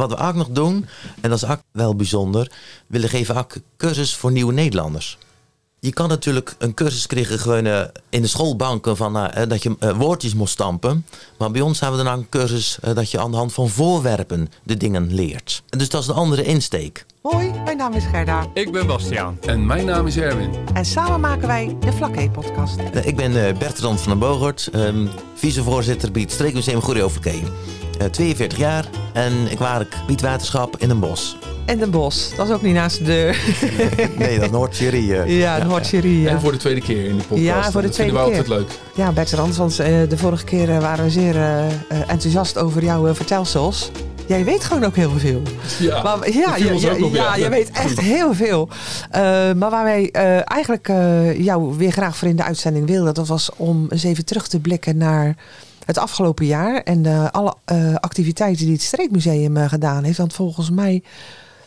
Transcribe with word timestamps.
wat 0.00 0.10
we 0.18 0.24
ook 0.26 0.34
nog 0.34 0.48
doen, 0.48 0.86
en 1.20 1.30
dat 1.30 1.42
is 1.42 1.48
ook 1.48 1.60
wel 1.72 1.96
bijzonder, 1.96 2.44
we 2.44 2.50
willen 2.86 3.08
geven 3.08 3.36
ook 3.36 3.52
cursus 3.76 4.14
voor 4.16 4.32
nieuwe 4.32 4.52
Nederlanders. 4.52 5.18
Je 5.82 5.92
kan 5.92 6.08
natuurlijk 6.08 6.54
een 6.58 6.74
cursus 6.74 7.06
krijgen 7.06 7.38
gewoon 7.38 7.66
eh, 7.66 7.80
in 8.08 8.22
de 8.22 8.28
schoolbanken 8.28 8.96
van 8.96 9.16
eh, 9.18 9.48
dat 9.48 9.62
je 9.62 9.76
eh, 9.78 9.90
woordjes 9.96 10.34
moet 10.34 10.48
stampen. 10.48 11.06
Maar 11.38 11.50
bij 11.50 11.60
ons 11.60 11.80
hebben 11.80 11.98
we 11.98 12.04
dan 12.04 12.14
ook 12.14 12.20
een 12.20 12.28
cursus 12.28 12.78
eh, 12.80 12.94
dat 12.94 13.10
je 13.10 13.20
aan 13.20 13.30
de 13.30 13.36
hand 13.36 13.52
van 13.52 13.68
voorwerpen 13.68 14.48
de 14.62 14.76
dingen 14.76 15.14
leert. 15.14 15.62
Dus 15.68 15.88
dat 15.88 16.02
is 16.02 16.08
een 16.08 16.14
andere 16.14 16.42
insteek. 16.44 17.06
Hoi, 17.22 17.52
mijn 17.64 17.76
naam 17.76 17.92
is 17.92 18.04
Gerda. 18.04 18.46
Ik 18.54 18.72
ben 18.72 18.86
Bastiaan. 18.86 19.38
En 19.46 19.66
mijn 19.66 19.84
naam 19.86 20.06
is 20.06 20.16
Erwin. 20.16 20.50
En 20.74 20.84
samen 20.84 21.20
maken 21.20 21.46
wij 21.46 21.76
de 21.80 21.92
Vlakke-podcast. 21.92 22.76
Eh, 22.92 23.06
Ik 23.06 23.16
ben 23.16 23.46
eh, 23.46 23.58
Bertrand 23.58 24.00
van 24.00 24.08
den 24.10 24.18
Bogert, 24.18 24.68
ehm, 24.72 25.06
vicevoorzitter 25.34 26.10
bij 26.12 26.22
het 26.22 26.32
Streekmuseum 26.32 26.80
Goede 26.80 27.02
Overkee. 27.02 27.42
Eh 28.00 28.06
42 28.06 28.58
jaar 28.58 28.84
en 29.12 29.32
ik 29.50 29.58
werk 29.58 29.94
Bietwaterschap 30.06 30.76
in 30.76 30.90
een 30.90 31.00
bos. 31.00 31.36
En 31.66 31.78
Den 31.78 31.90
Bosch, 31.90 32.36
dat 32.36 32.48
is 32.48 32.54
ook 32.54 32.62
niet 32.62 32.74
naast 32.74 32.98
de 32.98 33.04
deur. 33.04 33.40
Nee, 34.18 34.38
dat 34.38 34.50
Noord-Jury. 34.50 35.12
eh. 35.14 35.38
ja, 35.38 35.64
een. 35.64 36.20
Ja. 36.20 36.30
En 36.30 36.40
voor 36.40 36.52
de 36.52 36.58
tweede 36.58 36.80
keer 36.80 37.04
in 37.04 37.16
de 37.16 37.22
podcast. 37.22 37.40
Ja, 37.46 37.70
voor 37.70 37.80
de 37.80 37.86
dat 37.86 37.96
vinden 37.96 38.14
we 38.14 38.20
tweede 38.20 38.42
altijd 38.42 38.58
leuk. 38.58 38.78
ja, 38.94 39.12
Bertrand, 39.12 39.56
want 39.56 39.78
eh, 39.78 39.86
de 40.08 40.16
vorige 40.18 40.44
keer 40.44 40.70
eh, 40.70 40.78
waren 40.80 41.04
we 41.04 41.10
zeer 41.10 41.36
eh, 41.36 41.66
eh, 41.66 41.72
enthousiast 42.06 42.58
over 42.58 42.84
jouw 42.84 43.06
eh, 43.08 43.14
vertelsels. 43.14 43.90
Jij 44.26 44.44
weet 44.44 44.64
gewoon 44.64 44.84
ook 44.84 44.96
heel 44.96 45.10
veel. 45.18 45.42
Ja, 45.78 46.02
Maar, 46.02 46.30
ja, 46.32 46.56
ja, 46.56 46.96
ja, 47.12 47.36
je 47.36 47.48
weet 47.48 47.70
echt 47.70 48.00
heel 48.00 48.34
veel. 48.34 48.68
Eh, 49.10 49.20
maar 49.52 49.70
waar 49.70 49.84
wij 49.84 50.08
eh, 50.10 50.50
eigenlijk 50.50 50.88
eh, 50.88 51.40
jou 51.44 51.76
weer 51.76 51.90
graag 51.92 52.16
voor 52.16 52.28
in 52.28 52.36
de 52.36 52.44
uitzending 52.44 52.86
wilden, 52.86 53.14
dat 53.14 53.28
was 53.28 53.50
om 53.56 53.86
eens 53.88 54.02
even 54.04 54.24
terug 54.24 54.48
te 54.48 54.60
blikken 54.60 54.96
naar 54.96 55.36
het 55.90 55.98
afgelopen 55.98 56.46
jaar 56.46 56.82
en 56.82 57.06
eh, 57.06 57.28
alle 57.30 57.54
eh, 57.64 57.94
activiteiten 57.94 58.64
die 58.64 58.74
het 58.74 58.82
Streekmuseum 58.82 59.56
eh, 59.56 59.68
gedaan 59.68 60.04
heeft. 60.04 60.18
Want 60.18 60.32
volgens 60.32 60.70
mij, 60.70 61.02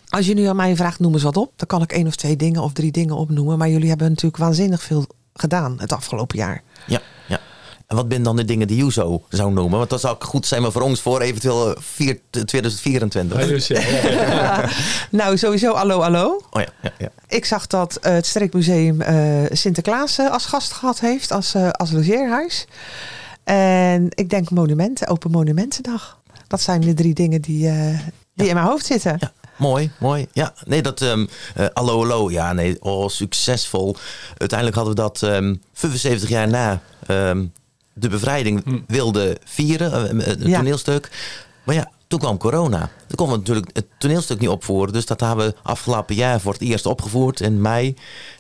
als 0.10 0.26
je 0.26 0.34
nu 0.34 0.46
aan 0.46 0.56
mij 0.56 0.76
vraagt, 0.76 1.00
noem 1.00 1.14
eens 1.14 1.24
wat 1.24 1.38
op, 1.38 1.52
dan 1.56 1.68
kan 1.68 1.82
ik 1.82 1.92
één 1.92 2.08
of 2.08 2.16
twee 2.16 2.36
dingen 2.36 2.62
of 2.62 2.74
drie 2.74 2.92
dingen 2.92 3.16
opnoemen. 3.16 3.58
Maar 3.58 3.70
jullie 3.70 3.90
hebben 3.90 4.10
natuurlijk 4.10 4.38
waanzinnig 4.38 4.82
veel 4.84 5.06
gedaan 5.34 5.80
het 5.80 5.92
afgelopen 5.92 6.38
jaar. 6.38 6.62
Ja, 6.88 7.02
ja. 7.28 7.40
En 7.88 7.96
wat 7.96 8.06
zijn 8.10 8.24
dan 8.24 8.36
de 8.36 8.46
dingen 8.46 8.68
die 8.68 8.86
je 8.86 8.92
zo 8.92 9.24
zou 9.30 9.54
noemen? 9.54 9.78
Want 9.78 9.90
dat 9.90 10.00
zou 10.00 10.16
goed 10.20 10.46
zijn 10.46 10.62
maar 10.62 10.72
voor 10.72 10.82
ons 10.82 11.02
voor 11.02 11.22
eventueel 11.22 11.76
vier- 11.80 12.20
2024. 12.30 13.40
Ja, 13.40 13.46
dus, 13.48 13.68
ja, 13.68 13.82
ja, 13.82 14.10
ja. 14.12 14.70
nou, 15.20 15.38
sowieso 15.38 15.74
hallo, 15.76 16.02
hallo. 16.02 16.42
Oh 16.50 16.62
ja, 16.62 16.70
ja, 16.82 16.92
ja. 16.98 17.10
Ik 17.28 17.46
zag 17.46 17.68
dat 17.68 17.98
het 18.02 18.26
Streekmuseum 18.26 19.02
eh, 19.02 19.44
Sinterklaas 19.50 20.20
als 20.20 20.46
gast 20.46 20.72
gehad 20.72 21.00
heeft, 21.00 21.32
als, 21.32 21.54
eh, 21.54 21.70
als 21.70 21.92
logeerhuis. 21.92 22.68
En 23.44 24.08
ik 24.10 24.30
denk 24.30 24.50
monumenten, 24.50 25.08
Open 25.08 25.32
Monumentendag. 25.32 26.22
Dat 26.48 26.62
zijn 26.62 26.82
de 26.82 26.94
drie 26.94 27.14
dingen 27.14 27.42
die, 27.42 27.68
eh, 27.70 28.00
die 28.36 28.48
in 28.48 28.54
mijn 28.54 28.66
hoofd 28.68 28.86
zitten. 28.86 29.18
Ja, 29.20 29.32
mooi, 29.58 29.92
mooi. 30.00 30.28
Ja, 30.34 30.54
nee, 30.66 30.82
dat, 30.82 31.02
ehm 31.02 31.26
eh, 31.56 31.66
hallo, 31.74 31.98
hallo. 32.00 32.32
Ja, 32.32 32.54
nee, 32.54 32.82
oh, 32.82 33.08
succesvol. 33.10 33.96
Uiteindelijk 34.38 34.78
hadden 34.80 34.96
we 34.96 35.02
dat 35.02 35.24
ehm 35.24 35.56
75 35.74 36.30
jaar 36.30 36.48
na 36.48 36.82
ehm, 37.08 37.46
de 37.94 38.10
bevrijding 38.10 38.84
wilden 38.88 39.38
vieren, 39.46 40.20
eh, 40.20 40.32
eh, 40.32 40.38
Ja. 40.40 40.58
toneelstuk. 40.58 41.10
Maar 41.64 41.76
ja, 41.76 41.92
toen 42.08 42.20
kwam 42.20 42.38
corona. 42.38 42.80
Toen 43.08 43.16
konden 43.18 43.36
we 43.36 43.42
natuurlijk 43.42 43.70
het 43.74 43.86
toneelstuk 43.98 44.40
niet 44.40 44.50
opvoeren. 44.50 44.94
Dus 44.94 45.06
dat 45.06 45.20
hebben 45.20 45.46
we 45.48 45.56
afgelopen 45.64 46.16
jaar 46.16 46.40
voor 46.42 46.54
het 46.54 46.62
eerst 46.62 46.86
opgevoerd 46.86 47.40
in 47.40 47.62
mei. 47.62 47.96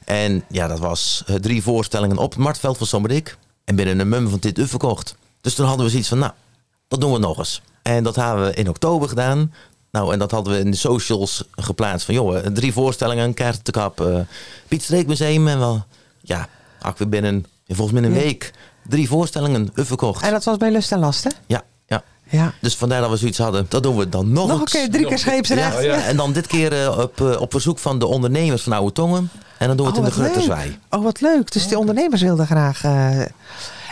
En 0.05 0.43
ja, 0.49 0.67
dat 0.67 0.79
was 0.79 1.23
drie 1.41 1.63
voorstellingen 1.63 2.17
op 2.17 2.29
het 2.31 2.39
Marktveld 2.39 2.77
van 2.77 2.87
Sommerik. 2.87 3.37
En 3.65 3.75
binnen 3.75 3.99
een 3.99 4.09
mum 4.09 4.29
van 4.29 4.39
dit 4.39 4.57
u 4.57 4.67
verkocht. 4.67 5.15
Dus 5.41 5.53
toen 5.53 5.65
hadden 5.65 5.85
we 5.85 5.91
zoiets 5.91 6.09
van, 6.09 6.17
nou, 6.19 6.31
dat 6.87 7.01
doen 7.01 7.11
we 7.11 7.19
nog 7.19 7.37
eens. 7.37 7.61
En 7.81 8.03
dat 8.03 8.15
hebben 8.15 8.45
we 8.45 8.53
in 8.53 8.69
oktober 8.69 9.09
gedaan. 9.09 9.53
Nou, 9.91 10.13
en 10.13 10.19
dat 10.19 10.31
hadden 10.31 10.53
we 10.53 10.59
in 10.59 10.71
de 10.71 10.77
socials 10.77 11.43
geplaatst. 11.51 12.05
Van, 12.05 12.15
joh, 12.15 12.37
drie 12.37 12.73
voorstellingen, 12.73 13.23
een 13.23 13.33
kaart 13.33 13.65
te 13.65 13.71
kap. 13.71 14.01
Uh, 14.01 14.19
Piet. 14.67 14.89
En 14.89 15.59
wel, 15.59 15.85
ja, 16.21 16.49
ook 16.85 16.97
weer 16.97 17.09
binnen, 17.09 17.45
volgens 17.67 17.99
mij 17.99 18.09
een 18.09 18.15
Ja. 18.15 18.21
week, 18.23 18.53
drie 18.87 19.07
voorstellingen 19.07 19.71
u 19.75 19.85
verkocht. 19.85 20.23
En 20.23 20.31
dat 20.31 20.43
was 20.43 20.57
bij 20.57 20.71
Lust 20.71 20.91
en 20.91 20.99
Last, 20.99 21.23
hè? 21.23 21.29
Ja, 21.45 21.63
ja. 22.29 22.53
Dus 22.61 22.75
vandaar 22.75 23.01
dat 23.01 23.09
we 23.09 23.17
zoiets 23.17 23.37
hadden. 23.37 23.65
Dat 23.69 23.83
doen 23.83 23.97
we 23.97 24.09
dan 24.09 24.31
nog, 24.31 24.47
Nog 24.47 24.59
een 24.59 24.65
keer, 24.65 24.89
drie 24.89 25.05
keer 25.05 25.17
scheepsrecht. 25.19 25.73
Ja, 25.73 25.79
Ja. 25.81 26.03
En 26.03 26.17
dan 26.17 26.33
dit 26.33 26.47
keer 26.47 26.81
eh, 26.83 26.97
op, 26.99 27.21
eh, 27.21 27.41
op 27.41 27.51
verzoek 27.51 27.79
van 27.79 27.99
de 27.99 28.05
ondernemers 28.05 28.61
van 28.63 28.73
Oude 28.73 28.91
Tongen. 28.91 29.29
En 29.57 29.67
dan 29.67 29.77
doen 29.77 29.85
we 29.85 29.91
het 29.91 30.01
Oh, 30.01 30.07
in 30.07 30.13
de. 30.15 30.19
Grutterswei. 30.21 30.79
Oh, 30.89 31.03
wat 31.03 31.21
leuk. 31.21 31.51
Dus 31.51 31.67
die 31.67 31.77
ondernemers 31.77 32.21
wilden 32.21 32.45
graag. 32.45 32.83
eh, 32.83 33.19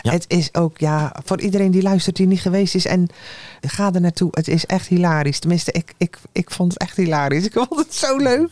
Ja. 0.02 0.12
Het 0.12 0.24
is 0.28 0.54
ook, 0.54 0.78
ja, 0.78 1.16
voor 1.24 1.40
iedereen 1.40 1.70
die 1.70 1.82
luistert, 1.82 2.16
die 2.16 2.26
niet 2.26 2.40
geweest 2.40 2.74
is. 2.74 2.86
En 2.86 3.08
ga 3.60 3.92
er 3.92 4.00
naartoe. 4.00 4.28
Het 4.30 4.48
is 4.48 4.66
echt 4.66 4.86
hilarisch. 4.86 5.38
Tenminste, 5.38 5.72
ik, 5.72 5.94
ik, 5.96 6.18
ik 6.32 6.50
vond 6.50 6.72
het 6.72 6.82
echt 6.82 6.96
hilarisch. 6.96 7.44
Ik 7.44 7.52
vond 7.52 7.76
het 7.76 7.94
zo 7.94 8.16
leuk. 8.16 8.48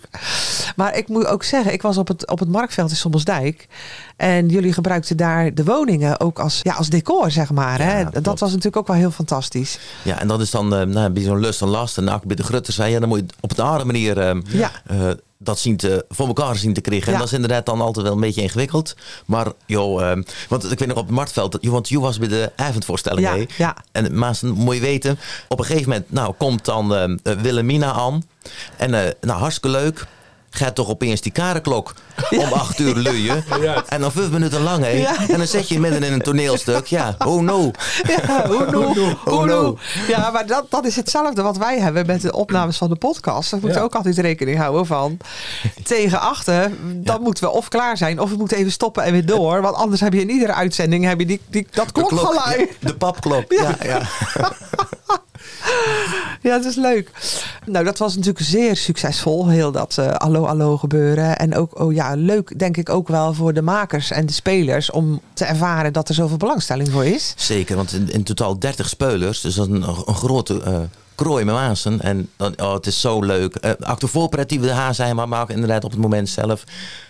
Maar 0.76 0.96
ik 0.96 1.08
moet 1.08 1.26
ook 1.26 1.42
zeggen, 1.44 1.72
ik 1.72 1.82
was 1.82 1.98
op 1.98 2.08
het, 2.08 2.30
op 2.30 2.38
het 2.38 2.48
marktveld 2.48 2.90
in 2.90 2.96
Sommelsdijk. 2.96 3.66
En 4.16 4.48
jullie 4.48 4.72
gebruikten 4.72 5.16
daar 5.16 5.54
de 5.54 5.64
woningen 5.64 6.20
ook 6.20 6.38
als, 6.38 6.60
ja, 6.62 6.74
als 6.74 6.88
decor, 6.88 7.30
zeg 7.30 7.50
maar. 7.52 7.78
Hè? 7.82 8.04
Dat 8.04 8.22
klopt. 8.22 8.40
was 8.40 8.48
natuurlijk 8.50 8.76
ook 8.76 8.86
wel 8.86 8.96
heel 8.96 9.10
fantastisch. 9.10 9.78
Ja, 10.02 10.20
en 10.20 10.28
dat 10.28 10.40
is 10.40 10.50
dan 10.50 10.74
eh, 10.74 10.86
nou, 10.86 11.10
bij 11.10 11.22
zo'n 11.22 11.40
lust 11.40 11.62
en 11.62 11.68
last. 11.68 11.98
En 11.98 12.08
ook 12.08 12.24
bij 12.24 12.36
de 12.36 12.42
Grutterswei. 12.42 12.92
Ja, 12.92 12.98
dan 13.00 13.08
moet 13.08 13.18
je 13.18 13.24
op 13.40 13.58
een 13.58 13.64
andere 13.64 13.84
manier 13.84 14.18
eh, 14.18 14.36
Ja. 14.48 14.70
eh, 14.86 15.10
dat 15.42 15.58
zien 15.58 15.76
te, 15.76 16.04
voor 16.08 16.26
elkaar 16.26 16.56
zien 16.56 16.72
te 16.74 16.80
krijgen. 16.80 17.12
En 17.12 17.18
dat 17.18 17.26
is 17.26 17.32
inderdaad 17.34 17.66
dan 17.66 17.80
altijd 17.80 18.04
wel 18.04 18.14
een 18.14 18.20
beetje 18.20 18.42
ingewikkeld. 18.42 18.94
Maar 19.26 19.46
joh, 19.66 20.10
eh, 20.10 20.22
want 20.48 20.72
ik 20.72 20.78
weet 20.78 20.88
nog 20.88 20.96
op 20.96 21.06
het 21.06 21.14
Marktveld. 21.14 21.52
dat- 21.52 21.64
Want 21.64 21.88
je 21.88 22.00
was 22.00 22.18
bij 22.18 22.28
de 22.28 22.52
avondvoorstelling. 22.56 23.26
Ja, 23.26 23.46
ja. 23.58 23.76
En 23.92 24.18
maar 24.18 24.38
moet 24.42 24.74
je 24.74 24.80
weten, 24.80 25.18
op 25.48 25.58
een 25.58 25.64
gegeven 25.64 25.88
moment 25.88 26.12
nou, 26.12 26.34
komt 26.38 26.64
dan 26.64 26.94
eh, 26.94 27.34
Willemina 27.42 27.92
aan. 27.92 28.22
En 28.76 28.94
eh, 28.94 29.12
nou, 29.20 29.38
hartstikke 29.38 29.68
leuk. 29.78 30.06
Gaat 30.52 30.74
toch 30.74 30.88
opeens 30.88 31.20
die 31.20 31.32
karenklok 31.32 31.94
om 32.42 32.52
acht 32.52 32.78
uur 32.78 32.96
luien. 32.96 33.44
En 33.88 34.00
dan 34.00 34.12
vijf 34.12 34.30
minuten 34.30 34.62
lang, 34.62 34.84
hè. 34.84 34.90
En 35.28 35.38
dan 35.38 35.46
zet 35.46 35.68
je 35.68 35.80
midden 35.80 36.02
in 36.02 36.12
een 36.12 36.22
toneelstuk. 36.22 36.86
Ja, 36.86 37.14
oh 37.26 37.42
no. 37.42 37.70
Ja, 38.26 38.46
hoe 38.46 38.66
no, 38.70 38.92
Oh 39.24 39.44
no. 39.44 39.44
no. 39.44 39.78
Ja, 40.08 40.30
maar 40.30 40.46
dat, 40.46 40.64
dat 40.68 40.84
is 40.84 40.96
hetzelfde 40.96 41.42
wat 41.42 41.56
wij 41.56 41.78
hebben 41.80 42.06
met 42.06 42.20
de 42.22 42.32
opnames 42.32 42.76
van 42.76 42.88
de 42.88 42.96
podcast. 42.96 43.50
Daar 43.50 43.60
moeten 43.60 43.78
we 43.78 43.84
Ja. 43.84 43.90
ook 43.90 43.94
altijd 43.94 44.18
rekening 44.18 44.58
houden 44.58 44.86
van. 44.86 45.16
Tegen 45.82 46.20
achter, 46.20 46.70
dan 46.94 47.22
moeten 47.22 47.44
we 47.44 47.50
of 47.50 47.68
klaar 47.68 47.96
zijn 47.96 48.20
of 48.20 48.30
we 48.30 48.36
moeten 48.36 48.56
even 48.56 48.72
stoppen 48.72 49.02
en 49.02 49.12
weer 49.12 49.26
door. 49.26 49.60
Want 49.62 49.76
anders 49.76 50.00
heb 50.00 50.12
je 50.12 50.20
in 50.20 50.30
iedere 50.30 50.52
uitzending 50.54 51.04
heb 51.04 51.18
je 51.20 51.26
die, 51.26 51.40
die, 51.48 51.66
dat 51.70 51.86
De 51.94 52.06
klok, 52.06 52.34
ja, 52.34 52.64
de 52.80 52.94
papklok. 52.96 53.52
Ja, 53.52 53.76
ja. 53.82 54.00
Ja, 56.42 56.56
dat 56.56 56.64
is 56.64 56.76
leuk. 56.76 57.10
Nou, 57.66 57.84
dat 57.84 57.98
was 57.98 58.14
natuurlijk 58.14 58.44
zeer 58.44 58.76
succesvol, 58.76 59.48
heel 59.48 59.72
dat 59.72 59.98
eh 59.98 60.12
allo 60.12 60.44
allo 60.44 60.76
gebeuren. 60.76 61.38
En 61.38 61.56
ook, 61.56 61.80
oh 61.80 61.92
ja, 61.92 62.14
leuk 62.14 62.58
denk 62.58 62.76
ik 62.76 62.88
ook 62.88 63.08
wel 63.08 63.34
voor 63.34 63.52
de 63.52 63.62
makers 63.62 64.10
en 64.10 64.26
de 64.26 64.32
spelers 64.32 64.90
om 64.90 65.20
te 65.32 65.44
ervaren 65.44 65.92
dat 65.92 66.08
er 66.08 66.14
zoveel 66.14 66.36
belangstelling 66.36 66.90
voor 66.90 67.04
is. 67.04 67.34
Zeker, 67.36 67.76
want 67.76 67.92
in, 67.92 68.12
in 68.12 68.22
totaal 68.22 68.58
30 68.58 68.88
speulers. 68.88 69.40
Dus 69.40 69.54
dat 69.54 69.68
is 69.68 69.74
een, 69.74 69.82
een 69.88 70.14
grote 70.14 70.62
eh 70.62 70.78
krooi 71.14 71.44
met 71.44 71.54
waansen. 71.54 72.00
En 72.00 72.30
dan, 72.36 72.54
oh, 72.60 72.72
het 72.72 72.86
is 72.86 73.00
zo 73.00 73.22
leuk. 73.22 73.56
Uh, 73.64 73.70
ook 73.90 74.00
de 74.00 74.06
voorpret 74.06 74.48
die 74.48 74.60
we 74.60 74.66
de 74.66 74.88
zijn, 74.92 75.16
maar, 75.16 75.28
maar 75.28 75.42
ook 75.42 75.50
inderdaad 75.50 75.84
op 75.84 75.90
het 75.90 76.00
moment 76.00 76.28
zelf. 76.28 76.64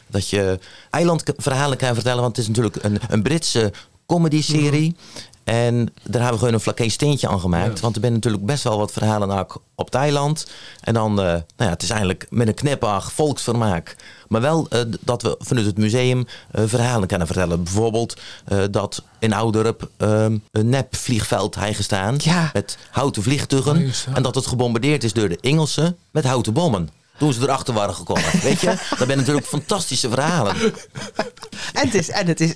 Dat 0.07 0.29
je 0.29 0.59
eilandverhalen 0.91 1.77
kan 1.77 1.95
vertellen. 1.95 2.23
Want 2.23 2.37
het 2.37 2.47
is 2.47 2.57
natuurlijk 2.57 2.85
een, 2.85 2.99
een 3.09 3.23
Britse 3.23 3.73
comedy-serie. 4.07 4.97
En 5.45 5.75
daar 6.03 6.23
hebben 6.23 6.33
we 6.33 6.39
gewoon 6.39 6.55
een 6.55 6.61
flaké 6.61 6.89
steentje 6.89 7.29
aan 7.29 7.41
gemaakt. 7.41 7.77
Ja. 7.77 7.83
Want 7.83 7.95
er 7.95 8.01
zijn 8.01 8.13
natuurlijk 8.13 8.45
best 8.45 8.65
wel 8.65 8.79
wat 8.79 8.93
verhalen 8.93 9.47
op 9.75 9.85
het 9.85 9.95
eiland. 9.95 10.47
En 10.81 10.95
dan, 10.95 11.11
eh, 11.11 11.25
nou 11.25 11.43
ja, 11.57 11.69
het 11.69 11.83
is 11.83 11.91
eigenlijk 11.91 12.27
met 12.31 12.49
een 12.49 12.55
knipaag 12.55 13.13
volksvermaak. 13.13 13.97
Maar 14.29 14.41
wel 14.41 14.67
eh, 14.69 14.81
dat 15.01 15.23
we 15.23 15.37
vanuit 15.39 15.67
het 15.67 15.79
museum 15.79 16.27
eh, 16.51 16.63
verhalen 16.67 17.09
kunnen 17.09 17.27
vertellen. 17.27 17.63
Bijvoorbeeld 17.63 18.17
dat 18.71 19.03
in 19.19 19.33
Ouderup 19.33 19.89
eh, 19.97 20.25
een 20.51 20.69
nepvliegveld 20.69 21.55
heeft 21.55 21.77
gestaan. 21.77 22.15
Ja. 22.19 22.51
Met 22.53 22.79
houten 22.91 23.23
vliegtuigen. 23.23 23.77
Oh, 23.77 24.17
en 24.17 24.23
dat 24.23 24.35
het 24.35 24.47
gebombardeerd 24.47 25.05
is 25.05 25.13
door 25.13 25.29
de 25.29 25.39
Engelsen 25.41 25.97
met 26.11 26.25
houten 26.25 26.53
bommen. 26.53 26.89
Toen 27.19 27.33
ze 27.33 27.41
erachter 27.41 27.75
waren 27.75 27.95
gekomen. 27.95 28.41
Weet 28.43 28.61
je? 28.61 28.67
Dat 28.67 29.07
zijn 29.07 29.19
natuurlijk 29.19 29.47
fantastische 29.47 30.09
verhalen. 30.09 30.57
En 31.73 31.87
het 31.87 31.95
is, 31.95 32.11
en 32.11 32.27
het 32.27 32.41
is, 32.41 32.55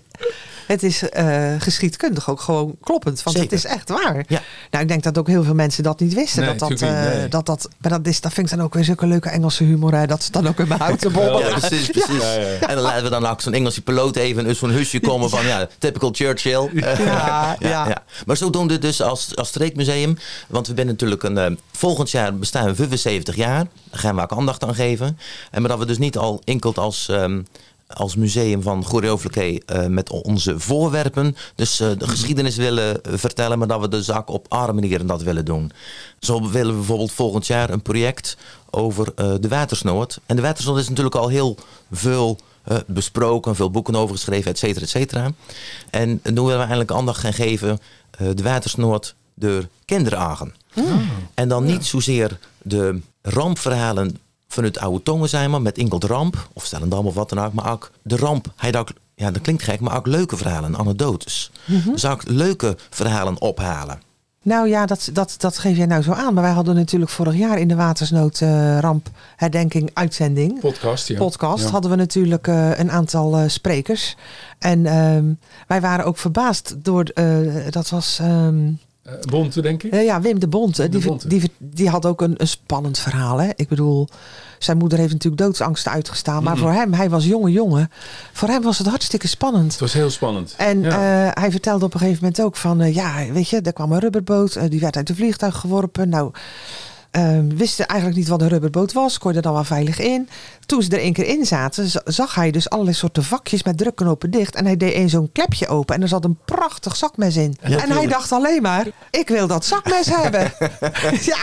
het 0.66 0.82
is 0.82 1.08
eh, 1.08 1.54
geschiedkundig 1.58 2.30
ook 2.30 2.40
gewoon 2.40 2.76
kloppend. 2.80 3.22
Want 3.22 3.36
Zeker. 3.36 3.56
het 3.56 3.64
is 3.64 3.70
echt 3.70 3.88
waar. 3.88 4.24
Ja. 4.28 4.42
Nou, 4.70 4.82
ik 4.82 4.88
denk 4.88 5.02
dat 5.02 5.18
ook 5.18 5.26
heel 5.26 5.44
veel 5.44 5.54
mensen 5.54 5.82
dat 5.82 6.00
niet 6.00 6.14
wisten. 6.14 6.42
Nee, 6.42 6.54
dat, 6.54 6.68
dat, 6.68 6.80
eh, 6.80 6.90
nee. 6.90 7.28
dat, 7.28 7.46
dat, 7.46 7.68
maar 7.78 7.90
dat, 7.90 8.06
is, 8.06 8.20
dat 8.20 8.32
vind 8.32 8.50
ik 8.50 8.56
dan 8.56 8.66
ook 8.66 8.74
weer 8.74 8.84
zulke 8.84 9.06
leuke 9.06 9.28
Engelse 9.28 9.64
humor. 9.64 9.94
Hè, 9.94 10.06
dat 10.06 10.22
ze 10.22 10.30
dan 10.30 10.46
ook 10.46 10.58
in 10.58 10.68
mijn 10.68 10.80
houten 10.80 11.12
bol. 11.12 11.40
Ja, 11.40 11.58
precies, 11.58 11.90
precies. 11.90 12.22
Ja, 12.22 12.32
ja, 12.32 12.48
ja. 12.48 12.68
En 12.68 12.74
dan 12.74 12.84
laten 12.84 13.02
we 13.02 13.10
dan 13.10 13.26
ook 13.26 13.40
zo'n 13.40 13.52
Engelse 13.52 13.82
piloot 13.82 14.16
even 14.16 14.46
uit 14.46 14.56
zo'n 14.56 14.70
husje 14.70 15.00
komen 15.00 15.30
van 15.30 15.46
ja, 15.46 15.68
typical 15.78 16.10
Churchill. 16.12 16.70
Ja, 16.74 17.56
ja. 17.60 18.02
Maar 18.26 18.36
zo 18.36 18.50
doen 18.50 18.66
we 18.66 18.72
het 18.72 18.82
dus 18.82 19.02
als, 19.02 19.36
als 19.36 19.48
streekmuseum. 19.48 20.18
Want 20.48 20.66
we 20.66 20.72
zijn 20.74 20.86
natuurlijk 20.86 21.22
een, 21.22 21.38
eh, 21.38 21.50
volgend 21.72 22.10
jaar 22.10 22.34
bestaan 22.34 22.66
we 22.66 22.74
75 22.74 23.36
jaar. 23.36 23.66
Daar 23.90 24.00
gaan 24.00 24.16
we 24.16 24.22
ook 24.22 24.32
aandacht 24.32 24.64
aan 24.64 24.74
geven. 24.74 25.18
En 25.50 25.60
maar 25.60 25.70
dat 25.70 25.78
we 25.78 25.86
dus 25.86 25.98
niet 25.98 26.16
al 26.16 26.40
enkel 26.44 26.74
als 26.74 27.08
ehm, 27.08 27.40
als 27.86 28.16
museum 28.16 28.62
van 28.62 28.84
Goeree 28.84 29.62
uh, 29.72 29.86
met 29.86 30.10
onze 30.10 30.60
voorwerpen. 30.60 31.36
Dus 31.54 31.80
uh, 31.80 31.88
de 31.98 32.08
geschiedenis 32.08 32.56
willen 32.56 33.00
vertellen, 33.02 33.58
maar 33.58 33.68
dat 33.68 33.80
we 33.80 33.88
de 33.88 34.02
zaak 34.02 34.28
op 34.28 34.46
andere 34.48 34.72
manieren 34.72 35.06
dat 35.06 35.22
willen 35.22 35.44
doen. 35.44 35.72
Zo 36.20 36.50
willen 36.50 36.72
we 36.72 36.78
bijvoorbeeld 36.78 37.12
volgend 37.12 37.46
jaar 37.46 37.70
een 37.70 37.82
project 37.82 38.36
over 38.70 39.12
uh, 39.16 39.34
de 39.40 39.48
watersnood. 39.48 40.20
En 40.26 40.36
de 40.36 40.42
watersnood 40.42 40.78
is 40.78 40.88
natuurlijk 40.88 41.16
al 41.16 41.28
heel 41.28 41.56
veel 41.90 42.38
besproken, 42.86 43.54
veel 43.54 43.70
boeken 43.70 43.96
over 43.96 44.14
geschreven, 44.14 44.50
et 44.50 44.58
cetera, 44.58 44.84
et 44.84 44.90
cetera. 44.90 45.32
En 45.90 46.08
nu 46.08 46.20
willen 46.32 46.46
we 46.46 46.52
eigenlijk 46.52 46.92
aandacht 46.92 47.20
gaan 47.20 47.32
geven 47.32 47.78
de 48.34 48.42
watersnood 48.42 49.14
door 49.34 49.68
kinderen 49.84 50.18
aangen. 50.18 50.54
Mm. 50.74 51.08
En 51.34 51.48
dan 51.48 51.64
niet 51.64 51.84
zozeer 51.84 52.38
de 52.62 53.00
rampverhalen 53.22 54.18
vanuit 54.54 54.78
oude 54.78 55.02
tongen 55.02 55.28
zijn 55.28 55.50
maar 55.50 55.62
met 55.62 55.78
Inkeld 55.78 56.04
Ramp 56.04 56.48
of 56.52 56.64
Stellendam 56.64 57.06
of 57.06 57.14
wat 57.14 57.28
dan 57.28 57.44
ook. 57.44 57.52
Maar 57.52 57.72
ook 57.72 57.90
de 58.02 58.16
ramp, 58.16 58.52
hij 58.56 58.78
ook, 58.78 58.88
ja 59.14 59.30
dat 59.30 59.42
klinkt 59.42 59.62
gek, 59.62 59.80
maar 59.80 59.96
ook 59.96 60.06
leuke 60.06 60.36
verhalen, 60.36 60.76
anekdotes. 60.76 61.50
Mm 61.64 61.80
-hmm. 61.80 61.92
Dus 61.92 62.04
ook 62.04 62.22
leuke 62.26 62.76
verhalen 62.90 63.40
ophalen. 63.40 64.00
Nou 64.42 64.68
ja, 64.68 64.86
dat, 64.86 65.10
dat, 65.12 65.34
dat 65.38 65.58
geef 65.58 65.76
jij 65.76 65.86
nou 65.86 66.02
zo 66.02 66.12
aan. 66.12 66.34
Maar 66.34 66.42
wij 66.42 66.52
hadden 66.52 66.74
natuurlijk 66.74 67.10
vorig 67.10 67.34
jaar 67.34 67.58
in 67.58 67.68
de 67.68 67.74
watersnoodramp 67.74 69.06
uh, 69.06 69.14
herdenking 69.36 69.90
uitzending. 69.92 70.60
Podcast, 70.60 71.08
ja. 71.08 71.18
Podcast 71.18 71.70
hadden 71.70 71.90
we 71.90 71.96
natuurlijk 71.96 72.46
uh, 72.46 72.78
een 72.78 72.90
aantal 72.90 73.40
uh, 73.40 73.48
sprekers. 73.48 74.16
En 74.58 74.86
ehm, 74.86 75.24
wij 75.66 75.80
waren 75.80 76.04
ook 76.04 76.18
verbaasd 76.18 76.74
door, 76.78 77.04
dat 77.70 77.88
was... 77.88 78.18
Um, 78.22 78.78
Bonte, 79.30 79.60
denk 79.60 79.82
ik? 79.82 79.94
ja, 79.94 80.20
Wim 80.20 80.38
de 80.38 80.48
Bonte. 80.48 80.82
De 80.82 80.88
die, 80.88 81.06
Bonte. 81.06 81.28
Die, 81.28 81.50
die, 81.58 81.88
had 81.88 82.06
ook 82.06 82.20
een, 82.20 82.34
een 82.36 82.48
spannend 82.48 82.98
verhaal. 82.98 83.40
Hè? 83.40 83.50
Ik 83.56 83.68
bedoel, 83.68 84.08
zijn 84.58 84.76
moeder 84.76 84.98
heeft 84.98 85.12
natuurlijk 85.12 85.42
doodsangst 85.42 85.88
uitgestaan. 85.88 86.42
Maar 86.42 86.54
mm. 86.54 86.60
voor 86.60 86.72
hem, 86.72 86.92
hij 86.92 87.10
was 87.10 87.24
jonge 87.24 87.50
jongen. 87.50 87.90
Voor 88.32 88.48
hem 88.48 88.62
was 88.62 88.78
het 88.78 88.86
hartstikke 88.86 89.28
spannend. 89.28 89.72
Het 89.72 89.80
was 89.80 89.92
heel 89.92 90.10
spannend. 90.10 90.54
En 90.56 90.80
ja. 90.80 91.26
uh, 91.26 91.30
hij 91.32 91.50
vertelde 91.50 91.84
op 91.84 91.94
een 91.94 92.00
gegeven 92.00 92.22
moment 92.22 92.42
ook 92.42 92.56
van... 92.56 92.80
Uh, 92.80 92.94
ja, 92.94 93.32
weet 93.32 93.48
je, 93.48 93.60
er 93.60 93.72
kwam 93.72 93.92
een 93.92 93.98
rubberboot. 93.98 94.56
Uh, 94.56 94.62
die 94.68 94.80
werd 94.80 94.96
uit 94.96 95.06
de 95.06 95.14
vliegtuig 95.14 95.56
geworpen. 95.56 96.08
Nou... 96.08 96.32
Uh, 97.16 97.38
wisten 97.48 97.86
eigenlijk 97.86 98.18
niet 98.18 98.28
wat 98.28 98.40
een 98.40 98.48
rubberboot 98.48 98.92
was. 98.92 99.18
Kon 99.18 99.30
je 99.30 99.36
er 99.36 99.42
dan 99.42 99.52
wel 99.52 99.64
veilig 99.64 99.98
in. 99.98 100.28
Toen 100.66 100.82
ze 100.82 100.90
er 100.90 100.98
één 100.98 101.12
keer 101.12 101.26
in 101.26 101.46
zaten, 101.46 101.90
zag 102.04 102.34
hij 102.34 102.50
dus 102.50 102.70
allerlei 102.70 102.96
soorten 102.96 103.24
vakjes 103.24 103.62
met 103.62 103.78
drukkenopen 103.78 104.30
dicht. 104.30 104.54
En 104.54 104.64
hij 104.64 104.76
deed 104.76 104.94
een 104.94 105.08
zo'n 105.10 105.32
klepje 105.32 105.68
open 105.68 105.94
en 105.94 106.02
er 106.02 106.08
zat 106.08 106.24
een 106.24 106.38
prachtig 106.44 106.96
zakmes 106.96 107.36
in. 107.36 107.56
Ja, 107.66 107.82
en 107.82 107.90
hij 107.90 108.06
dacht 108.06 108.32
alleen 108.32 108.62
maar, 108.62 108.86
ik 109.10 109.28
wil 109.28 109.46
dat 109.46 109.64
zakmes 109.64 110.06
hebben. 110.20 110.52
ja, 111.20 111.38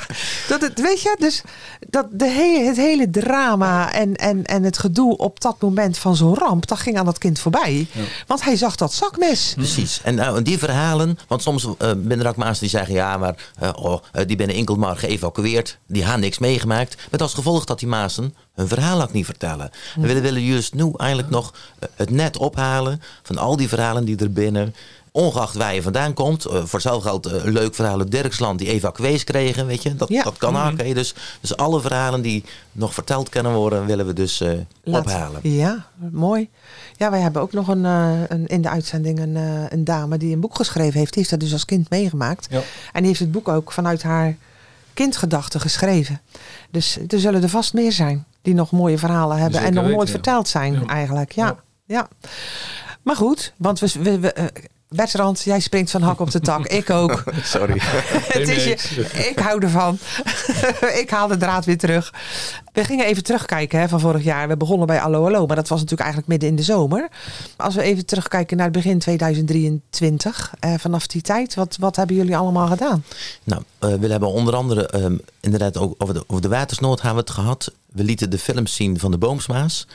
dat 0.48 0.62
het, 0.62 0.82
weet 0.82 1.02
je, 1.02 1.16
dus 1.20 1.42
dat 1.90 2.08
de 2.12 2.30
hele, 2.30 2.66
het 2.66 2.78
hele 2.78 3.10
drama 3.10 3.94
en, 3.94 4.16
en, 4.16 4.46
en 4.46 4.64
het 4.64 4.78
gedoe 4.78 5.18
op 5.18 5.42
dat 5.42 5.62
moment 5.62 5.98
van 5.98 6.16
zo'n 6.16 6.36
ramp, 6.36 6.68
dat 6.68 6.80
ging 6.80 6.98
aan 6.98 7.06
dat 7.06 7.18
kind 7.18 7.40
voorbij. 7.40 7.88
Ja. 7.92 8.02
Want 8.28 8.44
hij 8.44 8.56
zag 8.56 8.76
dat 8.76 8.94
zakmes. 8.94 9.54
Precies. 9.56 10.02
En 10.04 10.16
nou, 10.16 10.42
die 10.42 10.58
verhalen, 10.58 11.18
want 11.28 11.42
soms 11.42 11.66
uh, 11.66 11.72
ben 11.98 12.20
er 12.20 12.28
ook 12.28 12.36
mensen 12.36 12.60
die 12.60 12.70
zeggen, 12.70 12.94
ja, 12.94 13.18
maar 13.18 13.36
uh, 13.64 13.70
oh, 13.76 14.04
die 14.26 14.36
ben 14.36 14.50
in 14.50 14.56
Inkelmar 14.56 14.98
geëvacueerd. 14.98 15.61
Die 15.88 16.04
hebben 16.04 16.22
niks 16.22 16.40
meegemaakt. 16.40 16.96
Met 17.12 17.22
als 17.22 17.34
gevolg 17.34 17.66
dat 17.66 17.80
die 17.80 17.88
Maasen 17.88 18.36
hun 18.54 18.68
verhaal 18.68 19.02
ook 19.02 19.14
niet 19.14 19.26
vertellen. 19.26 19.72
En 19.96 20.02
we 20.02 20.22
willen 20.22 20.44
juist 20.44 20.74
nu 20.74 20.92
eigenlijk 20.98 21.30
nog 21.30 21.54
eh, 21.80 21.90
het 21.96 22.10
net 22.10 22.38
ophalen 22.38 23.02
van 23.24 23.38
al 23.38 23.56
die 23.56 23.70
verhalen 23.70 24.06
die 24.06 24.18
er 24.18 24.32
binnen 24.32 24.76
ongeacht 25.12 25.56
waar 25.56 25.74
je 25.74 25.82
vandaan 25.82 26.14
komt. 26.14 26.48
Uh, 26.48 26.64
voor 26.66 26.82
zelf 26.82 27.04
geldt 27.04 27.28
uh, 27.28 27.44
een 27.44 27.52
leuk 27.52 27.76
verhaal 27.76 28.00
uit 28.00 28.12
Dirksland 28.12 28.60
die 28.60 28.68
evacuees 28.68 29.24
kregen, 29.24 29.66
weet 29.66 29.84
je. 29.84 29.96
Dat, 29.96 30.10
ja. 30.10 30.24
dat 30.24 30.38
kan 30.38 30.58
ook. 30.58 30.72
Mm 30.72 30.94
Dus, 30.94 31.14
dus 31.42 31.58
alle 31.58 31.82
verhalen 31.82 32.22
die 32.22 32.44
nog 32.72 32.94
verteld 32.94 33.30
kunnen 33.30 33.54
worden, 33.54 33.86
willen 33.86 34.08
we 34.08 34.14
dus 34.14 34.42
uh, 34.42 34.52
ophalen. 34.84 35.40
Ja, 35.44 35.86
mooi. 36.12 36.50
Ja, 36.98 37.12
wij 37.12 37.20
hebben 37.20 37.42
ook 37.42 37.52
nog 37.52 37.68
een, 37.68 37.84
een 37.84 38.48
in 38.48 38.62
de 38.62 38.70
uitzending 38.70 39.20
een, 39.20 39.36
een, 39.74 39.84
dame 39.84 40.18
die 40.18 40.34
een 40.34 40.40
boek 40.40 40.56
geschreven 40.56 41.00
heeft. 41.00 41.14
Die 41.14 41.20
heeft 41.20 41.30
dat 41.30 41.40
dus 41.40 41.54
als 41.54 41.66
kind 41.66 41.90
meegemaakt. 41.90 42.48
Ja. 42.50 42.62
En 42.92 43.00
die 43.00 43.08
heeft 43.08 43.20
het 43.20 43.32
boek 43.32 43.48
ook 43.48 43.72
vanuit 43.72 44.04
haar 44.04 44.38
kindgedachten 45.02 45.60
geschreven. 45.60 46.22
Dus 46.72 46.98
er 47.08 47.20
zullen 47.20 47.44
er 47.44 47.50
vast 47.50 47.74
meer 47.74 47.92
zijn 47.92 48.26
die 48.42 48.54
nog 48.54 48.72
mooie 48.72 48.98
verhalen 48.98 49.38
hebben 49.38 49.62
Zeker 49.62 49.78
en 49.78 49.84
nog 49.84 49.94
nooit 49.94 50.10
verteld 50.10 50.48
zijn 50.48 50.74
ja. 50.74 50.86
eigenlijk. 50.86 51.32
Ja. 51.32 51.56
ja. 51.86 52.08
Maar 53.02 53.16
goed, 53.16 53.54
want 53.58 53.80
we, 53.80 53.92
we, 54.02 54.20
we 54.20 54.36
uh, 54.38 54.46
Bertrand, 54.96 55.42
jij 55.42 55.60
springt 55.60 55.92
van 55.92 56.02
hak 56.02 56.20
op 56.20 56.32
de 56.32 56.40
tak. 56.40 56.68
Ik 56.68 56.90
ook. 56.90 57.24
Sorry. 57.44 57.78
het 58.38 58.50
is 58.50 58.64
je, 58.64 59.02
ik 59.30 59.40
hou 59.40 59.62
ervan. 59.62 59.98
ik 61.02 61.10
haal 61.10 61.28
de 61.28 61.38
draad 61.38 61.66
weer 61.66 61.78
terug. 61.78 62.14
We 62.74 62.84
gingen 62.84 63.06
even 63.06 63.24
terugkijken 63.24 63.80
hè, 63.80 63.90
van 63.90 64.00
vorig 64.00 64.24
jaar. 64.24 64.48
We 64.48 64.58
begonnen 64.58 64.88
bij 64.88 65.02
Allo 65.02 65.26
Allo, 65.26 65.46
maar 65.46 65.56
dat 65.56 65.68
was 65.68 65.80
natuurlijk 65.80 66.02
eigenlijk 66.02 66.30
midden 66.30 66.50
in 66.50 66.56
de 66.56 66.64
zomer. 66.64 67.10
Als 67.58 67.76
we 67.76 67.82
even 67.82 68.06
terugkijken 68.06 68.58
naar 68.58 68.66
het 68.66 68.76
begin 68.76 69.00
2023. 69.00 70.54
Eh, 70.60 70.74
vanaf 70.78 71.08
die 71.08 71.22
tijd, 71.22 71.56
wat, 71.56 71.78
wat 71.80 71.96
hebben 71.96 72.16
jullie 72.16 72.38
allemaal 72.38 72.68
gedaan? 72.68 73.04
Nou, 73.44 73.62
uh, 73.80 73.94
we 73.94 74.08
hebben 74.08 74.32
onder 74.32 74.56
andere 74.56 75.04
um, 75.04 75.22
inderdaad 75.40 75.78
ook 75.78 75.96
over 75.98 76.14
de, 76.14 76.24
over 76.28 76.42
de 76.42 76.50
watersnood 76.50 77.02
hebben 77.02 77.24
we 77.24 77.30
het 77.30 77.40
gehad. 77.40 77.72
We 77.86 78.04
lieten 78.04 78.30
de 78.30 78.40
films 78.40 78.76
zien 78.76 79.00
van 79.00 79.12
de 79.12 79.18
Boomsmaas. 79.18 79.88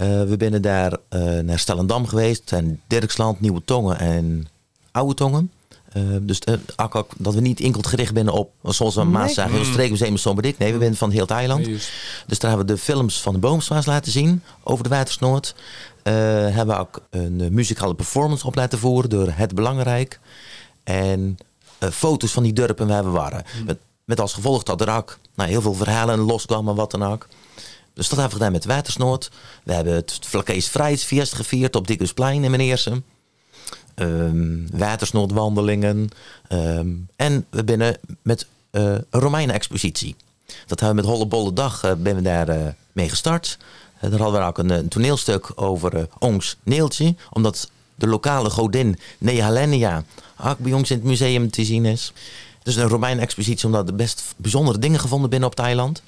Uh, 0.00 0.06
we 0.06 0.36
zijn 0.36 0.60
daar 0.60 0.96
uh, 1.10 1.38
naar 1.38 1.58
Stellendam 1.58 2.06
geweest 2.06 2.52
en 2.52 2.80
Dirksland, 2.86 3.40
Nieuwe 3.40 3.62
Tongen 3.64 3.98
en 3.98 4.48
Oude 4.90 5.14
Tongen. 5.14 5.50
Uh, 5.96 6.02
dus 6.20 6.40
dat 7.16 7.34
we 7.34 7.40
niet 7.40 7.60
enkel 7.60 7.82
gericht 7.82 8.14
zijn 8.14 8.28
op, 8.28 8.50
zoals 8.62 8.96
een 8.96 9.10
Maas 9.10 9.34
zeggen, 9.34 9.54
heel 9.54 9.64
streekmuseum 9.64 10.16
Somberdik. 10.16 10.58
Nee, 10.58 10.72
we 10.72 10.78
zijn 10.78 10.96
van 10.96 11.10
heel. 11.10 11.58
Nee, 11.58 11.78
dus 12.26 12.38
daar 12.38 12.50
hebben 12.50 12.66
we 12.66 12.72
de 12.72 12.78
films 12.78 13.20
van 13.20 13.32
de 13.32 13.38
Boomsmaas 13.38 13.86
laten 13.86 14.12
zien 14.12 14.42
over 14.62 14.84
de 14.84 14.90
watersnood. 14.90 15.54
hebben 16.02 16.66
we 16.66 16.80
ook 16.80 17.02
een 17.10 17.48
muzikale 17.50 17.94
performance 17.94 18.46
op 18.46 18.54
laten 18.54 18.78
voeren 18.78 19.10
door 19.10 19.28
Het 19.34 19.54
Belangrijk. 19.54 20.20
En 20.84 21.38
foto's 21.78 22.32
van 22.32 22.42
die 22.42 22.52
dorpen 22.52 22.86
waar 22.86 23.04
we 23.04 23.10
waren. 23.10 23.44
Mm. 23.58 23.64
Met, 23.64 23.78
met, 24.04 24.20
als 24.20 24.32
gevolg 24.32 24.62
dat 24.62 24.80
er 24.80 24.96
ook 24.96 25.18
nou, 25.34 25.50
heel 25.50 25.62
veel 25.62 25.74
verhalen 25.74 26.18
loskwamen, 26.18 26.74
wat 26.74 26.90
dan 26.90 27.02
ook. 27.04 27.28
Dus 27.94 28.08
dat 28.08 28.18
hebben 28.18 28.38
we 28.38 28.44
gedaan 28.44 28.52
met 28.52 28.64
Watersnood. 28.64 29.30
We 29.64 29.72
hebben 29.72 29.94
het 29.94 30.18
Vlakees 30.20 30.68
Vrijheidsfeest 30.68 31.34
gevierd 31.34 31.76
op 31.76 31.86
Dikkersplein 31.86 32.44
in 32.44 32.50
Meneersen. 32.50 33.04
Um, 33.94 34.66
watersnoodwandelingen. 34.72 36.08
Um, 36.52 37.08
en 37.16 37.46
we 37.50 37.64
binnen 37.64 37.98
met 38.22 38.46
een 38.70 39.04
Romeinen 39.10 39.54
expositie. 39.54 40.16
Dat 40.66 40.80
hebben 40.80 40.88
we 40.88 40.94
met 40.94 41.04
Hollebolle 41.10 41.52
Dag 41.52 41.84
uh, 41.84 41.92
ben 41.98 42.16
we 42.16 42.22
daar 42.22 42.48
uh, 42.48 42.66
mee 42.92 43.08
gestart. 43.08 43.58
daar 44.00 44.20
hadden 44.20 44.40
we 44.40 44.46
ook 44.46 44.58
een, 44.58 44.88
toneelstuk 44.88 45.52
over 45.54 46.08
Ongs 46.18 46.56
Neeltje. 46.62 47.14
Omdat 47.30 47.70
de 47.94 48.06
lokale 48.06 48.50
godin 48.50 48.98
Nehalenia 49.18 50.04
ook 50.44 50.58
bij 50.58 50.72
ons 50.72 50.90
in 50.90 50.96
het 50.96 51.06
museum 51.06 51.50
te 51.50 51.64
zien 51.64 51.84
is. 51.84 52.12
Dus 52.62 52.76
een 52.76 52.88
Romeinen 52.88 53.22
expositie 53.22 53.66
omdat 53.66 53.88
er 53.88 53.94
best 53.94 54.34
bijzondere 54.36 54.78
dingen 54.78 55.00
gevonden 55.00 55.30
binnen 55.30 55.48
op 55.48 55.56
het 55.56 55.66
eiland 55.66 56.02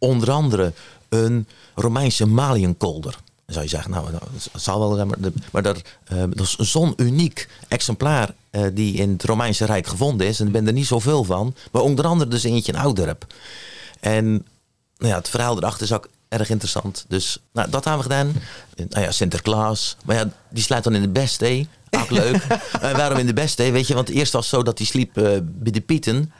onder 0.00 0.30
andere 0.30 0.72
een 1.08 1.46
Romeinse 1.74 2.26
maliënkolder. 2.26 3.12
Dan 3.12 3.54
zou 3.54 3.64
je 3.64 3.70
zeggen, 3.70 3.90
nou, 3.90 4.10
dat 4.10 4.62
zal 4.62 4.96
wel, 4.96 5.06
maar, 5.06 5.16
maar 5.52 5.62
dat, 5.62 5.82
uh, 6.12 6.22
dat 6.30 6.46
is 6.46 6.56
zo'n 6.56 6.92
uniek 6.96 7.48
exemplaar 7.68 8.34
uh, 8.50 8.66
die 8.72 8.94
in 8.94 9.10
het 9.10 9.24
Romeinse 9.24 9.64
Rijk 9.64 9.86
gevonden 9.86 10.26
is. 10.26 10.40
En 10.40 10.46
er 10.46 10.52
ben 10.52 10.66
er 10.66 10.72
niet 10.72 10.86
zoveel 10.86 11.24
van. 11.24 11.54
Maar 11.72 11.82
onder 11.82 12.06
andere 12.06 12.30
dus 12.30 12.44
eentje 12.44 12.72
in 12.72 12.78
Ouderp. 12.78 13.26
En 14.00 14.24
nou 14.98 15.12
ja, 15.12 15.16
het 15.16 15.28
verhaal 15.28 15.56
erachter 15.56 15.82
is 15.82 15.92
ook 15.92 16.08
erg 16.28 16.50
interessant. 16.50 17.04
Dus 17.08 17.38
nou, 17.52 17.70
dat 17.70 17.84
hebben 17.84 18.02
we 18.02 18.10
gedaan. 18.10 18.34
Nou 18.88 19.04
ja, 19.04 19.10
Sinterklaas. 19.10 19.96
Maar 20.04 20.16
ja, 20.16 20.30
die 20.48 20.62
sluit 20.62 20.84
dan 20.84 20.94
in 20.94 21.02
de 21.02 21.08
beste. 21.08 21.66
Ook 21.90 22.10
leuk. 22.10 22.46
uh, 22.82 22.92
waarom 23.00 23.18
in 23.18 23.26
de 23.26 23.32
beste? 23.32 23.70
Weet 23.70 23.86
je, 23.86 23.94
want 23.94 24.08
eerst 24.08 24.32
was 24.32 24.50
het 24.50 24.54
zo 24.54 24.62
dat 24.62 24.78
hij 24.78 24.86
sliep 24.86 25.12
bij 25.42 25.72
de 25.72 25.80
Pieten. 25.80 26.32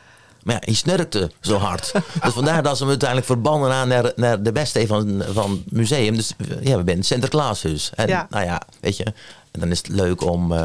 Maar 0.42 0.54
ja, 0.54 0.60
hij 0.64 0.74
snurkte 0.74 1.30
zo 1.40 1.56
hard. 1.56 1.92
dus 2.22 2.32
vandaar 2.32 2.62
dat 2.62 2.72
ze 2.76 2.80
hem 2.82 2.88
uiteindelijk 2.88 3.28
verbannen 3.28 3.72
aan 3.72 3.88
naar, 3.88 4.12
naar 4.16 4.42
de 4.42 4.52
beste 4.52 4.86
van, 4.86 5.22
van 5.32 5.50
het 5.50 5.72
museum. 5.72 6.16
Dus 6.16 6.34
ja, 6.62 6.76
we 6.76 6.82
zijn 6.86 7.04
Sinterklaashuis. 7.04 7.90
En 7.94 8.08
ja. 8.08 8.26
nou 8.30 8.44
ja, 8.44 8.62
weet 8.80 8.96
je. 8.96 9.04
En 9.50 9.60
dan 9.60 9.70
is 9.70 9.78
het 9.78 9.88
leuk 9.88 10.20
om, 10.20 10.52
uh, 10.52 10.64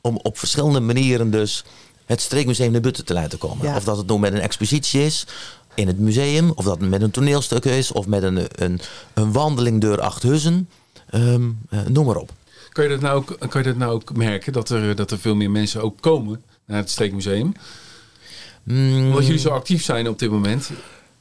om 0.00 0.18
op 0.22 0.38
verschillende 0.38 0.80
manieren 0.80 1.30
dus 1.30 1.64
het 2.06 2.20
streekmuseum 2.20 2.72
naar 2.72 2.80
buiten 2.80 3.04
te 3.04 3.12
laten 3.12 3.38
komen. 3.38 3.66
Ja. 3.66 3.76
Of 3.76 3.84
dat 3.84 3.96
het 3.96 4.06
nou 4.06 4.20
met 4.20 4.32
een 4.32 4.40
expositie 4.40 5.04
is 5.04 5.26
in 5.74 5.86
het 5.86 5.98
museum. 5.98 6.50
Of 6.50 6.64
dat 6.64 6.80
het 6.80 6.88
met 6.88 7.02
een 7.02 7.10
toneelstuk 7.10 7.64
is. 7.64 7.92
Of 7.92 8.06
met 8.06 8.22
een, 8.22 8.46
een, 8.50 8.80
een 9.14 9.32
wandeling 9.32 9.80
door 9.80 10.00
acht 10.00 10.22
huizen. 10.22 10.68
Um, 11.14 11.58
uh, 11.70 11.80
noem 11.86 12.06
maar 12.06 12.16
op. 12.16 12.30
Kan 12.68 12.84
je 12.84 12.90
dat 12.90 13.00
nou 13.00 13.16
ook, 13.16 13.36
kan 13.48 13.62
je 13.62 13.68
dat 13.68 13.76
nou 13.76 13.92
ook 13.92 14.16
merken? 14.16 14.52
Dat 14.52 14.70
er, 14.70 14.96
dat 14.96 15.10
er 15.10 15.18
veel 15.18 15.34
meer 15.34 15.50
mensen 15.50 15.82
ook 15.82 16.00
komen 16.00 16.42
naar 16.64 16.78
het 16.78 16.90
streekmuseum? 16.90 17.52
Mm. 18.64 19.06
Omdat 19.06 19.24
jullie 19.24 19.40
zo 19.40 19.48
actief 19.48 19.82
zijn 19.82 20.08
op 20.08 20.18
dit 20.18 20.30
moment. 20.30 20.70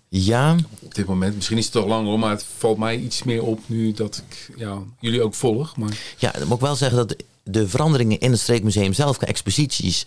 Ja. 0.09 0.55
Op 0.79 0.95
dit 0.95 1.05
moment. 1.05 1.35
Misschien 1.35 1.57
is 1.57 1.63
het 1.63 1.73
toch 1.73 1.85
langer, 1.85 2.19
maar 2.19 2.29
het 2.29 2.45
valt 2.57 2.77
mij 2.77 2.97
iets 2.97 3.23
meer 3.23 3.43
op 3.43 3.59
nu 3.65 3.91
dat 3.91 4.23
ik 4.27 4.51
ja, 4.55 4.77
jullie 4.99 5.23
ook 5.23 5.33
volg. 5.33 5.77
Maar... 5.77 5.97
Ja, 6.17 6.31
dan 6.31 6.47
moet 6.47 6.57
ik 6.57 6.63
wel 6.63 6.75
zeggen 6.75 6.97
dat 6.97 7.15
de 7.43 7.67
veranderingen 7.67 8.19
in 8.19 8.31
het 8.31 8.39
streekmuseum 8.39 8.93
zelf, 8.93 9.17
exposities, 9.17 10.05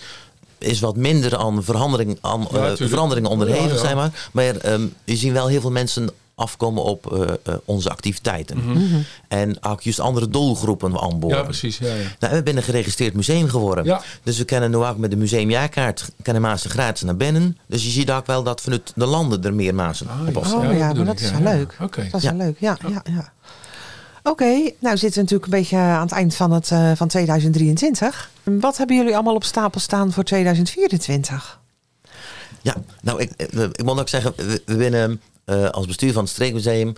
is 0.59 0.81
wat 0.81 0.97
minder 0.97 1.37
aan 1.37 1.65
verandering, 1.65 2.19
aan, 2.21 2.47
ja, 2.53 2.71
uh, 2.71 2.89
veranderingen 2.89 3.31
onderhevig, 3.31 3.67
ja, 3.67 3.75
ja. 3.75 3.81
zijn 3.81 3.97
maar. 3.97 4.29
Maar 4.33 4.73
um, 4.73 4.95
je 5.05 5.17
ziet 5.17 5.33
wel 5.33 5.47
heel 5.47 5.61
veel 5.61 5.71
mensen 5.71 6.11
afkomen 6.41 6.83
op 6.83 7.13
eh, 7.13 7.21
eh, 7.43 7.55
onze 7.65 7.91
activiteiten. 7.91 8.59
Mhm. 8.71 8.97
En 9.29 9.63
ook 9.65 9.81
juist 9.83 10.01
andere 10.01 10.29
doelgroepen 10.29 11.01
aanboren. 11.01 11.37
Ja, 11.37 11.43
precies. 11.43 11.79
Ja, 11.79 11.87
ja. 11.95 12.03
Nou, 12.19 12.35
we 12.35 12.41
zijn 12.45 12.57
een 12.57 12.63
geregistreerd 12.63 13.15
museum 13.15 13.49
geworden. 13.49 13.85
Ja. 13.85 14.03
Dus 14.23 14.39
we 14.39 14.45
kunnen 14.45 14.71
nu 14.71 14.77
ook 14.77 14.97
met 14.97 15.11
de 15.11 15.17
museumjaarkaart 15.17 16.11
kunnen 16.23 16.43
mensen 16.43 16.71
gratis 16.71 17.03
naar 17.03 17.17
binnen. 17.17 17.57
Dus 17.67 17.85
je 17.85 17.91
ziet 17.91 18.11
ook 18.11 18.27
wel 18.27 18.43
dat 18.43 18.61
vanuit 18.61 18.93
de 18.95 19.07
landen 19.07 19.45
er 19.45 19.55
meer 19.55 19.75
mensen 19.75 20.09
Ah, 20.09 20.21
op 20.27 20.35
ja. 20.35 20.41
afstaan. 20.41 20.67
Oh 20.71 20.77
ja, 20.77 20.93
maar 20.93 21.05
dat 21.05 21.21
is 21.21 21.31
wel 21.31 21.41
ja. 21.41 21.53
leuk. 21.55 21.77
Oké. 21.81 22.09
Dat 22.11 22.15
is 22.15 22.23
Ja. 22.23 22.37
wel 22.37 22.47
leuk, 22.47 22.57
ja. 22.61 22.77
ja, 22.89 23.03
ja. 23.05 23.33
Oké, 24.23 24.71
nou 24.79 24.97
zitten 24.97 25.11
we 25.11 25.21
natuurlijk 25.21 25.45
een 25.53 25.59
beetje 25.59 25.77
aan 25.77 26.01
het 26.03 26.13
eind 26.13 26.35
van, 26.35 26.51
het, 26.53 26.71
eh, 26.71 26.93
van 26.95 27.09
2023. 27.09 28.31
Wat 28.43 28.77
hebben 28.77 28.97
jullie 28.97 29.15
allemaal 29.15 29.35
op 29.35 29.45
stapel 29.45 29.81
staan 29.81 30.13
voor 30.13 30.25
2024? 30.25 31.61
Ja, 32.63 32.75
nou, 33.03 33.21
ik, 33.21 33.31
ik, 33.37 33.53
ik 33.53 33.85
moet 33.85 34.01
ook 34.01 34.09
zeggen, 34.09 34.33
we, 34.37 34.63
we 34.67 34.77
binnen 34.77 35.21
eh, 35.47 35.69
als 35.69 35.87
bestuur 35.87 36.13
van 36.13 36.23
het 36.23 36.33
Streekmuseum 36.33 36.93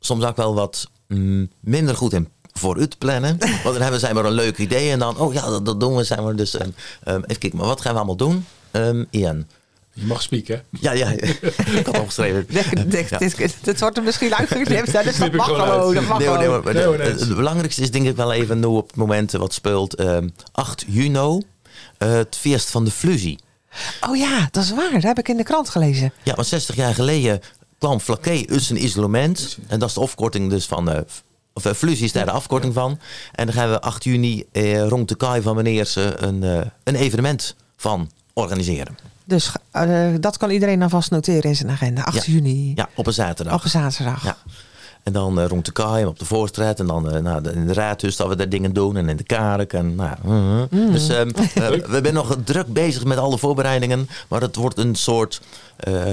soms 0.00 0.24
ook 0.24 0.36
wel 0.36 0.54
wat 0.54 0.90
mm, 1.06 1.50
minder 1.60 1.96
goed 1.96 2.12
in 2.12 2.28
vooruit 2.52 2.98
plannen. 2.98 3.38
Want 3.62 3.74
dan 3.74 3.80
hebben 3.82 4.00
zij 4.00 4.14
maar 4.14 4.24
een 4.24 4.32
leuk 4.32 4.58
idee 4.58 4.90
en 4.90 4.98
dan, 4.98 5.18
oh 5.18 5.32
ja, 5.32 5.48
dat, 5.50 5.66
dat 5.66 5.80
doen 5.80 5.96
we. 5.96 6.04
Zijn 6.04 6.26
we 6.26 6.34
dus, 6.34 6.56
ehm, 6.56 6.70
even 7.04 7.24
kijken, 7.26 7.56
maar 7.58 7.66
wat 7.66 7.80
gaan 7.80 7.92
we 7.92 7.98
allemaal 7.98 8.16
doen? 8.16 8.46
Ehm 8.70 9.04
Ian. 9.10 9.46
Je 9.92 10.06
mag 10.06 10.22
spieken? 10.22 10.64
Ja, 10.80 10.92
ja, 10.92 11.08
ik 11.10 11.86
had 11.86 11.98
opgeschreven. 11.98 12.46
Dit 13.62 13.80
wordt 13.80 13.96
er 13.96 14.02
misschien 14.02 14.34
uitgeknipt. 14.34 14.92
Dus 15.04 15.16
dat 15.16 15.32
mag 15.32 15.46
gewoon. 15.46 15.94
Dat 15.94 16.04
mag 16.04 16.22
gewoon. 16.22 17.00
het, 17.00 17.20
het 17.20 17.36
belangrijkste 17.36 17.82
is 17.82 17.90
denk 17.90 18.06
ik 18.06 18.16
wel 18.16 18.32
even 18.32 18.58
nu 18.58 18.66
op 18.66 18.86
het 18.86 18.96
moment 18.96 19.32
wat 19.32 19.52
speelt. 19.52 19.94
ehm 19.94 20.28
8 20.52 20.84
juni, 20.88 21.42
eh, 21.98 22.12
het 22.12 22.36
feest 22.36 22.70
van 22.70 22.84
de 22.84 22.90
Flusie. 22.90 23.38
Oh 24.08 24.16
ja, 24.16 24.48
dat 24.50 24.64
is 24.64 24.70
waar. 24.70 24.92
Dat 24.92 25.02
heb 25.02 25.18
ik 25.18 25.28
in 25.28 25.36
de 25.36 25.42
krant 25.42 25.68
gelezen. 25.68 26.12
Ja, 26.22 26.34
want 26.34 26.46
60 26.46 26.76
jaar 26.76 26.94
geleden 26.94 27.40
kwam 27.78 28.00
Flaké 28.00 28.30
uit 28.50 28.70
een 28.70 28.84
isolement. 28.84 29.58
En 29.66 29.78
dat 29.78 29.88
is 29.88 29.94
de 29.94 30.00
afkorting 30.00 30.50
dus 30.50 30.66
van... 30.66 30.90
eh, 30.90 31.00
of 31.52 31.66
uh, 31.66 31.72
Flusie 31.72 32.04
is 32.04 32.12
daar 32.12 32.24
de 32.24 32.30
afkorting 32.30 32.74
van. 32.74 32.98
En 33.32 33.46
dan 33.46 33.54
gaan 33.54 33.70
we 33.70 33.80
8 33.80 34.04
juni 34.04 34.44
eh, 34.52 34.86
rond 34.88 35.08
de 35.08 35.14
kaai 35.16 35.42
van 35.42 35.56
meneer 35.56 35.84
ze 35.84 36.14
een, 36.16 36.42
eh, 36.42 36.60
een 36.84 36.94
evenement 36.94 37.54
van 37.76 38.10
organiseren. 38.32 38.96
Dus 39.24 39.52
dat 40.20 40.36
kan 40.36 40.50
iedereen 40.50 40.82
alvast 40.82 41.10
noteren 41.10 41.42
in 41.50 41.56
zijn 41.56 41.70
agenda. 41.70 42.02
8 42.04 42.26
Ja. 42.26 42.32
juni. 42.32 42.72
Ja, 42.74 42.88
op 42.94 43.06
een 43.06 43.12
zaterdag. 43.12 43.54
Op 43.54 43.64
een 43.64 43.70
zaterdag. 43.70 44.24
Ja. 44.24 44.36
En 45.02 45.12
dan 45.12 45.40
rond 45.40 45.64
de 45.64 45.72
kaai 45.72 46.04
op 46.04 46.18
de 46.18 46.24
Voorstraat. 46.24 46.80
En 46.80 46.86
dan 46.86 47.22
nou, 47.22 47.42
de- 47.42 47.52
in 47.52 47.66
de 47.66 47.72
raadhuis 47.72 48.16
dat 48.16 48.28
we 48.28 48.36
daar 48.36 48.48
dingen 48.48 48.72
doen. 48.72 48.96
En 48.96 49.08
in 49.08 49.16
de 49.16 49.22
kark. 49.22 49.72
En, 49.72 49.94
nou, 49.94 50.16
mhm. 50.24 50.92
Dus 50.92 51.08
ehm, 51.08 51.28
eh, 51.54 51.68
we 51.68 52.00
zijn 52.02 52.14
nog 52.14 52.36
druk 52.44 52.72
bezig 52.72 53.04
met 53.04 53.18
alle 53.18 53.38
voorbereidingen. 53.38 54.08
Maar 54.28 54.40
het 54.40 54.56
wordt 54.56 54.78
een 54.78 54.94
soort, 54.94 55.40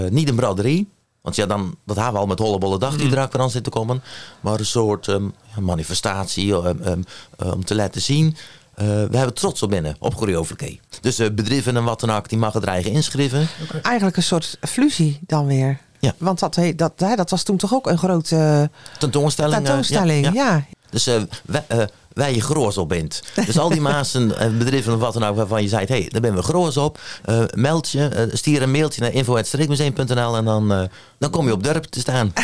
niet 0.09 0.29
een 0.29 0.35
braderie. 0.35 0.87
Want 1.25 1.37
ja, 1.37 1.45
dan, 1.45 1.75
dat 1.85 1.95
hebben 1.95 2.13
we 2.13 2.19
al 2.19 2.25
met 2.27 2.39
Hollebolle 2.39 2.79
Dag 2.79 2.95
die 2.97 3.15
er 3.15 3.21
ook 3.23 3.35
aan 3.35 3.49
zit 3.49 3.63
te 3.63 3.69
komen. 3.69 4.01
Maar 4.41 4.59
een 4.59 4.65
soort 4.65 5.07
ehm, 5.07 5.27
manifestatie 5.59 6.53
ehm, 6.55 6.81
ehm, 6.81 7.01
eh, 7.37 7.51
om 7.51 7.65
te 7.65 7.75
laten 7.75 8.01
zien. 8.01 8.35
eh, 8.75 8.85
we 8.85 9.17
hebben 9.17 9.33
trots 9.33 9.63
op 9.63 9.69
binnen, 9.69 9.95
op 9.99 10.15
Choreoverkee. 10.15 10.79
Dus 11.01 11.19
eh, 11.19 11.29
bedrijven 11.31 11.75
en 11.77 11.83
wat 11.83 11.99
dan 11.99 12.11
ook, 12.11 12.29
die 12.29 12.37
mogen 12.37 12.61
er 12.61 12.67
eigen 12.67 12.91
inschrijven. 12.91 13.47
Eigenlijk 13.81 14.17
een 14.17 14.23
soort 14.23 14.57
fusie 14.61 15.19
dan 15.21 15.45
weer. 15.45 15.79
Ja. 15.99 16.13
Want 16.17 16.39
dat, 16.39 16.59
dat, 16.75 16.91
hè, 16.95 17.15
dat 17.15 17.29
was 17.29 17.43
toen 17.43 17.57
toch 17.57 17.73
ook 17.73 17.87
een 17.87 17.97
grote 17.97 18.69
Tentoonstelling. 18.99 19.53
eh, 19.55 19.63
tentoonstelling. 19.63 20.25
ja, 20.25 20.31
ja. 20.33 20.43
ja. 20.43 20.65
Dus 20.95 21.07
eh, 21.07 21.21
wij, 21.45 21.63
eh, 21.67 21.83
wij 22.13 22.33
je 22.33 22.41
groos 22.41 22.77
op 22.77 22.89
bent. 22.89 23.23
Dus 23.45 23.59
al 23.59 23.69
die 23.69 23.81
maasen 23.91 24.37
en 24.37 24.57
bedrijven 24.57 24.93
of 24.93 24.99
wat 24.99 25.13
dan 25.13 25.23
ook 25.23 25.35
waarvan 25.35 25.61
je 25.61 25.67
zei, 25.67 25.85
hé, 25.85 25.97
hey, 25.97 26.09
daar 26.09 26.21
ben 26.21 26.35
we 26.35 26.41
groos 26.41 26.77
op. 26.77 26.99
Eh, 27.25 27.43
meld 27.53 27.89
je, 27.89 28.07
eh, 28.07 28.23
stuur 28.31 28.61
een 28.61 28.71
mailtje 28.71 29.01
naar 29.01 29.13
info.streekmuseum.nl 29.13 30.35
en 30.35 30.45
dan, 30.45 30.71
eh, 30.71 30.83
dan 31.17 31.29
kom 31.29 31.45
je 31.45 31.53
op 31.53 31.63
Durp 31.63 31.83
te 31.83 31.99
staan. 31.99 32.33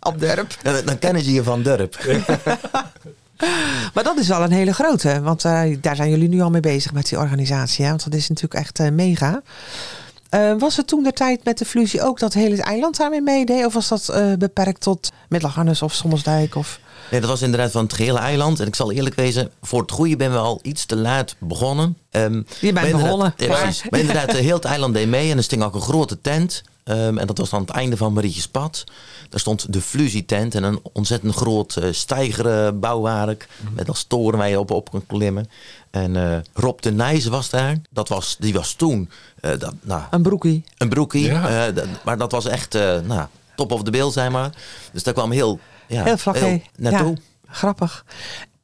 Op 0.00 0.20
Durp. 0.20 0.56
Dan 0.84 0.98
kennen 0.98 1.22
ze 1.22 1.32
je 1.32 1.42
van 1.42 1.62
Durp. 1.62 1.98
Maar 3.94 4.04
dat 4.04 4.18
is 4.18 4.28
wel 4.28 4.42
een 4.42 4.52
hele 4.52 4.72
grote. 4.72 5.20
Want 5.22 5.44
eh, 5.44 5.62
daar 5.80 5.96
zijn 5.96 6.10
jullie 6.10 6.28
nu 6.28 6.40
al 6.40 6.50
mee 6.50 6.60
bezig 6.60 6.92
met 6.92 7.08
die 7.08 7.18
organisatie. 7.18 7.84
Hè? 7.84 7.90
Want 7.90 8.04
dat 8.04 8.14
is 8.14 8.28
natuurlijk 8.28 8.60
echt 8.60 8.78
eh, 8.78 8.90
mega. 8.90 9.42
Eh, 10.28 10.52
was 10.58 10.76
het 10.76 10.86
toen 10.86 11.02
de 11.02 11.12
tijd 11.12 11.44
met 11.44 11.58
de 11.58 11.64
fusie 11.64 12.02
ook 12.02 12.18
dat 12.18 12.34
hele 12.34 12.62
eiland 12.62 12.96
daarmee 12.96 13.20
meedeed? 13.20 13.64
Of 13.66 13.74
was 13.74 13.88
dat 13.88 14.08
eh, 14.08 14.32
beperkt 14.38 14.80
tot 14.80 15.12
Middelgarnis 15.28 15.82
of 15.82 15.94
Sommelsdijk? 15.94 16.54
Of... 16.54 16.80
Nee, 17.10 17.20
dat 17.20 17.30
was 17.30 17.42
inderdaad 17.42 17.70
van 17.70 17.82
het 17.82 17.92
gehele 17.92 18.18
eiland. 18.18 18.60
En 18.60 18.66
ik 18.66 18.74
zal 18.74 18.92
eerlijk 18.92 19.14
wezen, 19.14 19.50
voor 19.62 19.80
het 19.80 19.90
goede 19.90 20.16
ben 20.16 20.32
we 20.32 20.38
al 20.38 20.58
iets 20.62 20.86
te 20.86 20.96
laat 20.96 21.36
begonnen. 21.38 21.96
Ehm, 22.10 22.42
Je 22.60 22.72
bent 22.72 22.92
begonnen. 22.92 23.34
Ja, 23.36 23.46
precies. 23.46 23.90
Maar 23.90 24.00
inderdaad, 24.00 24.28
eh, 24.28 24.40
heel 24.40 24.54
het 24.56 24.64
eiland 24.64 24.94
deed 24.94 25.08
mee. 25.08 25.30
En 25.30 25.36
er 25.36 25.42
sting 25.42 25.62
ook 25.62 25.74
een 25.74 25.80
grote 25.80 26.20
tent. 26.20 26.62
Ehm, 26.88 27.18
en 27.18 27.26
dat 27.26 27.38
was 27.38 27.52
aan 27.52 27.60
het 27.60 27.70
einde 27.70 27.96
van 27.96 28.12
Marietjes 28.12 28.48
Pad. 28.48 28.84
Daar 29.28 29.40
stond 29.40 29.72
de 29.72 29.80
Flusietent 29.80 30.54
en 30.54 30.62
een 30.62 30.80
ontzettend 30.92 31.34
groot 31.34 31.76
uh, 31.82 31.92
stijgeren 31.92 32.80
bouwwerk. 32.80 33.48
Met 33.74 33.88
als 33.88 34.04
toren 34.04 34.38
waar 34.38 34.48
je 34.48 34.60
op, 34.60 34.70
op 34.70 34.90
kon 34.90 35.06
klimmen. 35.06 35.48
En 35.90 36.16
eh, 36.16 36.38
Rob 36.52 36.80
de 36.80 36.92
Nijs 36.92 37.26
was 37.26 37.50
daar. 37.50 37.76
Dat 37.90 38.08
was, 38.08 38.36
die 38.38 38.52
was 38.52 38.72
toen 38.72 39.10
eh, 39.40 39.58
dat, 39.58 39.74
nou, 39.82 40.02
Een 40.10 40.22
broekie. 40.22 40.64
een 40.78 40.88
broekie. 40.88 41.24
Ja. 41.24 41.68
eh, 41.68 41.84
maar 42.04 42.18
dat 42.18 42.32
was 42.32 42.46
echt 42.46 42.74
eh, 42.74 42.98
nou, 43.00 43.26
top 43.56 43.72
of 43.72 43.82
the 43.82 43.90
bill, 43.90 44.10
zeg 44.10 44.30
maar. 44.30 44.50
Dus 44.92 45.02
daar 45.02 45.14
kwam 45.14 45.30
heel, 45.30 45.58
ja, 45.86 46.04
Heel 46.04 46.18
vlak 46.18 46.36
hé. 46.38 46.62
naartoe. 46.76 47.16
Ja, 47.46 47.52
grappig. 47.52 48.04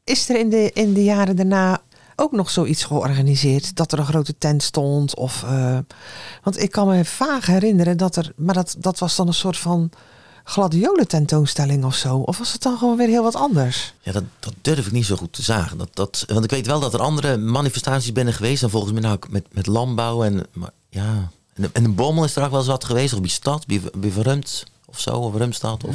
Is 0.05 0.29
er 0.29 0.39
in 0.39 0.49
de, 0.51 0.71
in 0.73 0.93
de 0.95 1.05
jaren 1.05 1.37
daarna 1.37 1.81
ook 2.17 2.33
nog 2.33 2.51
zoiets 2.51 2.85
georganiseerd? 2.85 3.77
Dat 3.77 3.93
er 3.93 3.99
een 3.99 4.07
grote 4.07 4.39
tent 4.39 4.63
stond? 4.63 5.17
Of, 5.17 5.43
eh, 5.43 5.79
want 6.43 6.63
ik 6.63 6.71
kan 6.71 6.89
me 6.89 7.05
vaag 7.05 7.47
herinneren 7.47 7.97
dat 7.97 8.17
er... 8.17 8.33
Maar 8.37 8.55
dat, 8.55 8.77
dat 8.79 8.99
was 8.99 9.17
dan 9.17 9.27
een 9.27 9.35
soort 9.35 9.59
van 9.59 9.91
gladiolen 10.45 11.09
tentoonstelling 11.09 11.85
of 11.85 11.95
zo. 11.95 12.17
Of 12.17 12.39
was 12.39 12.53
het 12.53 12.63
dan 12.63 12.79
gewoon 12.79 12.97
weer 12.97 13.09
heel 13.09 13.23
wat 13.23 13.35
anders? 13.35 13.95
Ja, 14.01 14.13
dat, 14.13 14.25
dat 14.39 14.55
durf 14.61 14.87
ik 14.87 14.93
niet 14.93 15.07
zo 15.07 15.17
goed 15.17 15.33
te 15.33 15.43
zagen. 15.43 15.79
Dat, 15.79 15.89
dat, 15.93 16.25
want 16.29 16.45
ik 16.45 16.51
weet 16.51 16.67
wel 16.67 16.81
dat 16.81 16.95
er 16.95 17.01
andere 17.01 17.37
manifestaties 17.37 18.13
binnen 18.13 18.35
geweest. 18.35 18.63
En 18.63 18.71
volgens 18.71 18.93
mij 18.93 19.03
nou 19.03 19.19
met, 19.29 19.47
met 19.53 19.67
landbouw. 19.67 20.25
En, 20.25 20.47
maar, 20.53 20.71
ja. 20.89 21.31
en, 21.55 21.71
en 21.73 21.83
de 21.83 21.89
bommel 21.89 22.25
is 22.25 22.37
er 22.37 22.45
ook 22.45 22.51
wel 22.51 22.59
eens 22.59 22.69
wat 22.69 22.85
geweest. 22.85 23.13
Of 23.15 23.21
bij 23.21 23.29
stad, 23.29 23.67
bij, 23.67 23.81
bij 23.97 24.11
of 24.95 25.01
zo. 25.01 25.11
Of 25.11 25.35
Rumstad. 25.35 25.85
Of, 25.85 25.95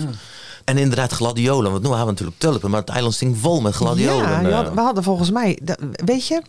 En 0.66 0.78
inderdaad 0.78 1.12
gladiolen. 1.12 1.72
Want 1.72 1.84
nu 1.84 1.88
hebben 1.90 2.06
we 2.06 2.12
natuurlijk 2.12 2.40
tulpen. 2.40 2.70
Maar 2.70 2.80
het 2.80 2.90
eiland 2.90 3.14
sting 3.14 3.38
vol 3.38 3.62
met 3.62 3.74
gladiolen. 3.74 4.30
Ja, 4.30 4.42
eh. 4.50 4.56
had- 4.56 4.74
we 4.74 4.80
hadden 4.82 5.04
volgens 5.04 5.32
mij... 5.32 5.60
weet 6.06 6.28
je, 6.28 6.42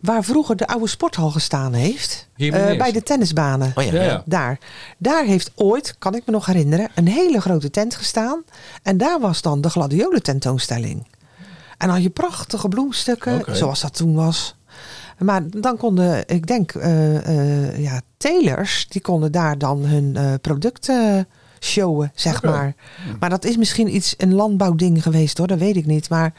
waar 0.00 0.24
vroeger 0.24 0.56
de 0.56 0.66
oude 0.66 0.88
sporthal 0.88 1.30
gestaan 1.30 1.72
heeft? 1.72 2.28
Eh, 2.36 2.50
bij 2.78 2.92
de 2.92 3.02
tennisbanen. 3.02 3.72
Oh 3.74 3.84
ja, 3.84 3.92
Ja, 3.92 4.02
ja. 4.02 4.10
ja. 4.10 4.22
Daar. 4.26 4.58
Daar 4.98 5.24
heeft 5.24 5.50
ooit, 5.54 5.94
kan 5.98 6.14
ik 6.14 6.22
me 6.26 6.32
nog 6.32 6.46
herinneren, 6.46 6.88
een 6.94 7.08
hele 7.08 7.40
grote 7.40 7.70
tent 7.70 7.94
gestaan. 7.96 8.42
En 8.82 8.96
daar 8.96 9.20
was 9.20 9.42
dan 9.42 9.60
de 9.60 9.70
gladiolen 9.70 10.22
tentoonstelling. 10.22 11.06
En 11.78 11.90
al 11.90 11.96
je 11.96 12.10
prachtige 12.10 12.68
bloemstukken, 12.68 13.56
zoals 13.56 13.80
dat 13.80 13.94
toen 13.96 14.14
was. 14.14 14.54
Maar 15.18 15.42
dan 15.50 15.76
konden, 15.76 16.28
ik 16.28 16.46
denk, 16.46 16.72
eh, 16.72 17.16
eh, 17.68 17.78
ja, 17.78 18.00
telers, 18.16 18.86
die 18.88 19.00
konden 19.00 19.32
daar 19.32 19.58
dan 19.58 19.78
hun 19.84 20.16
eh, 20.16 20.32
producten 20.40 21.28
showen, 21.60 22.12
zeg 22.14 22.42
maar. 22.42 22.74
Maar 23.20 23.30
dat 23.30 23.44
is 23.44 23.56
misschien 23.56 23.94
iets, 23.94 24.14
een 24.18 24.34
landbouwding 24.34 25.02
geweest 25.02 25.38
hoor, 25.38 25.46
dat 25.46 25.58
weet 25.58 25.76
ik 25.76 25.86
niet. 25.86 26.10
Maar 26.10 26.32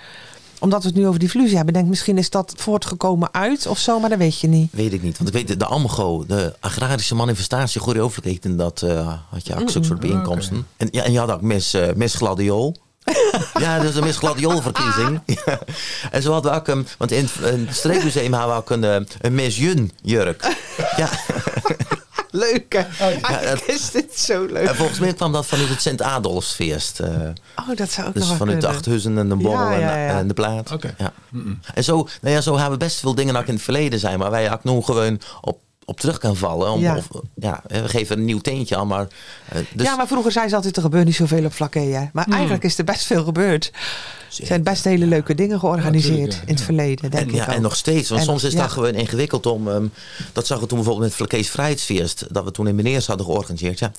omdat 0.62 0.82
we 0.82 0.88
het 0.88 0.98
nu 0.98 1.08
over 1.08 1.20
die 1.20 1.30
fusie 1.30 1.56
hebben, 1.56 1.74
denk 1.74 1.86
ik 1.86 1.92
misschien 1.92 2.18
is 2.18 2.30
dat 2.30 2.54
voortgekomen 2.58 3.34
uit 3.34 3.68
of 3.68 3.78
zo, 3.80 4.00
maar 4.00 4.10
dat 4.10 4.20
weet 4.20 4.40
je 4.40 4.48
niet. 4.48 4.70
Weet 4.72 4.94
ik 4.94 5.04
niet. 5.04 5.18
Want 5.18 5.30
ik 5.30 5.36
weet, 5.36 5.48
de, 5.48 5.58
de 5.58 5.66
AMGO, 5.66 6.26
de 6.26 6.56
agrarische 6.60 7.16
manifestatie 7.16 7.82
choreoverkijk, 7.82 8.44
en 8.44 8.58
dat 8.58 8.82
eh, 8.82 9.14
had 9.30 9.48
je 9.48 9.54
ook 9.60 9.70
zulke 9.70 9.88
soort 9.88 10.00
bijeenkomsten. 10.00 10.68
En, 10.78 10.88
ja, 10.92 11.04
en 11.04 11.12
je 11.12 11.20
had 11.20 11.32
ook 11.32 11.42
Miss, 11.42 11.74
eh, 11.74 11.94
Miss 11.96 12.16
Gladiool. 12.16 12.76
ja, 13.60 13.78
dat 13.78 13.90
is 13.90 13.96
een 13.96 14.04
Miss 14.04 14.18
Gladiool 14.18 14.62
verkiezing. 14.62 15.22
Ja. 15.26 15.60
En 16.12 16.22
zo 16.22 16.32
hadden 16.32 16.52
we 16.52 16.58
ook, 16.58 16.68
een, 16.68 16.88
want 16.98 17.12
in 17.12 17.24
het, 17.24 17.54
in 17.54 17.66
het 17.66 17.76
streekmuseum 17.76 18.34
hadden 18.34 18.56
we 18.56 18.62
ook 18.62 18.70
een, 18.70 18.84
eh, 18.84 19.02
een 19.20 19.36
Miss 19.36 19.58
Jun 19.58 19.92
jurk. 20.02 20.58
ja, 20.98 21.10
Leuk 22.32 22.74
hè? 22.74 23.06
Eigenlijk 23.22 23.62
is 23.62 23.92
dit 23.92 24.20
zo 24.20 24.46
leuk. 24.46 24.68
en 24.68 24.76
volgens 24.76 25.00
mij 25.00 25.14
kwam 25.14 25.32
dat 25.32 25.46
vanuit 25.46 25.70
het 25.70 25.82
Sint-Adolfsfeest. 25.82 27.00
eh, 27.00 27.10
Oh, 27.56 27.76
dat 27.76 27.92
zou 27.92 28.08
ook 28.08 28.14
dus 28.14 28.22
nog 28.22 28.28
wel 28.30 28.38
vanuit 28.38 28.62
de. 28.62 28.68
Achthuizen 28.68 29.18
en 29.18 29.30
de 29.30 29.38
Ja, 29.38 29.72
ja, 29.72 29.76
en, 29.76 30.00
ja. 30.00 30.18
en 30.20 30.28
de 30.28 30.34
Plaat. 30.34 30.72
Oké. 30.72 30.96
Ja. 30.98 31.14
En 31.74 31.84
zo, 31.84 32.08
nou 32.22 32.36
ja, 32.36 32.42
zo 32.42 32.54
hebben 32.54 32.72
we 32.80 32.86
best 32.86 33.00
veel 33.00 33.16
dingen 33.16 33.36
ook 33.36 33.46
in 33.46 33.54
het 33.54 33.64
verleden 33.64 34.00
zijn, 34.00 34.20
maar 34.20 34.32
wij 34.32 34.52
ook 34.54 34.64
nu 34.64 34.82
gewoon 34.82 35.20
op, 35.42 35.60
op 35.86 36.00
terug 36.00 36.18
kan 36.18 36.36
vallen. 36.36 36.72
Om, 36.72 36.80
Ja. 36.80 36.96
Of, 36.98 37.08
ja, 37.36 37.62
we 37.68 37.88
geven 37.90 38.18
een 38.18 38.26
nieuw 38.26 38.40
teentje 38.40 38.78
aan, 38.78 38.88
maar... 38.88 39.08
eh, 39.50 39.60
dus, 39.74 39.86
ja, 39.86 39.96
maar 39.96 40.08
vroeger 40.08 40.32
zei 40.32 40.50
ze 40.50 40.56
altijd, 40.56 40.76
er 40.76 40.82
gebeurt 40.82 41.06
niet 41.06 41.16
zoveel 41.16 41.46
op 41.46 41.54
vlakke. 41.54 42.10
Maar 42.14 42.28
eigenlijk 42.30 42.64
is 42.64 42.78
er 42.78 42.84
best 42.84 43.06
veel 43.06 43.24
gebeurd. 43.24 43.72
Er 44.40 44.46
zijn 44.46 44.64
best 44.64 44.84
hele 44.84 45.06
leuke 45.06 45.36
dingen 45.36 45.60
georganiseerd 45.60 46.10
Ja, 46.10 46.16
tuurlijk, 46.18 46.34
ja. 46.42 46.48
in 46.48 46.54
het 46.54 46.64
verleden, 46.64 47.12
denk 47.12 47.24
En, 47.24 47.30
ik 47.30 47.36
ja, 47.36 47.46
ook. 47.46 47.56
en 47.56 47.62
nog 47.62 47.76
steeds. 47.76 48.10
Want 48.10 48.22
En 48.22 48.28
soms 48.28 48.44
is 48.44 48.54
ja. 48.54 48.62
dat 48.62 48.72
gewoon 48.72 48.94
ingewikkeld 48.94 49.46
om... 49.46 49.68
ehm, 49.68 49.86
dat 50.34 50.48
zag 50.48 50.60
we 50.60 50.66
toen 50.66 50.78
bijvoorbeeld 50.78 51.08
met 51.08 51.16
Vlakees 51.18 51.50
Vrijheidsfeest. 51.50 52.26
Dat 52.30 52.44
we 52.44 52.52
toen 52.52 52.68
in 52.68 52.76
Meneers 52.76 53.08
hadden 53.08 53.26
georganiseerd. 53.26 53.80
Ja, 53.80 53.92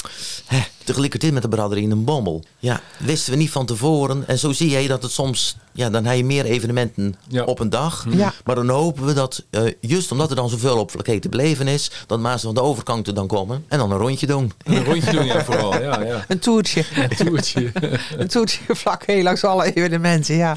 hè, 0.46 0.60
tegelijkertijd 0.84 1.32
met 1.32 1.42
de 1.42 1.48
braderie 1.48 1.82
in 1.82 1.90
een 1.90 2.04
bommel. 2.04 2.44
Ja, 2.58 2.80
wisten 2.98 3.32
we 3.32 3.38
niet 3.38 3.50
van 3.50 3.66
tevoren. 3.66 4.24
En 4.26 4.38
zo 4.38 4.52
zie 4.52 4.70
je 4.70 4.88
dat 4.88 5.02
het 5.02 5.12
soms... 5.12 5.56
Ja, 5.74 5.90
dan 5.90 6.04
heb 6.04 6.16
je 6.16 6.24
meer 6.24 6.44
evenementen 6.44 7.14
Ja. 7.28 7.44
op 7.44 7.58
een 7.58 7.70
dag. 7.70 8.06
Ja. 8.10 8.32
Maar 8.44 8.54
dan 8.54 8.68
hopen 8.68 9.04
we 9.06 9.12
dat, 9.12 9.44
eh, 9.50 9.62
juist 9.80 10.12
omdat 10.12 10.30
er 10.30 10.36
dan 10.36 10.48
zoveel 10.48 10.78
op 10.78 10.90
Vlakee 10.90 11.18
te 11.18 11.28
beleven 11.28 11.68
is... 11.68 11.90
dat 12.06 12.20
mensen 12.20 12.40
van 12.46 12.54
de 12.54 12.62
overkant 12.62 13.06
er 13.06 13.14
dan 13.14 13.26
komen. 13.26 13.64
En 13.68 13.78
dan 13.78 13.90
een 13.90 13.98
rondje 13.98 14.26
doen. 14.26 14.52
Een 14.64 14.84
rondje 14.84 15.10
doen, 15.12 15.24
ja, 15.24 15.44
vooral. 15.44 15.80
Ja, 15.82 16.00
ja. 16.02 16.24
Een 16.28 16.38
toertje. 16.38 16.84
Een 17.08 17.16
toertje. 17.26 17.70
een 18.16 18.28
toertje 18.28 18.60
vlak 18.68 19.06
heel 19.06 19.22
langs 19.22 19.44
alle 19.44 19.74
evenementen, 19.74 20.21
ja. 20.26 20.56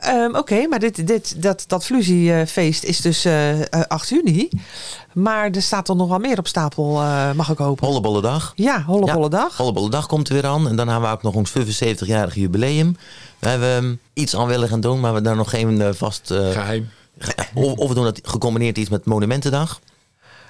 Ehm, 0.00 0.34
Oké, 0.36 0.66
maar 0.68 0.78
dit, 0.78 1.06
dit, 1.06 1.42
dat, 1.42 1.64
dat 1.66 1.90
is 2.60 3.00
dus 3.00 3.24
eh, 3.24 3.60
eh, 3.60 3.80
8 3.88 4.08
juni. 4.08 4.48
Maar 5.12 5.50
er 5.50 5.62
staat 5.62 5.88
er 5.88 5.96
nog 5.96 6.08
wel 6.08 6.18
meer 6.18 6.38
op 6.38 6.46
stapel, 6.46 7.00
eh, 7.00 7.32
mag 7.32 7.50
ik 7.50 7.58
hopen. 7.58 7.86
Hollebolle 7.86 8.20
dag. 8.20 8.52
Ja, 8.54 8.82
Holle 8.82 9.06
Ja, 9.06 9.14
Bolle 9.14 9.28
Dag. 9.28 9.56
Hollebolle 9.56 9.90
dag 9.90 10.06
komt 10.06 10.28
er 10.28 10.34
weer 10.34 10.46
aan. 10.46 10.68
En 10.68 10.76
dan 10.76 10.88
hebben 10.88 11.08
we 11.08 11.14
ook 11.16 11.22
nog 11.22 11.34
ons 11.34 11.50
75-jarig 11.50 12.34
jubileum. 12.34 12.96
We 13.38 13.48
hebben 13.48 13.76
ehm, 13.76 13.94
iets 14.12 14.36
aan 14.36 14.46
willen 14.46 14.68
gaan 14.68 14.80
doen, 14.80 15.00
maar 15.00 15.08
we 15.12 15.14
hebben 15.14 15.22
daar 15.22 15.36
nog 15.36 15.50
geen 15.50 15.80
eh, 15.80 15.88
vast... 15.92 16.30
eh, 16.30 16.50
Geheim. 16.50 16.88
Of, 17.54 17.72
of 17.72 17.88
we 17.88 17.94
doen 17.94 18.06
het 18.06 18.20
gecombineerd 18.22 18.78
iets 18.78 18.90
met 18.90 19.04
Monumentendag. 19.04 19.80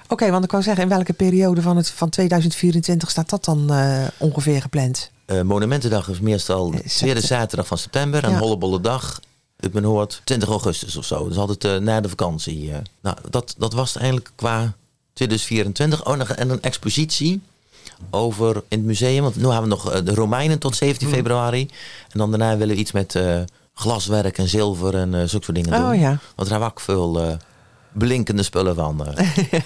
Oké, 0.07 0.31
want 0.31 0.43
ik 0.43 0.51
wou 0.51 0.63
zeggen, 0.63 0.83
in 0.83 0.89
welke 0.89 1.13
periode 1.13 1.61
van, 1.61 1.77
het, 1.77 1.89
van 1.91 2.09
2024 2.09 3.09
staat 3.09 3.29
dat 3.29 3.45
dan 3.45 3.73
eh, 3.73 4.03
ongeveer 4.17 4.61
gepland? 4.61 5.11
Eh, 5.31 5.41
Monumentendag 5.41 6.07
is 6.07 6.19
meestal 6.19 6.71
de 6.71 6.77
Eh, 6.77 6.83
tweede 6.83 6.89
september. 6.91 7.21
zaterdag 7.23 7.67
van 7.67 7.77
september. 7.77 8.23
En 8.23 8.31
Ja. 8.31 8.37
Hollebolle 8.37 8.81
dag, 8.81 9.19
uit 9.59 9.73
mijn 9.73 9.85
hoort, 9.85 10.21
20 10.23 10.49
augustus 10.49 10.95
of 10.97 11.05
zo. 11.05 11.27
Dus 11.27 11.37
altijd 11.37 11.63
eh, 11.63 11.75
na 11.77 12.01
de 12.01 12.09
vakantie. 12.09 12.71
Nou, 13.01 13.17
dat, 13.29 13.55
dat 13.57 13.73
was 13.73 13.87
het 13.93 13.97
eigenlijk 14.01 14.31
qua 14.35 14.73
2024. 15.13 16.05
Oh, 16.05 16.15
nog- 16.17 16.29
en 16.29 16.49
een 16.49 16.61
expositie 16.61 17.41
over 18.09 18.55
in 18.55 18.77
het 18.77 18.83
museum. 18.87 19.23
Want 19.23 19.35
nu 19.35 19.43
hebben 19.43 19.61
we 19.61 19.67
nog 19.67 20.03
de 20.03 20.13
Romeinen 20.13 20.59
tot 20.59 20.75
17 20.75 21.07
Hmm. 21.07 21.15
februari. 21.15 21.61
En 22.09 22.19
dan 22.19 22.29
daarna 22.29 22.57
willen 22.57 22.75
we 22.75 22.81
iets 22.81 22.91
met 22.91 23.19
glaswerk 23.73 24.37
en 24.37 24.47
zilver 24.47 24.95
en 24.95 25.11
zulke 25.29 25.45
soort 25.45 25.55
dingen 25.55 25.71
doen. 25.81 25.89
Oh 25.89 25.95
ja. 25.99 26.19
Want 26.35 26.49
hebben 26.49 26.67
we 26.67 26.73
ook 26.73 26.79
veel 26.79 27.37
blinkende 27.91 28.43
spullen 28.43 28.75
van. 28.75 29.05
eh. 29.05 29.27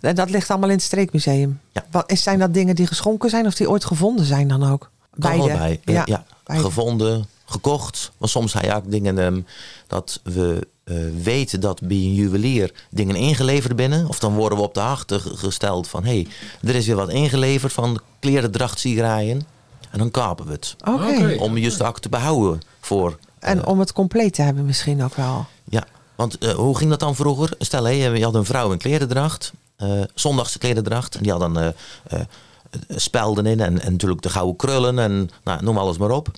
En 0.00 0.14
dat 0.14 0.30
ligt 0.30 0.50
allemaal 0.50 0.68
in 0.68 0.74
het 0.74 0.84
streekmuseum. 0.84 1.60
Ja. 1.72 2.04
Zijn 2.06 2.38
dat 2.38 2.54
dingen 2.54 2.76
die 2.76 2.86
geschonken 2.86 3.30
zijn 3.30 3.46
of 3.46 3.54
die 3.54 3.70
ooit 3.70 3.84
gevonden 3.84 4.24
zijn 4.26 4.48
dan 4.48 4.70
ook? 4.70 4.90
Kan 5.18 5.32
allebei. 5.40 5.80
Ja, 5.84 6.02
ja, 6.06 6.24
beide. 6.44 6.64
gevonden, 6.64 7.26
gekocht. 7.44 8.10
Maar 8.18 8.28
soms 8.28 8.52
zijn 8.52 8.72
ook 8.72 8.90
dingen 8.90 9.18
ehm, 9.18 9.40
dat 9.86 10.20
we 10.22 10.66
eh, 10.84 10.96
weten 11.22 11.60
dat 11.60 11.80
bij 11.80 11.96
een 11.96 12.14
juwelier 12.14 12.72
dingen 12.90 13.16
ingeleverd 13.16 13.76
binnen. 13.76 14.08
Of 14.08 14.18
dan 14.18 14.34
worden 14.34 14.58
we 14.58 14.64
op 14.64 14.74
de 14.74 14.80
achter 14.80 15.20
ge- 15.20 15.36
gesteld 15.36 15.88
van... 15.88 16.04
hé, 16.04 16.10
hey, 16.10 16.26
er 16.70 16.74
is 16.74 16.86
weer 16.86 16.96
wat 16.96 17.10
ingeleverd 17.10 17.72
van 17.72 18.00
klerendrachtsigerijen. 18.20 19.42
En 19.90 19.98
dan 19.98 20.10
kapen 20.10 20.46
we 20.46 20.52
het. 20.52 20.76
Oké. 20.84 21.36
Om 21.38 21.58
juist 21.58 21.82
ook 21.82 22.00
te 22.00 22.08
behouden 22.08 22.60
voor... 22.80 23.18
En 23.38 23.62
eh, 23.62 23.68
om 23.68 23.78
het 23.80 23.92
compleet 23.92 24.34
te 24.34 24.42
hebben 24.42 24.64
misschien 24.64 25.02
ook 25.02 25.14
wel. 25.14 25.46
ja, 25.64 25.84
want 26.14 26.38
eh, 26.38 26.50
hoe 26.50 26.76
ging 26.76 26.90
dat 26.90 27.00
dan 27.00 27.14
vroeger? 27.16 27.54
Stel, 27.58 27.84
hé, 27.84 27.90
je 27.90 28.24
had 28.24 28.34
een 28.34 28.44
vrouw 28.44 28.72
in 28.72 28.78
klerendracht. 28.78 29.52
Eh 29.78 30.02
zondagse 30.14 30.58
klerendracht. 30.58 31.14
En 31.14 31.22
die 31.22 31.30
had 31.32 31.40
dan 31.40 31.58
eh, 31.58 31.68
eh, 32.08 32.20
spelden 32.88 33.46
in 33.46 33.60
en, 33.60 33.80
en 33.80 33.92
natuurlijk 33.92 34.22
de 34.22 34.30
gouden 34.30 34.56
krullen 34.56 34.98
en 34.98 35.30
nou, 35.44 35.62
noem 35.62 35.78
alles 35.78 35.98
maar 35.98 36.10
op. 36.10 36.30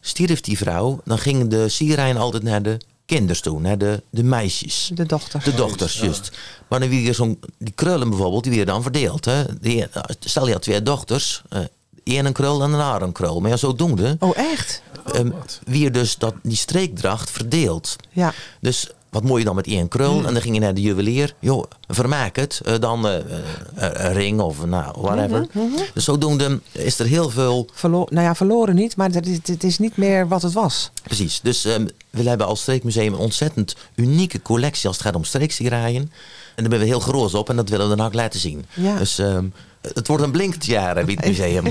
Stierf 0.00 0.40
die 0.40 0.56
vrouw, 0.56 1.00
dan 1.04 1.18
gingen 1.18 1.48
de 1.48 1.68
sierijen 1.68 2.16
altijd 2.16 2.42
naar 2.42 2.62
de 2.62 2.76
kinders 3.06 3.40
toe, 3.40 3.60
naar 3.60 3.78
de, 3.78 4.02
de 4.10 4.22
meisjes. 4.22 4.90
De 4.94 5.06
dochters. 5.06 5.44
De 5.44 5.54
dochters, 5.54 6.00
juist. 6.00 6.30
Maar 6.68 6.80
dan 6.80 6.88
weer 6.88 7.14
zo'n, 7.14 7.40
die 7.58 7.72
krullen 7.74 8.08
bijvoorbeeld, 8.08 8.42
die 8.42 8.52
werden 8.56 8.74
dan 8.74 8.82
verdeeld. 8.82 9.24
Hè? 9.24 9.44
Die, 9.60 9.86
stel 10.20 10.46
je 10.46 10.52
had 10.52 10.62
twee 10.62 10.82
dochters, 10.82 11.42
eh 11.48 11.60
één 12.04 12.26
een 12.26 12.32
krul 12.32 12.62
en 12.62 12.72
een 12.72 12.80
haar 12.80 13.02
een 13.02 13.12
krul. 13.12 13.40
Maar 13.40 13.50
ja, 13.50 13.56
zodoende 13.56 14.16
Oh, 14.20 14.36
echt? 14.36 14.82
ehm, 15.12 15.28
wat. 15.28 15.60
weer 15.64 15.92
dus 15.92 16.18
dat, 16.18 16.34
die 16.42 16.56
streekdracht 16.56 17.30
verdeeld. 17.30 17.96
Ja. 18.10 18.34
Dus 18.60 18.90
wat 19.16 19.24
moet 19.24 19.38
je 19.38 19.44
dan 19.44 19.54
met 19.54 19.66
één 19.66 19.88
krul? 19.88 20.26
En 20.26 20.32
dan 20.32 20.42
ging 20.42 20.54
je 20.54 20.60
naar 20.60 20.74
de 20.74 20.80
juwelier. 20.80 21.34
Joh, 21.38 21.64
vermaak 21.88 22.36
het. 22.36 22.60
Eh, 22.64 22.78
dan 22.80 23.06
eh, 23.06 23.16
eh, 23.16 23.24
een 23.74 24.12
ring 24.12 24.40
of 24.40 24.66
nou, 24.66 24.94
whatever. 25.00 25.46
Dus 25.94 26.04
zodoende 26.04 26.60
is 26.72 26.98
er 26.98 27.06
heel 27.06 27.30
veel... 27.30 27.68
Verlo 27.72 28.06
nou 28.10 28.26
ja, 28.26 28.34
verloren 28.34 28.74
niet, 28.74 28.96
maar 28.96 29.10
het 29.10 29.26
is, 29.26 29.38
het 29.44 29.64
is 29.64 29.78
niet 29.78 29.96
meer 29.96 30.28
wat 30.28 30.42
het 30.42 30.52
was. 30.52 30.90
Precies. 31.02 31.40
Dus 31.42 31.64
ehm, 31.64 31.86
we 32.24 32.28
hebben 32.28 32.46
als 32.46 32.60
streekmuseum 32.60 33.12
een 33.12 33.18
ontzettend 33.18 33.76
unieke 33.94 34.42
collectie 34.42 34.86
als 34.88 34.96
het 34.96 35.06
gaat 35.06 35.14
om 35.14 35.24
streeksigarijen. 35.24 36.02
En 36.54 36.62
daar 36.62 36.68
ben 36.68 36.78
we 36.78 36.84
heel 36.84 37.00
groot 37.00 37.34
op 37.34 37.48
en 37.48 37.56
dat 37.56 37.68
willen 37.68 37.88
we 37.90 37.96
dan 37.96 38.06
ook 38.06 38.14
laten 38.14 38.40
zien. 38.40 38.64
Ja. 38.74 38.96
Dus 38.96 39.18
ehm, 39.18 39.44
het 39.94 40.06
wordt 40.06 40.22
een 40.22 40.30
blinkend 40.30 40.66
jaar 40.66 40.94
bij 40.94 41.04
het 41.16 41.24
museum. 41.36 41.64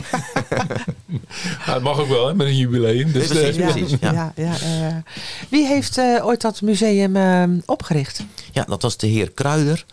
Ja, 1.65 1.73
het 1.73 1.83
mag 1.83 1.99
ook 1.99 2.07
wel, 2.07 2.27
hè, 2.27 2.33
met 2.35 2.48
een 2.48 2.55
jubileum. 2.57 3.11
Dus, 3.11 3.29
Nee, 3.29 3.41
precies. 3.53 3.61
eh, 3.61 3.72
precies, 3.72 3.98
ja. 4.01 4.33
ja, 4.35 4.53
ja. 4.81 5.03
Wie 5.50 5.67
heeft 5.67 5.98
eh, 5.98 6.25
ooit 6.25 6.41
dat 6.41 6.61
museum 6.61 7.15
eh, 7.15 7.43
opgericht? 7.65 8.24
Ja, 8.51 8.63
dat 8.63 8.81
was 8.81 8.98
de 8.98 9.07
heer 9.07 9.31
Kruider 9.31 9.85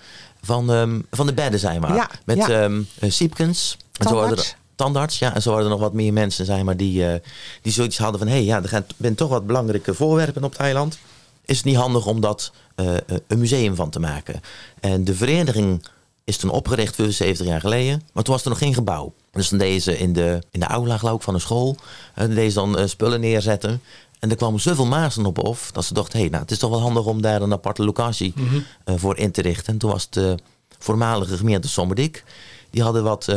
van, 0.42 0.72
ehm, 0.72 1.00
van 1.10 1.26
de 1.26 1.32
bedden, 1.34 1.60
zijn 1.60 1.80
maar. 1.80 1.94
Ja, 1.94 2.10
Met 2.24 2.36
ja. 2.36 2.48
ehm, 2.48 2.82
eh, 2.98 3.10
Siepkens. 3.10 3.76
En 3.98 4.08
zo 4.08 4.22
er, 4.22 4.54
tandarts, 4.74 5.18
ja. 5.18 5.34
En 5.34 5.42
zo 5.42 5.50
waren 5.50 5.64
er 5.64 5.70
nog 5.70 5.80
wat 5.80 5.92
meer 5.92 6.12
mensen, 6.12 6.44
zijn 6.44 6.64
maar, 6.64 6.76
die, 6.76 7.06
eh, 7.06 7.20
die 7.62 7.72
zoiets 7.72 7.98
hadden 7.98 8.18
van... 8.18 8.28
hé, 8.28 8.34
hey, 8.34 8.44
ja, 8.44 8.62
er 8.62 8.84
ben 8.96 9.14
toch 9.14 9.28
wat 9.28 9.46
belangrijke 9.46 9.94
voorwerpen 9.94 10.44
op 10.44 10.50
het 10.50 10.60
eiland. 10.60 10.98
Is 11.44 11.56
het 11.56 11.66
niet 11.66 11.76
handig 11.76 12.06
om 12.06 12.20
dat 12.20 12.52
eh, 12.74 12.96
eh, 12.96 13.00
een 13.26 13.38
museum 13.38 13.74
van 13.74 13.90
te 13.90 14.00
maken? 14.00 14.40
En 14.80 15.04
de 15.04 15.14
vereniging 15.14 15.86
is 16.24 16.36
toen 16.36 16.50
opgericht 16.50 16.94
75 16.94 17.46
jaar 17.46 17.60
geleden. 17.60 18.02
Maar 18.12 18.22
toen 18.22 18.34
was 18.34 18.42
er 18.42 18.50
nog 18.50 18.58
geen 18.58 18.74
gebouw. 18.74 19.12
Dus 19.32 19.48
dan 19.48 19.58
deden 19.58 19.82
ze 19.82 19.98
in 19.98 20.12
de, 20.12 20.42
in 20.50 20.60
de 20.60 20.66
aula 20.66 20.98
geloof 20.98 21.16
ik 21.16 21.22
van 21.22 21.34
een 21.34 21.40
school. 21.40 21.76
En 22.14 22.28
deden 22.28 22.52
ze 22.52 22.58
dan 22.58 22.88
spullen 22.88 23.20
neerzetten. 23.20 23.82
En 24.22 24.30
er 24.30 24.36
kwamen 24.36 24.60
zoveel 24.60 24.86
mazen 24.86 25.26
op 25.26 25.38
af. 25.38 25.70
Dat 25.72 25.84
ze 25.84 25.94
dachten, 25.94 26.12
hé, 26.12 26.20
hey, 26.20 26.28
nou, 26.28 26.42
het 26.42 26.50
is 26.50 26.58
toch 26.58 26.70
wel 26.70 26.80
handig 26.80 27.04
om 27.04 27.22
daar 27.22 27.42
een 27.42 27.52
aparte 27.52 27.84
locatie 27.84 28.34
eh, 28.84 28.94
voor 28.96 29.16
in 29.16 29.30
te 29.30 29.42
richten. 29.42 29.72
En 29.72 29.78
toen 29.78 29.90
was 29.90 30.10
de 30.10 30.38
voormalige 30.78 31.36
gemeente 31.36 31.68
Sommerdik. 31.68 32.24
Die 32.70 32.82
hadden 32.82 33.02
wat 33.02 33.28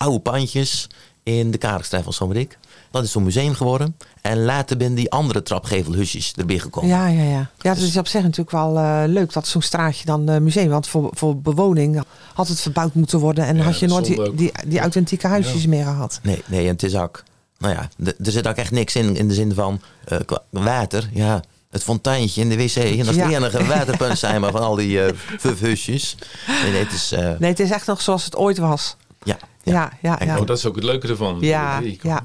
oude 0.00 0.18
pandjes 0.20 0.86
in 1.22 1.50
de 1.50 1.58
Karekstraat 1.58 2.02
van 2.02 2.12
Sommerdik. 2.12 2.58
Dat 2.90 3.04
is 3.04 3.10
zo'n 3.10 3.22
museum 3.22 3.54
geworden. 3.54 3.96
En 4.20 4.44
later 4.44 4.76
ben 4.76 4.94
die 4.94 5.10
andere 5.10 5.42
trapgevelhusjes 5.42 6.32
erbij 6.36 6.58
gekomen. 6.58 6.88
Ja, 6.90 7.06
ja, 7.06 7.22
ja. 7.22 7.50
Ja, 7.60 7.70
het 7.70 7.78
is 7.78 7.96
op 7.96 8.06
zich 8.06 8.22
natuurlijk 8.22 8.50
wel 8.50 8.78
eh, 8.78 9.02
leuk 9.06 9.32
dat 9.32 9.46
zo'n 9.48 9.62
straatje 9.62 10.04
dan 10.04 10.28
eh, 10.28 10.38
museum. 10.40 10.68
Want 10.68 10.88
voor, 10.88 11.10
voor 11.12 11.36
bewoning 11.36 12.02
had 12.34 12.48
het 12.48 12.60
verbouwd 12.60 12.94
moeten 12.94 13.18
worden. 13.18 13.44
En 13.46 13.56
Ja, 13.56 13.62
had 13.62 13.78
je 13.78 13.86
nooit 13.86 14.04
die, 14.04 14.34
die, 14.34 14.52
die 14.66 14.80
authentieke 14.80 15.26
huisjes 15.26 15.66
meer 15.66 15.84
gehad. 15.84 16.20
Nee, 16.22 16.42
nee, 16.46 16.60
en 16.66 16.72
het 16.72 16.82
is 16.82 16.94
ook... 16.96 17.22
Nou 17.58 17.74
ja, 17.74 17.88
er 18.04 18.32
zit 18.32 18.48
ook 18.48 18.56
echt 18.56 18.70
niks 18.70 18.96
in, 18.96 19.16
in 19.16 19.28
de 19.28 19.34
zin 19.34 19.54
van 19.54 19.80
eh, 20.04 20.18
qua 20.26 20.42
water. 20.50 21.08
Ja, 21.12 21.42
het 21.70 21.82
fonteintje 21.82 22.40
in 22.40 22.48
de 22.48 22.56
wc. 22.56 22.74
En 22.76 22.96
dat 22.98 23.06
is 23.08 23.14
Ja. 23.14 23.24
het 23.28 23.32
enige 23.34 23.64
waterpunt 23.76 24.18
zijn 24.18 24.40
maar 24.40 24.50
van 24.50 24.60
al 24.62 24.74
die 24.74 25.02
eh 25.04 25.12
fufhusjes. 25.38 26.16
Nee, 26.62 26.72
nee, 26.72 26.82
het 26.84 26.92
is... 26.92 27.12
eh, 27.12 27.30
Nee, 27.38 27.50
het 27.50 27.60
is 27.60 27.70
echt 27.70 27.86
nog 27.86 28.00
zoals 28.02 28.24
het 28.24 28.36
ooit 28.36 28.58
was. 28.58 28.96
Ja, 29.22 29.38
Ja, 29.62 29.72
ja, 29.72 29.92
ja. 30.02 30.18
En 30.18 30.38
Oh, 30.38 30.46
dat 30.46 30.58
is 30.58 30.66
ook 30.66 30.74
het 30.74 30.84
leuke 30.84 31.08
ervan. 31.08 31.38
Ja, 31.40 31.78
Ik- 31.78 32.02
ja. 32.02 32.22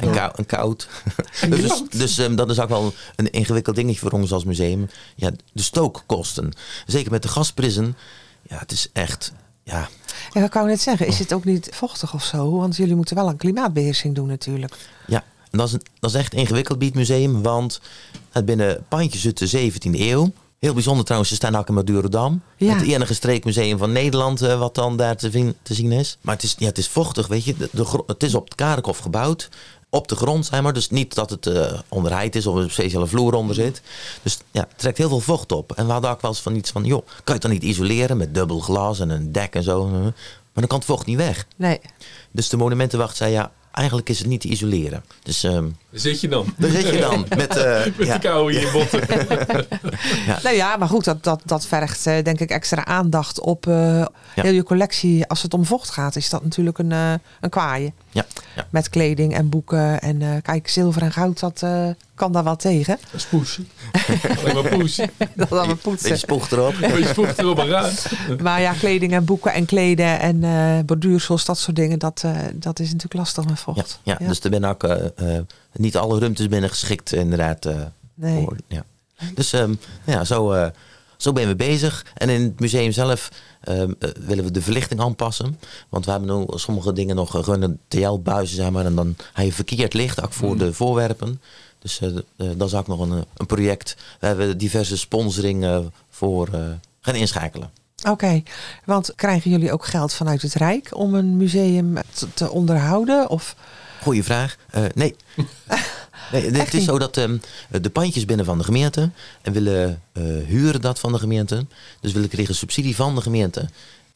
En, 0.00 0.10
kou, 0.10 0.32
en 0.36 0.46
koud. 0.46 0.88
dus 1.48 1.82
dus 1.90 2.18
ehm, 2.18 2.34
dat 2.34 2.50
is 2.50 2.60
ook 2.60 2.68
wel 2.68 2.92
een 3.16 3.30
ingewikkeld 3.30 3.76
dingetje 3.76 4.00
voor 4.00 4.10
ons 4.10 4.32
als 4.32 4.44
museum. 4.44 4.88
Ja, 5.14 5.30
de 5.52 5.62
stookkosten. 5.62 6.52
Zeker 6.86 7.10
met 7.10 7.22
de 7.22 7.28
gasprizzen. 7.28 7.96
Ja, 8.42 8.58
het 8.58 8.72
is 8.72 8.88
echt... 8.92 9.32
Ja, 9.62 9.88
Ja, 10.32 10.44
ik 10.44 10.52
wou 10.52 10.66
net 10.66 10.80
zeggen, 10.80 11.06
is 11.06 11.18
het 11.18 11.32
ook 11.32 11.44
niet 11.44 11.68
vochtig 11.72 12.14
of 12.14 12.24
zo? 12.24 12.50
Want 12.56 12.76
jullie 12.76 12.94
moeten 12.94 13.16
wel 13.16 13.28
een 13.28 13.36
klimaatbeheersing 13.36 14.14
doen 14.14 14.26
natuurlijk. 14.28 14.74
ja. 15.06 15.24
En 15.50 15.58
dat, 15.58 15.66
is, 15.66 15.72
een- 15.72 15.82
dat 16.00 16.10
is 16.10 16.16
echt 16.16 16.34
ingewikkeld 16.34 16.78
bij 16.78 16.86
het 16.86 16.96
museum. 16.96 17.42
Want 17.42 17.80
het 18.30 18.44
binnen 18.44 18.84
pandjes 18.88 19.24
uit 19.24 19.38
de 19.50 19.70
17e 19.72 20.00
eeuw. 20.00 20.32
Heel 20.58 20.74
bijzonder 20.74 21.04
trouwens, 21.04 21.30
ze 21.30 21.36
staan 21.36 21.56
ook 21.56 21.68
in 21.68 21.74
Madurodam. 21.74 22.42
Ja. 22.56 22.74
Het 22.74 22.82
enige 22.86 23.14
streekmuseum 23.14 23.78
van 23.78 23.92
Nederland 23.92 24.42
eh, 24.42 24.58
wat 24.58 24.74
dan 24.74 24.96
daar 24.96 25.16
te, 25.16 25.54
te 25.62 25.74
zien 25.74 25.92
is. 25.92 26.18
Maar 26.20 26.34
het 26.34 26.44
is, 26.44 26.54
ja, 26.58 26.66
het 26.66 26.78
is 26.78 26.88
vochtig, 26.88 27.26
weet 27.26 27.44
je. 27.44 27.56
De, 27.56 27.68
de 27.72 27.84
gro- 27.84 28.04
het 28.06 28.22
is 28.22 28.34
op 28.34 28.44
het 28.44 28.54
Karekhof 28.54 28.98
gebouwd. 28.98 29.48
Op 29.90 30.08
de 30.08 30.16
grond, 30.16 30.46
zeg 30.46 30.62
maar. 30.62 30.72
Dus 30.72 30.90
niet 30.90 31.14
dat 31.14 31.30
het 31.30 31.46
eh 31.46 31.78
onderheid 31.88 32.36
is 32.36 32.46
of 32.46 32.54
een 32.54 32.70
speciale 32.70 33.06
vloer 33.06 33.34
onder 33.34 33.54
zit. 33.54 33.82
Dus 34.22 34.38
ja, 34.50 34.60
het 34.60 34.78
trekt 34.78 34.98
heel 34.98 35.08
veel 35.08 35.20
vocht 35.20 35.52
op. 35.52 35.72
En 35.72 35.86
we 35.86 35.92
hadden 35.92 36.10
ook 36.10 36.20
wel 36.20 36.30
eens 36.30 36.40
van 36.40 36.54
iets 36.56 36.70
van... 36.70 36.84
joh, 36.84 37.06
kan 37.06 37.22
je 37.24 37.32
het 37.32 37.42
dan 37.42 37.50
niet 37.50 37.62
isoleren 37.62 38.16
met 38.16 38.34
dubbel 38.34 38.58
glas 38.60 39.00
en 39.00 39.10
een 39.10 39.32
dek 39.32 39.54
en 39.54 39.62
zo? 39.62 39.86
Maar 39.88 40.12
dan 40.52 40.66
kan 40.66 40.78
het 40.78 40.86
vocht 40.86 41.06
niet 41.06 41.16
weg. 41.16 41.46
Nee. 41.56 41.80
Dus 42.30 42.48
de 42.48 42.56
monumentenwacht 42.56 43.16
zei 43.16 43.32
ja, 43.32 43.52
eigenlijk 43.78 44.08
is 44.08 44.18
het 44.18 44.26
niet 44.28 44.40
te 44.40 44.48
isoleren. 44.48 45.04
Dus 45.22 45.44
ehm, 45.44 45.64
Daar 45.90 46.00
zit 46.00 46.20
je 46.20 46.28
dan. 46.28 46.54
daar 46.56 46.70
zit 46.70 46.88
je 46.88 46.98
dan 46.98 47.26
met, 47.36 47.56
eh, 47.56 47.84
Met 47.96 48.06
ja, 48.06 48.14
de 48.14 48.20
kou 48.20 48.52
in 48.52 48.60
je 48.60 48.70
botten. 48.72 49.00
Nou 50.42 50.56
ja, 50.56 50.76
maar 50.76 50.88
goed, 50.88 51.04
dat, 51.04 51.24
dat, 51.24 51.40
dat 51.44 51.66
vergt 51.66 52.06
eh, 52.06 52.24
denk 52.24 52.40
ik 52.40 52.50
extra 52.50 52.84
aandacht 52.84 53.40
op 53.40 53.66
eh, 53.66 54.04
heel 54.34 54.52
je 54.52 54.62
collectie. 54.62 55.26
Als 55.26 55.42
het 55.42 55.54
om 55.54 55.64
vocht 55.64 55.90
gaat, 55.90 56.16
is 56.16 56.28
dat 56.30 56.42
natuurlijk 56.42 56.78
een, 56.78 56.92
eh 56.92 57.12
een 57.40 57.50
kwaaie. 57.50 57.92
ja, 58.10 58.26
ja. 58.56 58.66
Met 58.70 58.88
kleding 58.88 59.34
en 59.34 59.48
boeken. 59.48 60.00
En 60.00 60.22
eh, 60.22 60.28
kijk, 60.42 60.68
zilver 60.68 61.02
en 61.02 61.12
goud, 61.12 61.40
dat 61.40 61.62
eh, 61.62 61.88
kan 62.18 62.32
daar 62.32 62.44
wel 62.44 62.56
tegen. 62.56 62.98
Dat 63.12 63.20
is. 63.30 63.58
Alleen 64.44 64.54
maar. 64.54 65.08
Dat 65.34 65.48
dan 65.48 65.66
Beetje 65.66 65.76
poetsen. 65.82 66.18
spoeg 66.18 66.50
erop. 66.50 66.74
Een 66.74 66.90
beetje 66.92 67.14
vocht 67.14 67.38
erop 67.38 67.58
en 67.58 67.76
aan. 67.76 67.90
Maar 68.42 68.60
ja, 68.60 68.72
kleding 68.72 69.12
en 69.12 69.24
boeken 69.24 69.52
en 69.52 69.66
kleden 69.66 70.20
en 70.20 70.44
eh 70.44 70.78
borduursels, 70.84 71.44
dat 71.44 71.58
soort 71.58 71.76
dingen, 71.76 71.98
dat, 71.98 72.22
eh, 72.24 72.36
dat 72.54 72.78
is 72.78 72.86
natuurlijk 72.86 73.14
lastig 73.14 73.44
met 73.44 73.56
Ja, 73.56 73.62
vocht. 73.62 74.00
ja, 74.02 74.16
dus 74.20 74.40
er 74.40 74.50
binnen 74.50 74.70
ook 74.70 74.84
eh, 74.84 75.38
niet 75.72 75.96
alle 75.96 76.18
ruimtes 76.18 76.48
binnen 76.48 76.70
geschikt 76.70 77.12
inderdaad. 77.12 77.66
eh, 77.66 77.76
nee. 78.14 78.44
voor, 78.44 78.56
ja. 78.66 78.84
Dus 79.34 79.52
ehm, 79.52 79.74
ja, 80.04 80.24
zo, 80.24 80.52
eh, 80.52 80.66
zo 81.16 81.32
ben 81.32 81.46
we 81.48 81.56
bezig. 81.56 82.04
En 82.14 82.28
in 82.28 82.42
het 82.42 82.60
museum 82.60 82.92
zelf 82.92 83.28
ehm, 83.60 83.92
eh, 83.98 84.10
willen 84.18 84.44
we 84.44 84.50
de 84.50 84.62
verlichting 84.62 85.00
aanpassen. 85.00 85.58
Want 85.88 86.04
we 86.04 86.10
hebben 86.10 86.38
nu 86.38 86.44
sommige 86.58 86.92
dingen 86.92 87.16
nog 87.16 87.46
een 87.46 87.78
TL-buizen, 87.88 88.56
zeg 88.56 88.70
maar. 88.70 88.84
En 88.84 88.94
dan 88.94 89.16
heb 89.32 89.46
je 89.46 89.52
verkeerd 89.52 89.94
licht, 89.94 90.22
ook 90.22 90.32
voor 90.32 90.58
de 90.58 90.72
voorwerpen. 90.72 91.40
Dus 91.78 92.00
eh, 92.00 92.08
eh, 92.08 92.22
dat 92.56 92.68
is 92.68 92.74
ook 92.74 92.86
nog 92.86 93.00
een, 93.00 93.24
een 93.36 93.46
project. 93.46 93.96
We 94.20 94.26
hebben 94.26 94.58
diverse 94.58 94.96
sponsoring 94.96 95.64
eh, 95.64 95.78
voor 96.10 96.48
eh, 96.52 96.60
gaan 97.00 97.14
inschakelen. 97.14 97.70
Oké, 98.08 98.42
want 98.84 99.12
krijgen 99.14 99.50
jullie 99.50 99.72
ook 99.72 99.86
geld 99.86 100.12
vanuit 100.14 100.42
het 100.42 100.54
Rijk 100.54 100.96
om 100.96 101.14
een 101.14 101.36
museum 101.36 101.96
te, 102.34 102.50
onderhouden? 102.50 103.28
Of 103.28 103.56
Goeie 104.02 104.24
vraag. 104.24 104.56
Eh, 104.70 104.84
nee. 104.94 105.16
nee 106.32 106.50
het 106.50 106.66
is 106.66 106.72
niet? 106.72 106.82
zo 106.82 106.98
dat 106.98 107.16
ehm, 107.16 107.38
de 107.80 107.90
pandjes 107.90 108.24
binnen 108.24 108.46
van 108.46 108.58
de 108.58 108.64
gemeente 108.64 109.10
en 109.42 109.52
willen 109.52 110.02
eh, 110.12 110.22
huren 110.46 110.80
dat 110.80 110.98
van 110.98 111.12
de 111.12 111.18
gemeente. 111.18 111.66
Dus 112.00 112.12
willen 112.12 112.28
kregen 112.28 112.54
subsidie 112.54 112.96
van 112.96 113.14
de 113.14 113.20
gemeente 113.20 113.68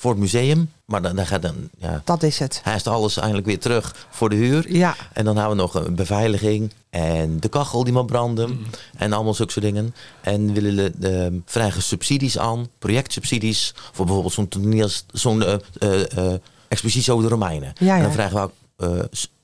voor 0.03 0.11
het 0.11 0.21
museum. 0.21 0.71
Maar 0.85 1.03
dan, 1.03 1.17
dan 1.17 1.27
gaat 1.27 1.43
dan, 1.43 1.55
ja, 1.79 2.03
dat 2.05 2.23
is 2.23 2.39
het? 2.39 2.61
hij 2.65 2.75
is 2.75 2.87
alles 2.87 3.17
eigenlijk 3.17 3.47
weer 3.47 3.59
terug 3.59 4.07
voor 4.11 4.29
de 4.29 4.37
huur. 4.37 4.73
Ja, 4.73 4.97
En 5.13 5.25
dan 5.25 5.37
hebben 5.37 5.57
we 5.57 5.63
nog 5.63 5.75
een 5.75 5.95
beveiliging 5.95 6.73
en 6.91 7.41
de 7.41 7.49
kachel 7.49 7.85
die 7.85 7.93
moet 7.93 8.07
branden 8.07 8.67
en 8.97 9.13
allemaal 9.13 9.35
zulke 9.35 9.53
soort 9.53 9.65
dingen. 9.65 9.95
En 10.21 10.53
willen 10.53 10.77
de, 10.77 10.93
de 10.99 11.41
vragen 11.47 11.83
subsidies 11.83 12.39
aan, 12.39 12.69
projectsubsidies 12.79 13.75
voor 13.93 14.05
bijvoorbeeld 14.05 14.35
zo'n 14.35 14.49
toneels, 14.49 15.05
zo'n 15.13 15.43
eh, 15.45 15.55
eh, 15.79 16.17
eh, 16.33 16.39
expositie 16.69 17.13
over 17.13 17.25
de 17.25 17.31
Romeinen. 17.31 17.73
Ja, 17.79 17.93
En 17.93 17.97
ja. 17.97 18.03
dan 18.03 18.13
vragen 18.13 18.37
we 18.37 18.43
ook 18.43 18.53
eh, 18.77 18.99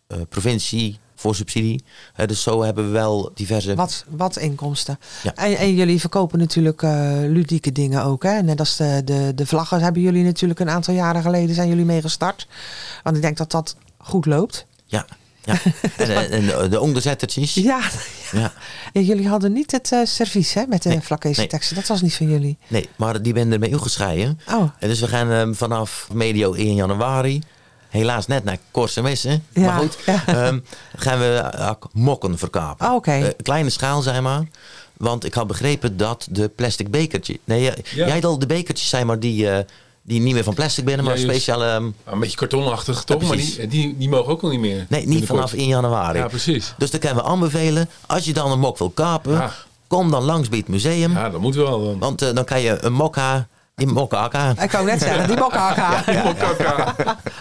eh, 0.06 0.18
provincie 0.28 0.98
voor 1.18 1.34
subsidie. 1.34 1.84
Dus 2.26 2.42
zo 2.42 2.62
hebben 2.62 2.84
we 2.84 2.90
wel 2.90 3.30
diverse. 3.34 3.74
wat, 3.74 4.04
wat 4.08 4.36
inkomsten. 4.36 4.98
Ja. 5.22 5.34
En, 5.34 5.56
en 5.56 5.74
jullie 5.74 6.00
verkopen 6.00 6.38
natuurlijk 6.38 6.82
eh, 6.82 7.12
ludieke 7.12 7.72
dingen 7.72 8.04
ook. 8.04 8.22
Hè? 8.22 8.42
Net 8.42 8.58
als 8.58 8.76
de, 8.76 9.02
de, 9.04 9.32
de 9.34 9.46
vlaggen 9.46 9.80
hebben 9.80 10.02
jullie 10.02 10.24
natuurlijk 10.24 10.60
een 10.60 10.70
aantal 10.70 10.94
jaren 10.94 11.22
geleden 11.22 11.54
zijn 11.54 11.68
jullie 11.68 11.84
mee 11.84 12.00
gestart. 12.00 12.46
Want 13.02 13.16
ik 13.16 13.22
denk 13.22 13.36
dat 13.36 13.50
dat 13.50 13.76
goed 13.98 14.26
loopt. 14.26 14.66
Ja, 14.86 15.06
ja. 15.44 15.58
en, 16.30 16.46
de- 16.46 16.66
de 16.70 16.80
onderzettertjes. 16.80 17.54
Ja, 17.54 17.80
Ja. 18.32 18.52
en 18.92 19.04
jullie 19.04 19.28
hadden 19.28 19.52
niet 19.52 19.70
het 19.72 19.92
eh, 19.92 20.00
servies 20.04 20.52
hè, 20.54 20.64
met 20.68 20.82
de 20.82 20.88
Nee, 20.88 21.00
vlakkese 21.00 21.40
nee. 21.40 21.48
teksten. 21.48 21.76
Dat 21.76 21.86
was 21.86 22.02
niet 22.02 22.14
van 22.14 22.30
jullie. 22.30 22.58
Nee, 22.66 22.88
maar 22.96 23.22
die 23.22 23.32
ben 23.32 23.52
ermee 23.52 23.70
ingescheiden. 23.70 24.40
Oh, 24.52 24.70
En 24.78 24.88
dus 24.88 25.00
we 25.00 25.08
gaan 25.08 25.30
ehm, 25.30 25.52
vanaf 25.52 26.08
medio 26.12 26.52
1 26.52 26.74
januari, 26.74 27.42
helaas 27.88 28.26
net 28.26 28.44
naar 28.44 28.58
Korsemessen, 28.70 29.44
Ja, 29.52 29.60
maar 29.66 29.78
goed, 29.78 29.98
ja. 30.06 30.22
ehm, 30.26 30.58
gaan 30.96 31.18
we 31.18 31.50
ook 31.70 31.88
mokken 31.92 32.38
verkapen. 32.38 32.86
Oh, 32.86 32.94
oké. 32.94 33.10
Eh, 33.12 33.28
kleine 33.42 33.70
schaal, 33.70 34.02
zeg 34.02 34.20
maar. 34.20 34.42
Want 34.96 35.24
ik 35.24 35.34
had 35.34 35.46
begrepen 35.46 35.96
dat 35.96 36.26
de 36.30 36.48
plastic 36.48 36.90
bekertje... 36.90 37.38
Nee, 37.44 37.62
jij- 37.62 37.78
Ja. 37.94 38.06
jij 38.06 38.14
had 38.14 38.24
al 38.24 38.38
de 38.38 38.46
bekertjes, 38.46 38.88
zeg 38.88 39.04
maar, 39.04 39.18
die, 39.20 39.50
eh, 39.50 39.64
die 40.02 40.20
niet 40.20 40.34
meer 40.34 40.44
van 40.44 40.54
plastic 40.54 40.84
binnen, 40.84 41.04
maar 41.04 41.18
speciaal... 41.18 41.64
ehm, 41.64 41.82
Nou, 41.82 41.92
Een 42.04 42.20
beetje 42.20 42.36
kartonachtig, 42.36 43.04
toch? 43.04 43.22
maar 43.22 43.36
die, 43.36 43.66
die, 43.66 43.96
die 43.98 44.08
mogen 44.08 44.32
ook 44.32 44.42
al 44.42 44.48
niet 44.48 44.60
meer. 44.60 44.86
nee, 44.88 45.06
niet 45.06 45.26
vanaf 45.26 45.52
1 45.52 45.66
januari. 45.68 46.18
Ja, 46.18 46.26
precies. 46.28 46.74
Dus 46.78 46.90
dan 46.90 47.00
kunnen 47.00 47.18
we 47.22 47.28
aanbevelen, 47.30 47.88
als 48.06 48.24
je 48.24 48.32
dan 48.32 48.50
een 48.50 48.58
mok 48.60 48.78
wil 48.78 48.90
kapen, 48.90 49.32
Ja. 49.32 49.52
kom 49.86 50.10
dan 50.10 50.22
langs 50.24 50.48
bij 50.48 50.58
het 50.58 50.68
museum. 50.68 51.12
Ja, 51.12 51.30
dat 51.30 51.40
moet 51.40 51.54
wel 51.54 51.84
dan. 51.84 51.98
Want 51.98 52.22
eh, 52.22 52.34
dan 52.34 52.44
kan 52.44 52.60
je 52.60 52.84
een 52.84 52.92
mokka 52.92 53.48
in 53.78 53.88
mokka. 53.92 54.54
ik 54.62 54.70
wou 54.70 54.84
net 54.84 55.00
zeggen, 55.00 55.26
die 55.26 55.36
mokkaka. 55.36 56.02
Kaka. 56.38 56.94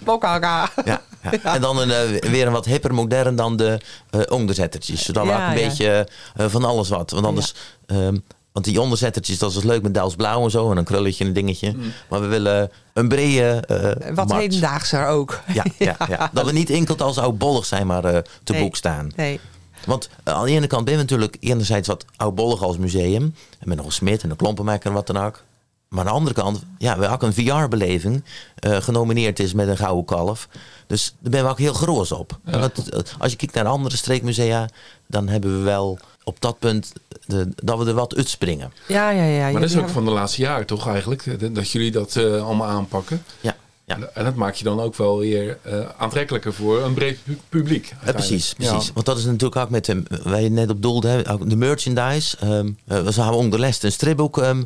Mokkaka. 0.06 0.70
Ja, 0.86 1.02
ja. 1.32 1.54
En 1.54 1.62
dan 1.62 1.78
een, 1.78 1.92
eh, 1.92 2.30
weer 2.30 2.46
een 2.48 2.52
wat 2.54 2.66
hipper 2.66 2.94
modern 2.94 3.36
dan 3.36 3.56
de 3.58 3.80
eh 4.10 4.22
onderzettertjes. 4.30 5.06
Zodat 5.06 5.24
een 5.24 5.30
ja. 5.30 5.54
beetje 5.54 6.08
eh, 6.36 6.46
van 6.50 6.64
alles 6.66 6.90
wat. 6.90 7.12
Want 7.12 7.26
anders... 7.26 7.54
ehm, 7.86 8.18
want 8.52 8.66
die 8.70 8.82
onderzettertjes, 8.82 9.38
dat 9.38 9.52
is 9.56 9.64
leuk 9.64 9.82
met 9.82 9.94
Duits 9.94 10.16
blauw 10.16 10.44
en 10.44 10.52
zo. 10.52 10.72
En 10.72 10.78
een 10.78 10.84
krulletje 10.84 11.24
en 11.24 11.28
een 11.30 11.36
dingetje. 11.36 11.76
Maar 12.10 12.22
we 12.22 12.28
willen 12.28 12.72
een 12.94 13.08
brede 13.08 13.64
eh 13.68 14.16
Wat 14.16 14.28
markt. 14.28 14.44
hedendaagser 14.44 15.08
ook. 15.08 15.40
Ja, 15.54 15.64
ja, 15.78 15.96
ja. 16.10 16.30
Dat 16.34 16.46
we 16.46 16.52
niet 16.52 16.70
enkel 16.70 16.98
als 16.98 17.18
oudbollig 17.18 17.66
zijn, 17.66 17.88
maar 17.88 18.06
eh, 18.06 18.18
te 18.44 18.52
Nee. 18.54 18.62
boek 18.62 18.76
staan. 18.76 19.12
Nee. 19.16 19.40
Want 19.86 20.10
aan 20.24 20.46
de 20.46 20.52
ene 20.52 20.68
kant 20.68 20.86
ben 20.86 20.94
we 20.94 21.00
natuurlijk 21.00 21.38
enerzijds 21.40 21.88
wat 21.88 22.06
oudbollig 22.16 22.62
als 22.64 22.78
museum. 22.78 23.36
En 23.60 23.68
met 23.68 23.78
nog 23.78 23.86
een 23.86 23.92
smid 23.92 24.24
en 24.24 24.30
een 24.30 24.36
klompenmaker 24.36 24.88
en 24.90 24.94
wat 24.96 25.08
dan 25.08 25.18
ook. 25.18 25.44
Maar 25.90 26.00
aan 26.00 26.06
de 26.06 26.12
andere 26.12 26.36
kant, 26.36 26.58
ja, 26.78 26.94
we 26.98 27.02
hebben 27.06 27.12
ook 27.12 27.22
een 27.24 27.34
VR-beleving 27.34 28.24
eh, 28.56 28.76
genomineerd 28.78 29.40
is 29.40 29.54
met 29.54 29.68
een 29.68 29.78
gouden 29.78 30.06
kalf. 30.06 30.48
Dus 30.88 31.16
daar 31.20 31.32
ben 31.32 31.44
we 31.44 31.50
ook 31.50 31.58
heel 31.60 31.74
groot 31.74 32.12
op. 32.12 32.40
En 32.46 32.62
dat, 32.62 32.78
eh, 32.78 33.00
als 33.20 33.32
je 33.32 33.38
kijkt 33.38 33.54
naar 33.54 33.66
andere 33.66 33.96
streekmusea, 33.98 34.70
dan 35.08 35.28
hebben 35.28 35.58
we 35.58 35.64
wel 35.64 35.98
op 36.24 36.42
dat 36.42 36.60
punt 36.60 36.94
de, 37.26 37.50
dat 37.56 37.78
we 37.80 37.86
er 37.86 37.94
wat 37.94 38.16
uitspringen. 38.16 38.74
Ja, 38.88 39.10
ja, 39.10 39.24
ja. 39.24 39.52
Maar 39.52 39.62
dat 39.62 39.70
is 39.70 39.78
ook 39.78 39.90
van 39.90 40.06
de 40.06 40.12
laatste 40.12 40.42
jaren 40.42 40.66
toch 40.66 40.88
eigenlijk? 40.88 41.26
eh, 41.26 41.34
Dat 41.52 41.72
jullie 41.72 41.92
dat 41.92 42.16
eh, 42.16 42.44
allemaal 42.46 42.68
aanpakken. 42.68 43.24
Ja, 43.42 43.56
ja. 43.86 43.98
En- 44.14 44.24
dat 44.24 44.36
maakt 44.36 44.58
je 44.58 44.64
dan 44.64 44.80
ook 44.80 44.96
wel 44.96 45.18
weer 45.20 45.58
eh, 45.62 45.80
aantrekkelijker 45.98 46.54
voor 46.54 46.82
een 46.84 46.94
breed 46.94 47.18
pu- 47.24 47.38
publiek. 47.50 47.94
Precies, 48.06 48.54
precies. 48.54 48.86
Ja. 48.88 48.94
Want 48.94 49.06
dat 49.06 49.18
is 49.18 49.26
natuurlijk 49.26 49.56
ook 49.56 49.70
met 49.70 49.86
de, 49.86 50.04
waar 50.24 50.42
je 50.42 50.50
net 50.50 50.70
op 50.70 50.82
doelde, 50.82 51.38
de 51.46 51.56
merchandise. 51.56 52.38
Ehm 52.40 52.68
eh, 52.88 53.02
we 53.02 53.14
hebben 53.14 53.34
onder 53.38 53.52
de 53.60 53.66
les 53.66 53.84
een 53.84 53.92
stripboek 53.92 54.38
ehm 54.38 54.64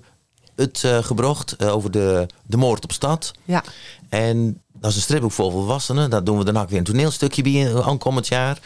het, 0.56 0.82
eh, 0.84 0.98
gebracht 1.04 1.56
eh, 1.56 1.76
over 1.76 1.92
de, 1.92 2.26
de 2.46 2.58
moord 2.58 2.84
op 2.84 2.92
stad. 2.92 3.32
Ja. 3.46 3.64
En 4.10 4.62
dat 4.74 4.90
is 4.90 4.96
een 4.96 5.02
stripboek 5.02 5.32
voor 5.32 5.52
volwassenen. 5.52 6.10
Daar 6.10 6.24
doen 6.24 6.38
we 6.38 6.44
dan 6.44 6.58
ook 6.58 6.70
weer 6.70 6.78
een 6.80 6.84
toneelstukje 6.84 7.42
bij 7.42 7.68
eh, 7.74 7.88
aankomend 7.88 8.28
jaar. 8.28 8.60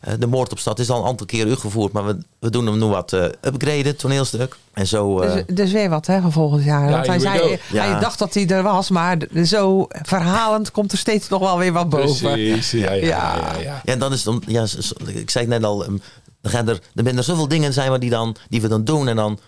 Eh, 0.00 0.14
de 0.18 0.26
moord 0.26 0.52
op 0.52 0.58
stad 0.58 0.78
is 0.78 0.90
al 0.90 1.00
een 1.02 1.06
aantal 1.08 1.26
keer 1.26 1.46
uitgevoerd, 1.48 1.92
maar 1.92 2.06
we, 2.06 2.18
we 2.38 2.50
doen 2.50 2.66
hem 2.66 2.78
nu 2.78 2.84
wat 2.84 3.12
eh 3.12 3.24
upgraden, 3.40 3.96
toneelstuk. 3.96 4.56
En 4.72 4.86
zo. 4.86 5.20
eh, 5.20 5.32
Dus, 5.32 5.42
dus 5.56 5.72
weer 5.72 5.88
wat 5.88 6.06
hè, 6.06 6.20
van 6.20 6.32
volgend 6.32 6.64
jaar. 6.64 6.84
Ja, 6.88 6.90
Want 6.90 7.06
hij, 7.06 7.16
we 7.16 7.22
zei, 7.22 7.38
hij 7.62 7.88
Ja. 7.88 8.00
dacht 8.00 8.18
dat 8.18 8.34
hij 8.34 8.46
er 8.48 8.62
was, 8.62 8.90
maar 8.90 9.16
zo 9.44 9.86
verhalend 10.02 10.70
komt 10.70 10.92
er 10.92 10.98
steeds 10.98 11.28
nog 11.28 11.40
wel 11.40 11.58
weer 11.58 11.72
wat 11.72 11.88
boven. 11.88 12.32
Precies, 12.32 12.70
ja, 12.70 12.92
ja, 12.92 12.94
ja. 12.94 13.06
Ja. 13.06 13.36
ja, 13.54 13.60
ja. 13.60 13.80
ja, 13.84 13.96
dan 13.96 14.12
is 14.12 14.18
het, 14.18 14.28
om- 14.28 14.42
ja, 14.46 14.62
ik 15.06 15.30
zei 15.30 15.44
het 15.44 15.54
net 15.60 15.64
al, 15.64 15.84
ehm, 15.84 15.96
dan 16.40 16.52
gaan 16.52 16.68
er, 16.68 16.74
er 16.94 17.02
zijn 17.04 17.16
er 17.16 17.22
zoveel 17.24 17.48
dingen 17.48 17.72
zijn 17.72 17.90
maar 17.90 18.00
die, 18.00 18.10
dan, 18.10 18.36
die 18.48 18.60
we 18.60 18.68
dan 18.68 18.84
doen 18.84 19.08
en 19.08 19.16
dan, 19.16 19.38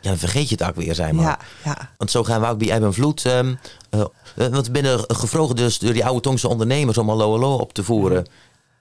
ja, 0.00 0.08
dan 0.08 0.18
vergeet 0.18 0.48
je 0.48 0.56
het 0.58 0.68
ook 0.68 0.76
weer, 0.76 0.94
zijn 0.94 1.14
maar. 1.14 1.24
Ja, 1.24 1.38
ja. 1.64 1.90
Want 1.96 2.10
zo 2.10 2.24
gaan 2.24 2.40
we 2.40 2.46
ook 2.46 2.58
bij 2.58 2.72
Eben 2.74 2.94
Vloed. 2.94 3.24
ehm, 3.24 3.54
eh, 3.90 4.00
eh, 4.00 4.06
want 4.34 4.66
we 4.66 4.72
binnen 4.72 5.04
gevrogen 5.06 5.56
dus 5.56 5.78
door 5.78 5.92
die 5.92 6.04
oude 6.04 6.20
Tongse 6.20 6.48
ondernemers 6.48 6.98
om 6.98 7.10
Allo 7.10 7.34
Allo 7.34 7.54
op 7.54 7.72
te 7.72 7.84
voeren 7.84 8.26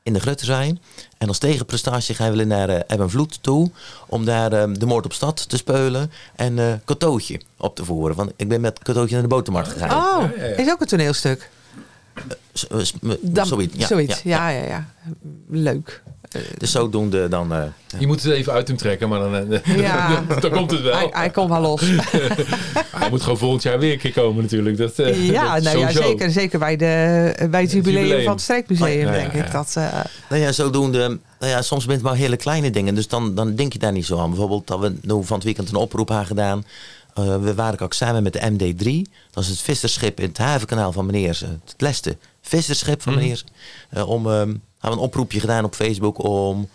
in 0.03 0.13
de 0.13 0.19
Grutterzij. 0.19 0.77
En 1.17 1.27
als 1.27 1.37
tegenprestatie 1.37 2.15
gaan 2.15 2.31
we 2.35 2.43
naar 2.43 2.69
uh, 2.69 2.79
Eben 2.87 3.09
Vloed 3.09 3.43
toe. 3.43 3.71
Om 4.07 4.25
daar 4.25 4.51
ehm, 4.51 4.73
de 4.73 4.85
moord 4.85 5.05
op 5.05 5.13
stad 5.13 5.49
te 5.49 5.57
speulen. 5.57 6.11
En 6.35 6.59
eh 6.59 6.73
Katootje 6.85 7.41
op 7.57 7.75
te 7.75 7.85
voeren. 7.85 8.15
Want 8.15 8.31
ik 8.35 8.47
ben 8.47 8.61
met 8.61 8.79
Katootje 8.79 9.13
naar 9.13 9.23
de 9.23 9.29
botermarkt 9.29 9.69
gegaan. 9.69 9.89
Oh, 10.23 10.37
ja, 10.37 10.45
ja. 10.45 10.55
is 10.55 10.69
ook 10.69 10.81
een 10.81 10.87
toneelstuk. 10.87 11.49
Zoiets. 12.53 12.93
Ja, 13.73 13.87
zoiets. 13.87 14.21
ja, 14.21 14.49
Ja, 14.49 14.61
ja, 14.61 14.67
ja. 14.67 14.85
Leuk. 15.49 16.03
Dus 16.57 16.71
zodoende 16.71 17.27
dan... 17.27 17.53
eh, 17.53 17.63
Je 17.99 18.07
moet 18.07 18.23
het 18.23 18.31
even 18.33 18.53
uit 18.53 18.67
hem 18.67 18.77
trekken, 18.77 19.09
maar 19.09 19.19
dan, 19.19 19.35
eh, 19.35 19.77
Ja. 19.81 20.21
dan 20.39 20.51
komt 20.51 20.71
het 20.71 20.81
wel. 20.81 20.93
Hij, 20.93 21.07
hij 21.11 21.29
komt 21.29 21.49
wel 21.49 21.61
los. 21.61 21.81
Hij 22.99 23.09
moet 23.09 23.21
gewoon 23.21 23.37
volgend 23.37 23.63
jaar 23.63 23.79
weer 23.79 23.91
een 23.91 23.99
keer 23.99 24.11
komen 24.13 24.41
natuurlijk. 24.43 24.77
Dat, 24.77 24.99
eh, 24.99 25.25
ja, 25.29 25.53
dat 25.59 25.63
nou 25.63 25.77
ja, 25.77 25.91
zeker, 25.91 26.31
zeker 26.31 26.59
bij, 26.59 26.75
de, 26.75 27.47
bij 27.51 27.61
het 27.61 27.71
jubileum, 27.71 28.01
jubileum. 28.01 28.23
van 28.23 28.33
het 28.33 28.41
Streekmuseum, 28.41 29.05
Oh, 29.07 29.11
denk 29.13 29.33
ja, 29.33 29.43
ik. 29.45 29.51
Dat, 29.51 29.73
eh, 29.77 29.99
Nou 30.29 30.41
ja, 30.41 30.51
zodoende. 30.51 31.19
Nou 31.39 31.51
ja, 31.51 31.61
soms 31.61 31.83
zijn 31.83 31.95
het 31.95 32.05
maar 32.05 32.15
hele 32.15 32.37
kleine 32.37 32.69
dingen. 32.71 32.95
Dus 32.95 33.07
dan, 33.07 33.35
dan 33.35 33.55
denk 33.55 33.73
je 33.73 33.79
daar 33.79 33.91
niet 33.91 34.05
zo 34.05 34.19
aan. 34.19 34.29
Bijvoorbeeld 34.29 34.67
dat 34.67 34.79
we 34.79 34.95
nu 35.01 35.23
van 35.23 35.35
het 35.35 35.43
weekend 35.45 35.69
een 35.69 35.75
oproep 35.75 36.07
hebben 36.07 36.25
gedaan. 36.27 36.65
Eh, 37.13 37.37
we 37.41 37.53
waren 37.53 37.79
ook 37.79 37.93
samen 37.93 38.23
met 38.23 38.33
de 38.33 38.39
MD3. 38.51 39.11
Dat 39.31 39.43
is 39.43 39.49
het 39.49 39.61
visserschip 39.61 40.19
in 40.19 40.27
het 40.27 40.37
havenkanaal 40.37 40.91
van 40.91 41.05
meneer. 41.05 41.39
Het 41.65 41.73
Leste 41.77 42.17
visserschip 42.41 43.01
van 43.01 43.13
Mhm. 43.13 43.21
meneer. 43.21 43.43
Eh, 43.89 44.09
om, 44.09 44.29
ehm, 44.31 44.53
hebben 44.79 44.99
we 44.99 45.05
een 45.05 45.09
oproepje 45.09 45.39
gedaan 45.39 45.63
op 45.63 45.75
Facebook 45.75 46.23
om 46.23 46.69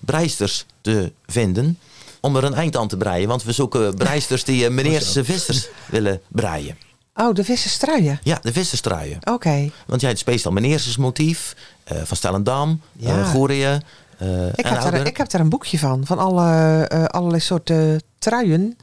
breisters 0.00 0.66
te 0.80 1.12
vinden. 1.26 1.78
Om 2.20 2.36
er 2.36 2.44
een 2.44 2.54
eind 2.54 2.76
aan 2.76 2.88
te 2.88 2.96
breien. 2.96 3.28
Want 3.28 3.44
we 3.44 3.52
zoeken 3.52 3.94
breisters 3.94 4.44
die 4.44 4.64
uh, 4.64 4.70
meneers 4.70 5.18
vissers 5.20 5.68
willen 5.86 6.20
breien. 6.28 6.76
Oh, 7.14 7.34
de 7.34 7.44
visserstruien. 7.44 8.18
Ja, 8.22 8.38
de 8.42 8.52
visserstruien. 8.52 9.18
Oké. 9.24 9.70
Want 9.86 10.00
jij 10.00 10.10
het 10.10 10.18
Speciaal 10.18 10.52
Meneersmotief 10.52 11.56
uh, 11.92 11.98
van 12.04 12.16
Stellendam, 12.16 12.80
ja. 12.92 13.18
uh, 13.18 13.30
Goerië. 13.30 13.80
Uh, 14.22 14.46
ik, 14.46 14.66
heb 14.66 14.82
er, 14.82 15.06
ik 15.06 15.16
heb 15.16 15.32
er 15.32 15.40
een 15.40 15.48
boekje 15.48 15.78
van, 15.78 16.06
van 16.06 16.18
alle, 16.18 16.90
uh, 16.92 17.04
allerlei 17.04 17.40
soorten 17.40 18.02
truien. 18.18 18.78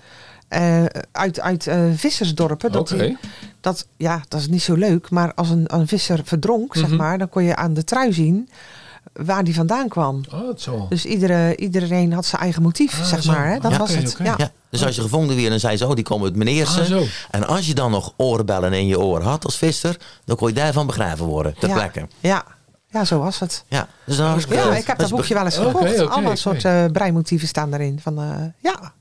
Uh, 0.50 0.86
uit, 1.12 1.40
uit 1.40 1.68
uh, 1.68 1.76
vissersdorpen. 1.96 2.72
Dat, 2.72 2.92
okay. 2.92 3.08
die, 3.08 3.18
dat, 3.66 3.88
ja, 3.98 4.22
dat 4.28 4.40
is 4.40 4.48
niet 4.48 4.62
zo 4.62 4.74
leuk. 4.74 5.10
Maar 5.10 5.34
als 5.34 5.50
een, 5.50 5.64
een 5.74 5.88
visser 5.88 6.22
verdronk, 6.24 6.76
mm 6.76 6.82
-hmm. 6.82 6.90
zeg 6.90 6.98
maar, 7.00 7.18
dan 7.18 7.30
kon 7.30 7.44
je 7.44 7.56
aan 7.56 7.74
de 7.74 7.84
trui 7.84 8.14
zien 8.14 8.50
waar 9.14 9.44
die 9.44 9.56
vandaan 9.56 9.88
kwam. 9.88 10.24
Oh, 10.34 10.46
dat 10.46 10.62
zo. 10.62 10.86
Dus 10.90 11.06
iedere, 11.06 11.56
iedereen 11.56 12.14
had 12.14 12.26
zijn 12.26 12.42
eigen 12.42 12.62
motief, 12.62 13.00
Ah, 13.00 13.06
zeg 13.06 13.22
zo. 13.24 13.32
maar. 13.32 13.48
Hè? 13.48 13.60
Dat 13.60 13.72
Ja, 13.72 13.78
was 13.78 13.96
het. 13.96 14.16
Ja. 14.24 14.34
Ja, 14.38 14.52
dus 14.70 14.86
als 14.86 14.96
je 14.96 15.02
gevonden 15.02 15.36
werd, 15.36 15.50
dan 15.50 15.60
zei 15.60 15.78
ze, 15.78 15.88
oh, 15.88 15.96
die 15.96 16.04
komen 16.04 16.26
uit 16.26 16.36
Meneersen. 16.36 16.98
Ah. 16.98 17.02
En 17.32 17.48
als 17.48 17.68
je 17.68 17.74
dan 17.74 17.92
nog 17.92 18.14
oorbellen 18.18 18.74
in 18.74 18.88
je 18.88 19.00
oor 19.00 19.22
had 19.22 19.46
als 19.46 19.58
visser, 19.58 19.98
dan 20.26 20.36
kon 20.36 20.48
je 20.48 20.54
daarvan 20.54 20.88
begraven 20.88 21.26
worden, 21.26 21.56
ter 21.60 21.70
Ja. 21.70 21.76
plekke. 21.76 22.08
Ja. 22.20 22.44
ja, 22.90 23.06
zo 23.06 23.20
was 23.20 23.40
het. 23.40 23.64
Ja, 23.68 23.88
dus 24.06 24.18
dan 24.18 24.26
Ja, 24.50 24.76
ik 24.76 24.76
heb 24.76 24.86
Dat 24.86 24.98
dat 24.98 25.06
is 25.06 25.10
boekje 25.12 25.34
wel 25.34 25.46
eens 25.46 25.58
gekocht. 25.58 26.02
oké, 26.02 26.10
Alle 26.10 26.36
soorten 26.36 26.84
uh, 26.86 26.92
breimotieven 26.92 27.48
staan 27.48 27.74
erin. 27.74 28.00
Van, 28.02 28.20
eh, 28.22 28.72
ja. 28.72 28.94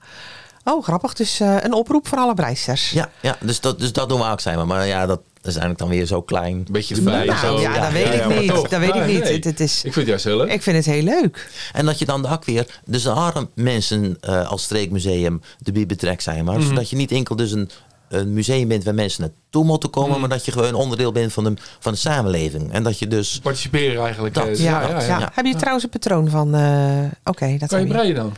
Oh, 0.64 0.82
grappig. 0.84 1.12
Dus 1.14 1.40
eh, 1.40 1.56
een 1.60 1.72
oproep 1.72 2.08
voor 2.08 2.18
alle 2.18 2.34
breisters. 2.34 2.90
Ja, 2.90 3.10
ja 3.20 3.36
dus, 3.40 3.60
dat, 3.60 3.78
dus 3.78 3.92
dat 3.92 4.08
doen 4.08 4.20
we 4.20 4.30
ook 4.30 4.40
samen. 4.40 4.66
Maar 4.66 4.86
ja, 4.86 5.06
dat 5.06 5.20
is 5.38 5.50
eigenlijk 5.50 5.78
dan 5.78 5.88
weer 5.88 6.06
zo 6.06 6.22
klein. 6.22 6.54
Een 6.56 6.66
beetje 6.70 6.94
erbij. 6.96 7.24
Nou, 7.24 7.38
zo. 7.38 7.60
ja, 7.60 7.80
dat 7.80 7.92
weet 7.92 8.14
ik 8.14 8.26
maar 8.26 8.38
niet. 8.40 8.48
Dat 8.50 8.68
weet 8.80 8.94
ik 8.94 9.06
niet. 9.06 9.22
nee. 9.22 9.32
Het, 9.32 9.44
het 9.44 9.60
is, 9.60 9.74
Ik 9.76 9.82
vind 9.82 9.94
het 9.94 10.06
juist 10.06 10.24
heel 10.24 10.36
leuk. 10.36 10.52
ik 10.52 10.62
vind 10.62 10.76
het 10.76 10.86
heel 10.94 11.02
leuk. 11.02 11.50
En 11.72 11.86
dat 11.86 11.98
je 11.98 12.04
dan 12.04 12.26
ook 12.26 12.44
weer, 12.44 12.80
dus 12.84 13.02
de 13.02 13.10
arme 13.10 13.48
mensen 13.54 14.16
eh, 14.20 14.50
als 14.50 14.62
streekmuseum 14.62 15.40
erbij 15.62 15.86
betrekt 15.86 16.22
zijn. 16.22 16.44
Maar 16.44 16.58
Mhm. 16.58 16.66
zodat 16.66 16.90
je 16.90 16.96
niet 16.96 17.10
enkel 17.12 17.36
dus 17.36 17.52
een, 17.52 17.70
een 18.14 18.32
museum 18.32 18.68
bent 18.68 18.84
waar 18.84 18.94
mensen 18.94 19.20
naartoe 19.20 19.64
moeten 19.64 19.90
komen. 19.90 20.10
Mhm. 20.10 20.20
Maar 20.20 20.28
dat 20.28 20.44
je 20.44 20.52
gewoon 20.52 20.74
onderdeel 20.74 21.12
bent 21.12 21.32
van 21.32 21.44
de, 21.44 21.54
van 21.80 21.92
de 21.92 21.98
samenleving. 21.98 22.72
En 22.72 22.82
dat 22.82 22.98
je 22.98 23.06
dus... 23.06 23.38
Participeren 23.42 24.04
eigenlijk. 24.04 24.34
Dat, 24.34 24.46
eh, 24.46 24.58
Ja, 24.58 24.80
ja, 24.80 24.88
ja, 24.88 25.00
ja. 25.00 25.18
ja. 25.18 25.30
Heb 25.34 25.46
je 25.46 25.54
trouwens 25.56 25.84
een 25.84 25.90
patroon 25.90 26.28
van... 26.30 26.54
eh, 26.54 27.04
Oké, 27.24 27.56
dat 27.58 27.68
Kan 27.68 27.80
je 27.80 27.86
breien 27.86 28.14
dan? 28.14 28.32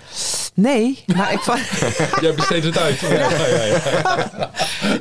Nee, 0.55 1.05
maar 1.17 1.33
ik, 1.33 1.39
van, 1.39 1.59
Jij 2.23 2.35
besteedt 2.35 2.65
het 2.65 2.79
uit. 2.79 3.01
Ja, 3.07 3.31
ja, 3.31 3.47
ja, 3.47 3.65
ja. 3.65 4.51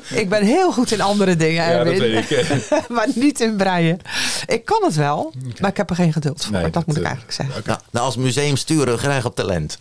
ik 0.10 0.30
ben 0.30 0.44
heel 0.44 0.72
goed 0.72 0.92
in 0.92 1.02
andere 1.02 1.36
dingen, 1.36 1.70
Ja, 1.70 1.84
dat 1.84 1.98
weet 1.98 2.32
ik. 2.32 2.58
maar 2.96 3.08
niet 3.16 3.40
in 3.40 3.56
breien. 3.56 4.00
Ik 4.46 4.66
kan 4.66 4.82
het 4.84 4.96
wel, 4.96 5.34
maar 5.60 5.70
ik 5.70 5.78
heb 5.78 5.90
er 5.90 5.96
geen 5.96 6.14
geduld 6.14 6.44
voor. 6.44 6.54
Nee, 6.54 6.62
dat, 6.64 6.74
dat, 6.74 6.86
moet 6.86 6.96
ik 6.96 7.02
eh, 7.02 7.08
eigenlijk 7.08 7.36
zeggen. 7.38 7.62
Nou, 7.66 7.80
nou, 7.92 8.06
als 8.06 8.16
museum 8.18 8.58
sturen 8.58 8.94
we 8.94 9.00
graag 9.00 9.26
op 9.26 9.36
talent. 9.36 9.78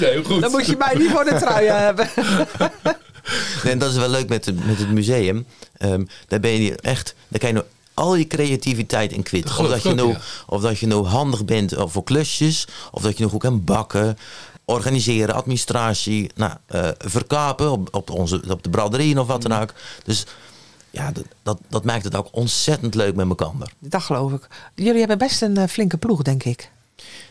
Nee, 0.00 0.10
heel 0.10 0.22
goed. 0.22 0.40
Dan 0.40 0.50
moet 0.50 0.66
je 0.66 0.76
mij 0.78 0.94
niet 0.98 1.10
voor 1.10 1.24
de 1.24 1.37
trui 1.38 1.66
hebben. 1.66 2.08
Nee, 3.64 3.72
en 3.72 3.78
dat 3.78 3.90
is 3.90 3.96
wel 3.96 4.08
leuk 4.08 4.28
met, 4.28 4.44
het- 4.44 4.66
met 4.66 4.78
het 4.78 4.90
museum. 4.90 5.46
Ehm, 5.76 6.04
daar 6.28 6.40
ben 6.40 6.62
je 6.62 6.74
echt, 6.76 7.14
daar 7.28 7.38
kan 7.40 7.48
je 7.48 7.54
nou 7.54 7.66
al 7.94 8.14
je 8.14 8.26
creativiteit 8.26 9.12
in 9.12 9.22
kwijt. 9.22 9.58
Of 9.58 9.68
dat, 9.68 9.82
je 9.82 9.94
nou, 9.94 10.16
of 10.46 10.62
dat 10.62 10.78
je 10.78 10.86
nou 10.86 11.06
handig 11.06 11.44
bent 11.44 11.72
eh, 11.72 11.82
voor 11.86 12.04
klusjes, 12.04 12.66
of 12.90 13.02
dat 13.02 13.16
je 13.16 13.22
nog 13.22 13.32
goed 13.32 13.40
kan 13.40 13.64
bakken, 13.64 14.18
organiseren, 14.64 15.34
administratie, 15.34 16.30
nou, 16.34 16.52
eh, 16.66 16.88
verkapen 16.98 17.70
op, 17.70 17.88
op, 17.94 18.10
onze, 18.10 18.42
op 18.48 18.62
de 18.62 18.70
braderieën 18.70 19.18
of 19.18 19.26
wat 19.26 19.42
Mm. 19.42 19.48
dan 19.50 19.60
ook. 19.60 19.74
Dus 20.04 20.24
ja, 20.90 21.12
dat, 21.12 21.24
dat, 21.42 21.58
dat 21.68 21.84
maakt 21.84 22.04
het 22.04 22.16
ook 22.16 22.28
ontzettend 22.30 22.94
leuk 22.94 23.14
met 23.14 23.28
elkaar. 23.28 23.52
Dat 23.78 24.02
geloof 24.02 24.32
ik. 24.32 24.48
Jullie 24.74 24.98
hebben 24.98 25.18
best 25.18 25.42
een 25.42 25.56
eh, 25.56 25.68
flinke 25.68 25.96
ploeg, 25.96 26.22
denk 26.22 26.44
ik. 26.44 26.70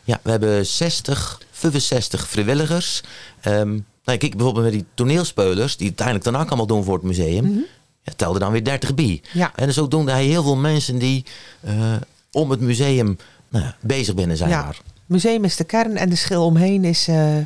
Ja, 0.03 0.19
we 0.23 0.29
hebben 0.29 0.65
60, 0.65 1.41
65 1.51 2.27
vrijwilligers. 2.27 3.01
Ehm 3.41 3.79
nou, 4.07 4.19
kijk 4.19 4.35
bijvoorbeeld 4.35 4.65
met 4.65 4.73
die 4.73 4.85
toneelspelers, 4.93 5.77
die 5.77 5.87
uiteindelijk 5.87 6.25
dan 6.25 6.35
ook 6.35 6.47
allemaal 6.47 6.67
doen 6.67 6.83
voor 6.83 6.93
het 6.93 7.03
museum. 7.03 7.65
Ja, 8.01 8.13
telde 8.15 8.39
dan 8.39 8.51
weer 8.51 8.63
30 8.63 8.95
bij. 8.95 9.21
Ja. 9.33 9.51
En 9.55 9.73
zo 9.73 9.87
doen 9.87 10.07
hij 10.09 10.25
heel 10.25 10.43
veel 10.43 10.55
mensen 10.55 10.97
die 10.97 11.25
eh, 11.61 11.93
om 12.31 12.51
het 12.51 12.59
museum 12.59 13.17
nou, 13.49 13.65
bezig 13.79 14.15
binnen 14.15 14.37
zijn. 14.37 14.49
Ja. 14.49 14.63
Maar. 14.63 14.81
Museum 15.05 15.43
is 15.43 15.55
de 15.55 15.63
kern 15.63 15.97
en 15.97 16.09
de 16.09 16.15
schil 16.15 16.45
omheen 16.45 16.83
is 16.83 17.07
eh, 17.07 17.37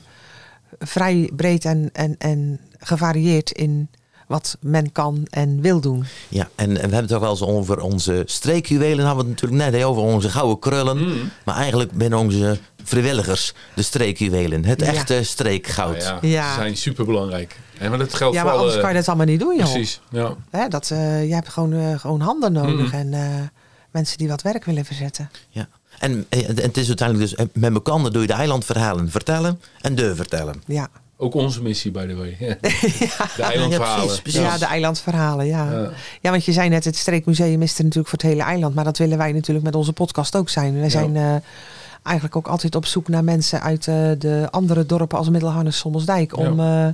vrij 0.80 1.30
breed 1.36 1.66
en, 1.66 1.90
en, 1.94 2.16
en 2.18 2.60
gevarieerd 2.80 3.52
in 3.52 3.90
wat 4.32 4.58
men 4.60 4.92
kan 4.92 5.28
en 5.30 5.62
wil 5.62 5.80
doen. 5.82 6.06
Ja, 6.30 6.50
en, 6.56 6.68
en 6.70 6.74
we 6.74 6.80
hebben 6.80 7.02
het 7.02 7.14
ook 7.14 7.20
wel 7.22 7.30
eens 7.30 7.42
over 7.42 7.80
onze 7.80 8.24
streekjuwelen. 8.26 9.06
Hadden 9.06 9.26
we 9.26 9.32
het 9.32 9.42
natuurlijk 9.42 9.72
net 9.72 9.82
hè, 9.82 9.88
over 9.88 10.02
onze 10.02 10.30
gouden 10.30 10.60
krullen. 10.60 10.98
Mm. 10.98 11.32
Maar 11.46 11.56
eigenlijk 11.56 11.92
binnen 11.92 12.20
onze 12.20 12.60
vrijwilligers 12.84 13.54
de 13.76 13.82
streekjuwelen. 13.82 14.66
Het 14.66 14.80
Ja. 14.82 14.88
echte 14.88 15.24
streekgoud. 15.24 15.98
Nou 15.98 16.18
ja, 16.22 16.28
Ja. 16.28 16.54
Ze 16.54 16.60
zijn 16.60 16.78
super 16.78 17.06
belangrijk. 17.06 17.60
En 17.78 17.90
maar 17.90 18.00
dat 18.00 18.14
geldt 18.14 18.36
Ja, 18.36 18.42
voor 18.42 18.50
maar 18.50 18.60
alle... 18.60 18.62
anders 18.68 18.82
kan 18.82 18.90
je 18.92 18.98
dat 19.00 19.08
allemaal 19.08 19.26
niet 19.26 19.40
doen, 19.40 19.56
joh. 19.58 19.72
Precies. 19.72 20.02
Ja. 20.10 20.36
Hè, 20.50 20.68
dat, 20.68 20.90
eh, 20.92 21.28
je 21.28 21.34
hebt 21.34 21.50
gewoon, 21.50 21.74
eh, 21.74 22.00
gewoon 22.00 22.22
handen 22.22 22.52
nodig 22.52 22.86
Mhm. 22.92 22.96
en 22.96 23.14
eh, 23.14 23.28
mensen 23.92 24.18
die 24.18 24.28
wat 24.28 24.42
werk 24.42 24.66
willen 24.66 24.86
verzetten. 24.86 25.30
Ja. 25.50 25.68
En, 26.00 26.26
en 26.30 26.56
het 26.56 26.78
is 26.78 26.88
uiteindelijk 26.88 27.30
dus, 27.38 27.46
met 27.54 27.74
elkaar 27.74 28.12
doe 28.12 28.22
je 28.22 28.28
de 28.28 28.34
eilandverhalen 28.34 29.12
vertellen 29.12 29.62
en 29.82 29.96
de 29.96 30.16
vertellen. 30.16 30.62
Ja, 30.66 30.88
Ook 31.24 31.34
onze 31.34 31.62
missie, 31.62 31.92
by 31.92 32.06
the 32.08 32.16
way. 32.16 32.36
Ja. 32.48 32.56
De 32.62 33.34
Ja, 33.38 33.50
eilandverhalen. 33.50 34.06
precies, 34.06 34.22
precies. 34.22 34.42
ja 34.42 34.58
de 34.58 34.66
eilandverhalen, 34.66 35.46
ja. 35.46 35.72
Ja. 35.72 35.90
Ja, 36.22 36.30
want 36.32 36.46
je 36.46 36.52
zei 36.52 36.70
net, 36.70 36.86
het 36.86 36.96
streekmuseum 36.96 37.62
is 37.62 37.78
er 37.78 37.84
natuurlijk 37.84 38.10
voor 38.10 38.20
het 38.20 38.28
hele 38.28 38.44
eiland. 38.44 38.76
Maar 38.76 38.84
dat 38.84 38.98
willen 38.98 39.18
wij 39.18 39.32
natuurlijk 39.32 39.66
met 39.66 39.76
onze 39.76 39.94
podcast 39.94 40.36
ook 40.36 40.50
zijn. 40.50 40.74
Wij 40.74 40.84
Ja. 40.84 40.90
zijn 40.90 41.16
eh, 41.16 41.36
eigenlijk 42.04 42.36
ook 42.36 42.48
altijd 42.48 42.76
op 42.76 42.86
zoek 42.86 43.08
naar 43.08 43.24
mensen 43.24 43.62
uit 43.62 43.88
eh, 43.88 43.96
de 44.18 44.48
andere 44.52 44.86
dorpen 44.86 45.18
als 45.18 45.30
Middelharnis, 45.30 45.78
Sommelsdijk. 45.78 46.38
Om 46.38 46.60
eh, 46.60 46.88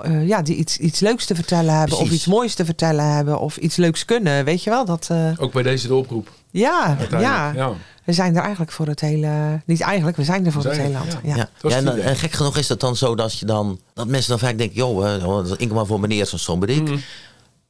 eh, 0.00 0.26
ja, 0.26 0.42
die 0.42 0.56
iets, 0.56 0.78
iets 0.78 1.00
leuks 1.00 1.24
te 1.26 1.34
vertellen 1.34 1.78
hebben. 1.78 1.98
Of 1.98 2.10
iets 2.10 2.26
moois 2.26 2.54
te 2.54 2.64
vertellen 2.64 3.12
hebben. 3.12 3.38
Of 3.40 3.56
iets 3.56 3.76
leuks 3.76 4.04
kunnen. 4.04 4.44
Weet 4.44 4.62
je 4.62 4.70
wel? 4.70 4.84
Dat, 4.84 5.08
eh, 5.10 5.32
Ook 5.36 5.52
bij 5.52 5.62
deze 5.62 5.86
de 5.86 5.94
oproep. 5.94 6.30
ja, 6.50 6.96
ja, 7.10 7.52
ja. 7.54 7.72
we 8.04 8.12
zijn 8.12 8.36
er 8.36 8.42
eigenlijk 8.42 8.72
voor 8.72 8.86
het 8.86 9.00
hele... 9.00 9.60
Niet 9.66 9.80
eigenlijk, 9.80 10.16
we 10.16 10.24
zijn 10.24 10.46
er 10.46 10.52
voor 10.52 10.64
het 10.64 10.76
hele 10.76 10.92
land. 10.92 11.12
ja. 11.12 11.18
Ja. 11.22 11.36
Ja, 11.36 11.48
dat 11.60 11.72
is 11.72 11.82
ja 11.82 11.96
en, 11.96 12.16
gek 12.16 12.32
genoeg 12.32 12.56
is 12.56 12.68
het 12.68 12.80
dan 12.80 12.96
zo 12.96 13.14
dat, 13.14 13.38
je 13.38 13.46
dan, 13.46 13.80
dat 13.94 14.06
mensen 14.06 14.30
dan 14.30 14.38
vaak 14.38 14.58
denken... 14.58 14.76
joh, 14.76 15.14
eh, 15.14 15.22
dat 15.22 15.46
is 15.46 15.56
enkel 15.56 15.76
maar 15.76 15.86
voor 15.86 16.00
meneer 16.00 16.26
zo'n 16.26 16.38
somberik. 16.38 16.82
Mhm. 16.82 16.96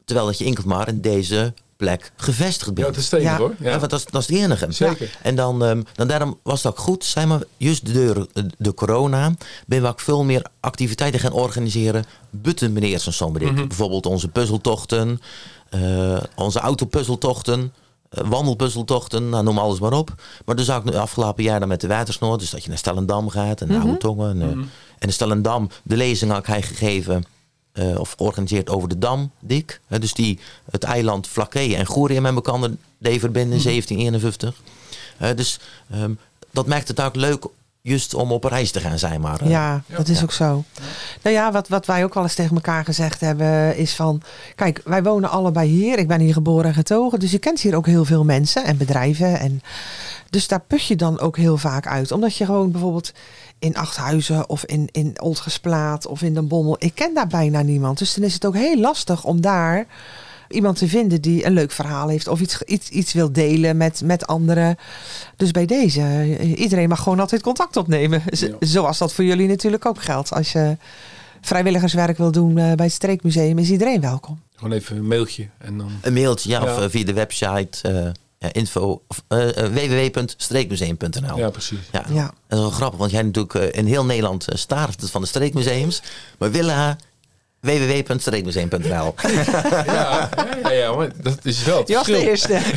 Terwijl 0.04 0.26
dat 0.26 0.38
je 0.38 0.44
enkel 0.44 0.64
maar 0.66 0.88
in 0.88 1.00
deze 1.00 1.54
plek 1.83 2.12
gevestigd 2.16 2.68
Ja, 2.68 2.73
bent. 2.75 2.87
het 2.87 2.97
is 2.97 3.05
stevig 3.05 3.27
Ja. 3.27 3.37
hoor. 3.37 3.55
Ja, 3.59 3.71
Ja. 3.71 3.79
want 3.79 3.90
dat, 3.90 3.99
is, 4.01 4.07
dat 4.07 4.21
is 4.21 4.27
het 4.29 4.37
enige. 4.37 4.66
Zeker. 4.73 5.16
En 5.23 5.35
dan, 5.37 5.64
ehm, 5.64 5.83
dan 5.95 6.09
daarom 6.09 6.38
was 6.42 6.62
het 6.62 6.73
ook 6.73 6.79
goed, 6.79 7.05
zijn 7.05 7.29
we 7.29 7.47
juist 7.57 7.87
de, 7.95 8.27
de 8.59 8.75
corona, 8.75 9.33
ben 9.66 9.83
we 9.83 9.88
ook 9.88 10.01
veel 10.01 10.25
meer 10.25 10.47
activiteiten 10.61 11.21
gaan 11.21 11.33
organiseren 11.33 12.05
buiten 12.31 12.73
meneer 12.73 13.01
zo'n 13.01 13.12
somberik. 13.12 13.53
Mhm. 13.53 13.66
Bijvoorbeeld 13.68 14.07
onze 14.07 14.29
puzzeltochten, 14.29 15.21
eh, 15.71 16.16
onze 16.35 16.59
autopuzzeltochten, 16.61 17.73
eh, 18.11 18.25
wandelpuzzeltochten, 18.29 19.29
nou, 19.29 19.45
noem 19.45 19.59
alles 19.59 19.81
maar 19.81 19.92
op. 19.92 20.14
Maar 20.45 20.57
dus 20.57 20.71
ook 20.71 20.85
nu 20.85 20.95
afgelopen 20.95 21.42
jaar 21.45 21.59
dan 21.61 21.68
met 21.68 21.81
de 21.81 21.87
Watersnoord, 21.87 22.40
dus 22.40 22.51
dat 22.51 22.62
je 22.62 22.68
naar 22.68 22.79
Stellendam 22.79 23.29
gaat 23.29 23.61
en 23.61 23.68
naar. 23.68 23.81
Oude 23.83 24.23
En, 24.31 24.42
eh, 24.42 24.49
en 24.49 24.68
de 25.09 25.11
Stellendam, 25.11 25.68
de 25.83 25.97
lezing 25.97 26.31
had 26.33 26.47
hij 26.47 26.62
gegeven 26.62 27.25
eh, 27.72 27.98
of 27.98 28.14
georganiseerd 28.16 28.70
over 28.70 28.88
de 28.88 28.98
Dam, 28.98 29.30
Dik. 29.40 29.80
Dus 29.88 30.12
die 30.14 30.38
het 30.70 30.82
eiland 30.85 31.26
Vlakke 31.26 31.76
en 31.76 31.87
Goeree 31.87 32.20
met 32.20 32.35
elkaar 32.35 32.70
deed 32.98 33.20
verbinden 33.20 33.56
in 33.56 33.62
1751. 33.62 34.62
Eh, 35.18 35.37
dus 35.37 35.58
ehm, 35.90 36.12
dat 36.50 36.66
maakt 36.66 36.88
het 36.88 37.00
ook 37.00 37.14
leuk 37.14 37.46
juist 37.80 38.14
om 38.14 38.32
op 38.32 38.44
reis 38.44 38.70
te 38.70 38.80
gaan 38.80 38.98
zijn. 38.98 39.20
Maar, 39.20 39.48
Ja, 39.48 39.82
dat 39.87 40.08
is 40.08 40.22
ook 40.22 40.32
zo. 40.32 40.64
Nou 41.22 41.37
ja, 41.37 41.52
wat, 41.52 41.68
wat 41.68 41.87
wij 41.87 42.04
ook 42.04 42.14
wel 42.14 42.22
eens 42.22 42.35
tegen 42.35 42.54
elkaar 42.54 42.85
gezegd 42.85 43.20
hebben, 43.20 43.76
is 43.76 43.94
van... 43.94 44.22
Kijk, 44.54 44.80
wij 44.85 45.02
wonen 45.02 45.30
allebei 45.30 45.68
hier. 45.68 45.98
Ik 45.98 46.08
ben 46.08 46.20
hier 46.20 46.32
geboren 46.32 46.64
en 46.64 46.74
getogen. 46.74 47.18
Dus 47.20 47.30
je 47.30 47.38
kent 47.38 47.61
hier 47.61 47.76
ook 47.76 47.87
heel 47.87 48.04
veel 48.04 48.24
mensen 48.24 48.64
en 48.64 48.76
bedrijven. 48.76 49.38
En 49.40 49.62
dus 50.30 50.48
daar 50.48 50.61
put 50.66 50.87
je 50.87 50.96
dan 50.96 51.20
ook 51.20 51.37
heel 51.37 51.56
vaak 51.56 51.87
uit. 51.87 52.12
Omdat 52.12 52.37
je 52.37 52.44
gewoon 52.44 52.70
bijvoorbeeld 52.70 53.12
in 53.58 53.76
Achthuizen 53.76 54.48
of 54.48 54.64
in, 54.64 54.88
in 54.92 55.20
Oldgesplaat 55.20 56.06
of 56.06 56.22
in 56.22 56.35
Den 56.35 56.48
Bommel... 56.48 56.76
Ik 56.78 56.94
ken 56.94 57.14
daar 57.14 57.26
bijna 57.26 57.62
niemand. 57.62 57.98
Dus 57.98 58.14
dan 58.14 58.24
is 58.24 58.35
het 58.35 58.46
ook 58.46 58.56
heel 58.56 58.78
lastig 58.78 59.24
om 59.24 59.40
daar 59.40 59.87
iemand 60.48 60.78
te 60.78 60.88
vinden 60.88 61.20
die 61.20 61.46
een 61.46 61.52
leuk 61.52 61.70
verhaal 61.72 62.08
heeft... 62.08 62.28
of 62.28 62.40
iets, 62.40 62.62
iets, 62.62 62.88
iets 62.88 63.12
wil 63.12 63.32
delen 63.32 63.76
met, 63.76 64.00
met 64.04 64.26
anderen. 64.26 64.76
Dus 65.37 65.50
bij 65.50 65.66
deze, 65.66 66.37
iedereen 66.56 66.88
mag 66.88 67.02
gewoon 67.02 67.20
altijd 67.20 67.42
contact 67.42 67.76
opnemen. 67.76 68.22
Z- 68.30 68.40
Ja. 68.42 68.56
Zoals 68.61 68.98
dat 68.98 69.12
voor 69.12 69.24
jullie 69.24 69.48
natuurlijk 69.48 69.87
ook 69.87 70.02
geldt. 70.02 70.32
Als 70.32 70.52
je 70.52 70.76
vrijwilligerswerk 71.46 72.18
wil 72.18 72.33
doen 72.33 72.59
eh, 72.59 72.72
bij 72.72 72.85
het 72.87 72.94
Streekmuseum, 72.94 73.59
is 73.59 73.70
iedereen 73.70 74.00
welkom. 74.00 74.40
Gewoon 74.57 74.72
even 74.72 74.96
een 74.96 75.07
mailtje. 75.07 75.48
En 75.59 75.78
dan... 75.78 75.90
Een 76.00 76.12
mailtje, 76.12 76.48
ja, 76.50 76.64
Ja. 76.64 76.72
of 76.74 76.81
eh, 76.83 76.90
via 76.90 77.05
de 77.05 77.12
website 77.12 77.88
eh, 78.38 78.48
info 78.52 79.02
of 79.09 79.22
eh, 79.28 79.38
www.streekmuseum.nl. 79.66 81.37
Ja, 81.38 81.50
precies. 81.50 81.78
Ja. 81.92 82.05
Ja. 82.12 82.24
Dat 82.48 82.59
is 82.59 82.64
wel 82.64 82.70
grappig, 82.70 82.98
want 82.98 83.11
jij 83.11 83.22
natuurlijk 83.22 83.74
in 83.74 83.87
heel 83.87 84.05
Nederland 84.05 84.50
uh, 84.50 84.57
staart 84.57 85.00
het 85.00 85.11
van 85.11 85.20
de 85.20 85.26
streekmuseums. 85.26 86.02
Maar 86.38 86.50
willen 86.50 86.98
www.streekmuseum.nl. 87.61 89.14
Ja, 89.22 89.85
ja, 89.87 90.28
ja, 90.62 90.70
ja, 90.70 90.92
maar 90.94 91.11
dat 91.22 91.38
is 91.42 91.64
wel 91.64 91.78
het 91.78 91.88
Je 91.88 91.94
was 91.94 92.07
de 92.07 92.28
eerste. 92.28 92.52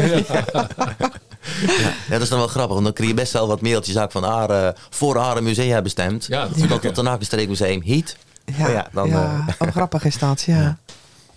Ja, 1.67 1.93
dat 2.09 2.21
is 2.21 2.29
dan 2.29 2.37
wel 2.39 2.47
grappig, 2.47 2.73
want 2.73 2.83
dan 2.83 2.93
krijg 2.93 3.09
je 3.09 3.15
best 3.15 3.33
wel 3.33 3.47
wat 3.47 3.61
mailtjes 3.61 3.97
ook 3.97 4.11
van 4.11 4.25
Are, 4.25 4.75
voor 4.89 5.19
Are 5.19 5.41
Musea 5.41 5.81
bestemd. 5.81 6.25
Ja, 6.25 6.47
natuurlijk, 6.47 6.81
Dat 6.81 6.95
dan 6.95 7.07
ook 7.07 7.19
een 7.19 7.25
streekmuseum 7.25 7.81
heet. 7.81 8.17
Ja, 8.45 8.65
Oh 8.65 8.71
ja, 8.71 8.87
dan, 8.93 9.07
ja. 9.09 9.45
Oh, 9.59 9.67
grappig 9.71 10.03
is 10.05 10.17
dat, 10.17 10.41
ja. 10.41 10.55
Ja. 10.61 10.77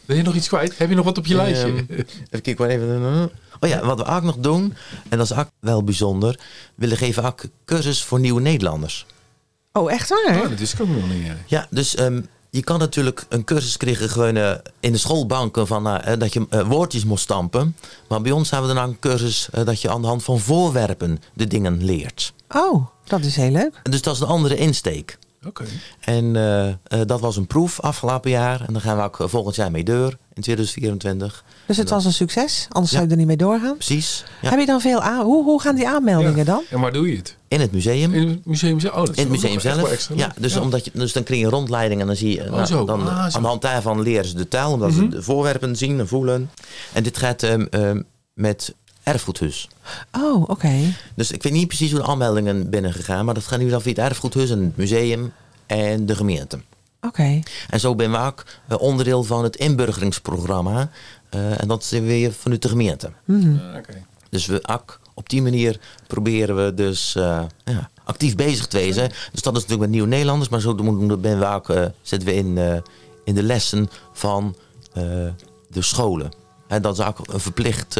Ben 0.07 0.16
je 0.16 0.23
nog 0.23 0.35
iets 0.35 0.49
kwijt? 0.49 0.79
Heb 0.79 0.88
je 0.88 0.94
nog 0.94 1.05
wat 1.05 1.18
op 1.18 1.27
je 1.27 1.35
lijstje? 1.35 1.66
Ehm, 1.66 1.77
even 1.90 2.07
kijken, 2.42 2.57
maar 2.59 2.68
even. 2.68 3.31
Oh 3.61 3.68
ja, 3.68 3.85
wat 3.85 3.99
we 3.99 4.05
ook 4.05 4.23
nog 4.23 4.37
doen, 4.37 4.75
en 5.09 5.18
dat 5.18 5.31
is 5.31 5.37
ook 5.37 5.49
wel 5.61 5.85
bijzonder. 5.85 6.33
We 6.33 6.40
willen 6.75 6.97
geven 6.97 7.25
ook 7.25 7.42
cursus 7.64 8.03
voor 8.05 8.21
nieuwe 8.21 8.40
Nederlanders. 8.40 9.07
Oh, 9.73 9.92
echt 9.92 10.09
waar? 10.09 10.42
Oh, 10.42 10.49
dat 10.49 10.61
is 10.61 10.73
ik 10.73 10.81
ook 10.81 10.88
nog 10.88 11.09
niet. 11.09 11.27
ja. 11.27 11.35
Ja, 11.47 11.66
dus 11.71 11.94
ehm, 11.94 12.21
je 12.51 12.62
kan 12.62 12.79
natuurlijk 12.79 13.27
een 13.29 13.44
cursus 13.44 13.77
krijgen 13.77 14.09
gewoon 14.09 14.37
eh, 14.37 14.53
in 14.81 14.92
de 14.92 14.99
schoolbanken 14.99 15.66
van 15.66 15.87
eh, 15.88 16.12
eh, 16.12 16.18
dat 16.21 16.33
je 16.33 16.47
eh, 16.51 16.68
woordjes 16.68 17.05
moest 17.05 17.23
stampen. 17.23 17.77
Maar 18.09 18.21
bij 18.21 18.33
ons 18.33 18.51
hebben 18.51 18.68
we 18.68 18.75
dan 18.75 18.85
ook 18.85 18.90
een 18.90 18.99
cursus 18.99 19.49
eh, 19.53 19.64
dat 19.64 19.81
je 19.81 19.90
aan 19.90 20.01
de 20.01 20.07
hand 20.07 20.25
van 20.25 20.40
voorwerpen 20.40 21.23
de 21.35 21.47
dingen 21.47 21.85
leert. 21.85 22.33
Oh, 22.55 22.87
dat 23.05 23.21
is 23.21 23.37
heel 23.37 23.51
leuk. 23.51 23.81
Dus 23.83 24.03
dat 24.03 24.14
is 24.14 24.21
een 24.21 24.27
andere 24.27 24.57
insteek. 24.57 25.18
Oké. 25.49 25.65
En 26.01 26.37
eh, 26.37 26.69
eh, 26.69 26.75
dat 27.07 27.21
was 27.21 27.37
een 27.37 27.47
proef 27.47 27.81
afgelopen 27.81 28.31
jaar. 28.31 28.65
En 28.67 28.73
daar 28.73 28.83
gaan 28.83 28.97
we 28.97 29.03
ook 29.03 29.21
eh, 29.21 29.29
volgend 29.29 29.55
jaar 29.57 29.71
mee 29.71 29.85
deur 29.85 30.17
in 30.35 30.43
2024. 30.43 31.45
Dus 31.67 31.77
het 31.77 31.91
was 31.91 32.05
een 32.05 32.13
succes, 32.13 32.67
anders 32.69 32.91
Ja. 32.93 32.97
zou 32.97 33.05
je 33.05 33.11
er 33.13 33.19
niet 33.19 33.27
mee 33.27 33.37
doorgaan. 33.37 33.75
Precies. 33.77 34.25
Ja. 34.43 34.51
Heb 34.51 34.59
je 34.59 34.67
dan 34.67 34.81
veel 34.81 35.01
aan? 35.03 35.25
Hoe, 35.25 35.45
hoe 35.45 35.61
gaan 35.61 35.75
die 35.75 35.89
aanmeldingen 35.89 36.37
Ja. 36.37 36.45
dan? 36.45 36.63
En 36.71 36.81
waar 36.81 36.93
doe 36.93 37.11
je 37.11 37.17
het? 37.17 37.37
In 37.49 37.61
het 37.61 37.73
museum. 37.73 38.15
In 38.15 38.29
het 38.29 38.47
museum 38.47 38.81
zelf? 38.81 38.95
Oh, 38.95 39.01
dat 39.01 39.09
is 39.11 39.17
In 39.17 39.23
het 39.23 39.43
museum 39.43 39.61
zelf. 39.61 40.09
Ja, 40.15 40.33
dus, 40.39 40.57
Omdat 40.57 40.85
je, 40.85 40.91
dus 40.95 41.13
dan 41.13 41.23
krijg 41.23 41.41
je 41.41 41.47
een 41.47 41.53
rondleiding 41.53 42.01
en 42.01 42.07
dan 42.07 42.17
zie 42.17 42.35
je. 42.35 42.43
nou, 42.45 42.53
Oh, 42.61 42.65
zo. 42.67 42.85
dan, 42.85 43.09
Ah, 43.09 43.19
aan 43.35 43.43
de 43.43 43.49
hand 43.49 43.63
daarvan 43.63 44.03
leren 44.03 44.25
ze 44.27 44.35
de 44.35 44.49
taal, 44.49 44.73
omdat 44.73 44.91
Mhm. 44.91 44.99
ze 45.01 45.09
de 45.09 45.23
voorwerpen 45.23 45.77
zien 45.77 45.99
en 45.99 46.09
voelen. 46.09 46.51
En 46.93 47.03
dit 47.03 47.17
gaat 47.17 47.43
ehm, 47.43 47.67
ehm, 47.71 48.03
met 48.35 48.75
erfgoedhuis. 49.09 49.68
Oh, 50.12 50.49
oké. 50.49 50.73
Dus 51.14 51.31
ik 51.31 51.42
weet 51.42 51.53
niet 51.53 51.66
precies 51.68 51.90
hoe 51.90 52.01
de 52.01 52.07
aanmeldingen 52.07 52.71
binnen 52.71 52.92
gegaan, 52.92 53.25
maar 53.25 53.35
dat 53.35 53.44
gaat 53.47 53.59
nu 53.59 53.68
dan 53.71 53.83
via 53.83 53.90
het 53.90 54.01
erfgoedhuis 54.01 54.51
en 54.51 54.61
het 54.64 54.77
museum 54.77 55.33
en 55.66 56.07
de 56.07 56.14
gemeente. 56.16 56.61
Oké. 57.01 57.40
En 57.71 57.81
zo 57.81 57.94
ben 57.94 58.11
we 58.11 58.18
ook 58.18 58.44
eh, 58.68 58.79
onderdeel 58.81 59.25
van 59.25 59.42
het 59.44 59.57
inburgeringsprogramma. 59.57 60.90
Eh, 61.31 61.61
en 61.62 61.68
dat 61.68 61.83
is 61.83 61.90
weer 61.90 62.33
vanuit 62.33 62.62
de 62.62 62.68
gemeente. 62.68 63.11
Oké. 63.77 64.05
Dus 64.31 64.47
we 64.47 64.62
ak, 64.62 65.01
op 65.14 65.29
die 65.29 65.42
manier 65.42 65.79
proberen 66.07 66.64
we 66.64 66.75
dus 66.75 67.14
eh, 67.14 67.42
ja, 67.64 67.90
actief 68.05 68.37
bezig 68.37 68.66
te 68.66 68.77
wezen. 68.77 69.09
Dus 69.09 69.42
dat 69.42 69.57
is 69.57 69.62
natuurlijk 69.62 69.81
met 69.81 69.90
nieuwe 69.90 70.09
Nederlanders. 70.09 70.49
Maar 70.51 70.61
zo 70.61 70.75
doen- 70.75 71.21
ben 71.21 71.38
we 71.38 71.47
ook, 71.47 71.66
zitten 72.03 72.29
we 72.29 72.35
in, 72.35 72.59
eh, 72.59 72.77
in 73.25 73.35
de 73.35 73.42
lessen 73.42 73.90
van 74.12 74.57
eh, 74.92 75.03
de 75.71 75.83
scholen. 75.83 76.31
En 76.68 76.83
dat 76.83 76.97
ze 76.97 77.05
ook 77.07 77.18
een 77.33 77.40
verplicht 77.40 77.97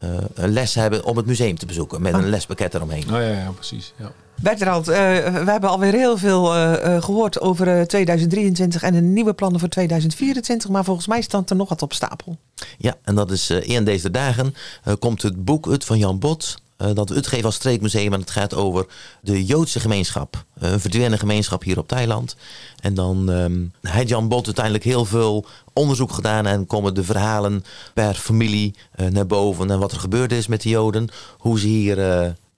eh, 0.00 0.10
een 0.34 0.52
les 0.52 0.74
hebben 0.74 1.04
om 1.04 1.16
het 1.16 1.26
museum 1.26 1.58
te 1.58 1.66
bezoeken. 1.66 2.02
Met 2.02 2.14
een 2.14 2.28
lespakket 2.28 2.74
eromheen. 2.74 3.02
Oh 3.04 3.10
ja, 3.10 3.20
ja, 3.20 3.50
precies. 3.50 3.92
Ja. 3.96 4.12
Bertrand, 4.42 4.88
eh, 4.88 4.96
we 5.44 5.50
hebben 5.50 5.70
alweer 5.70 5.92
heel 5.92 6.16
veel 6.18 6.54
eh, 6.54 6.94
eh, 6.96 7.02
gehoord 7.02 7.40
over 7.40 7.78
eh, 7.78 7.82
2023 7.82 8.82
en 8.82 8.92
de 8.92 9.00
nieuwe 9.00 9.32
plannen 9.34 9.60
voor 9.60 9.68
2024. 9.68 10.70
Maar 10.70 10.84
volgens 10.84 11.06
mij 11.06 11.20
staat 11.22 11.50
er 11.50 11.56
nog 11.56 11.68
wat 11.68 11.82
op 11.82 11.92
stapel. 11.92 12.36
Ja, 12.78 12.94
en 13.04 13.14
dat 13.14 13.30
is 13.30 13.50
eh 13.50 13.68
in 13.68 13.84
deze 13.84 14.10
dagen 14.10 14.54
eh, 14.84 14.94
komt 14.98 15.22
het 15.22 15.44
boek 15.44 15.68
uit 15.68 15.84
van 15.84 15.98
Jan 15.98 16.18
Bot. 16.18 16.56
Eh, 16.80 16.94
dat 16.94 17.08
we 17.08 17.14
uitgeven 17.14 17.44
als 17.44 17.54
streekmuseum. 17.54 18.12
En 18.12 18.20
het 18.20 18.30
gaat 18.30 18.54
over 18.54 18.86
de 19.22 19.44
Joodse 19.44 19.80
gemeenschap. 19.80 20.44
Eh, 20.54 20.70
een 20.72 20.80
verdwenen 20.80 21.18
gemeenschap 21.18 21.62
hier 21.62 21.78
op 21.78 21.88
Thailand. 21.88 22.36
En 22.80 22.94
dan 22.94 23.30
ehm 23.30 23.92
heeft 23.92 24.08
Jan 24.08 24.28
Bot 24.28 24.46
uiteindelijk 24.46 24.84
heel 24.84 25.04
veel 25.04 25.46
onderzoek 25.72 26.12
gedaan. 26.12 26.46
En 26.46 26.66
komen 26.66 26.94
de 26.94 27.04
verhalen 27.04 27.64
per 27.94 28.14
familie 28.14 28.74
eh, 28.92 29.06
naar 29.06 29.26
boven. 29.26 29.70
En 29.70 29.78
wat 29.78 29.92
er 29.92 30.00
gebeurd 30.00 30.32
is 30.32 30.46
met 30.46 30.62
de 30.62 30.68
Joden. 30.68 31.08
Hoe 31.38 31.58
ze 31.58 31.66
hier 31.66 31.96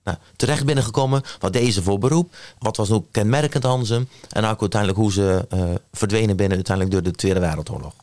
nou, 0.03 0.17
terecht 0.35 0.65
binnengekomen. 0.65 1.21
Wat 1.39 1.53
deze 1.53 1.83
voor 1.83 1.99
beroep. 1.99 2.35
Wat 2.59 2.77
was 2.77 2.91
ook 2.91 3.05
kenmerkend 3.11 3.65
aan 3.65 3.85
ze. 3.85 4.05
En 4.29 4.45
ook 4.45 4.61
uiteindelijk 4.61 5.01
hoe 5.01 5.11
ze 5.11 5.45
eh, 5.49 5.63
verdwenen 5.91 6.35
binnen 6.35 6.55
uiteindelijk 6.55 6.95
door 6.95 7.11
de 7.11 7.17
Tweede 7.17 7.39
Wereldoorlog. 7.39 7.93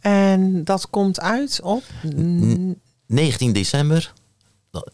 En 0.00 0.64
dat 0.64 0.90
komt 0.90 1.20
uit 1.20 1.60
op. 1.62 1.82
mm, 2.02 2.76
19 3.06 3.52
december. 3.52 4.12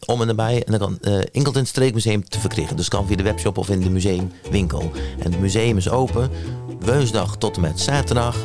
Om 0.05 0.21
en 0.21 0.27
nabij. 0.27 0.63
En 0.63 0.71
dan 0.71 0.79
kan 0.79 0.97
eh 1.01 1.13
enkel 1.31 1.51
in 1.51 1.59
het 1.59 1.67
streekmuseum 1.67 2.29
te 2.29 2.39
verkrijgen. 2.39 2.75
Dus 2.75 2.87
kan 2.87 3.07
via 3.07 3.15
de 3.15 3.23
webshop 3.23 3.57
of 3.57 3.69
in 3.69 3.79
de 3.79 3.89
museumwinkel. 3.89 4.91
En 5.19 5.31
het 5.31 5.39
museum 5.39 5.77
is 5.77 5.89
open. 5.89 6.29
Woensdag 6.79 7.37
tot 7.37 7.55
en 7.55 7.61
met 7.61 7.79
zaterdag. 7.79 8.37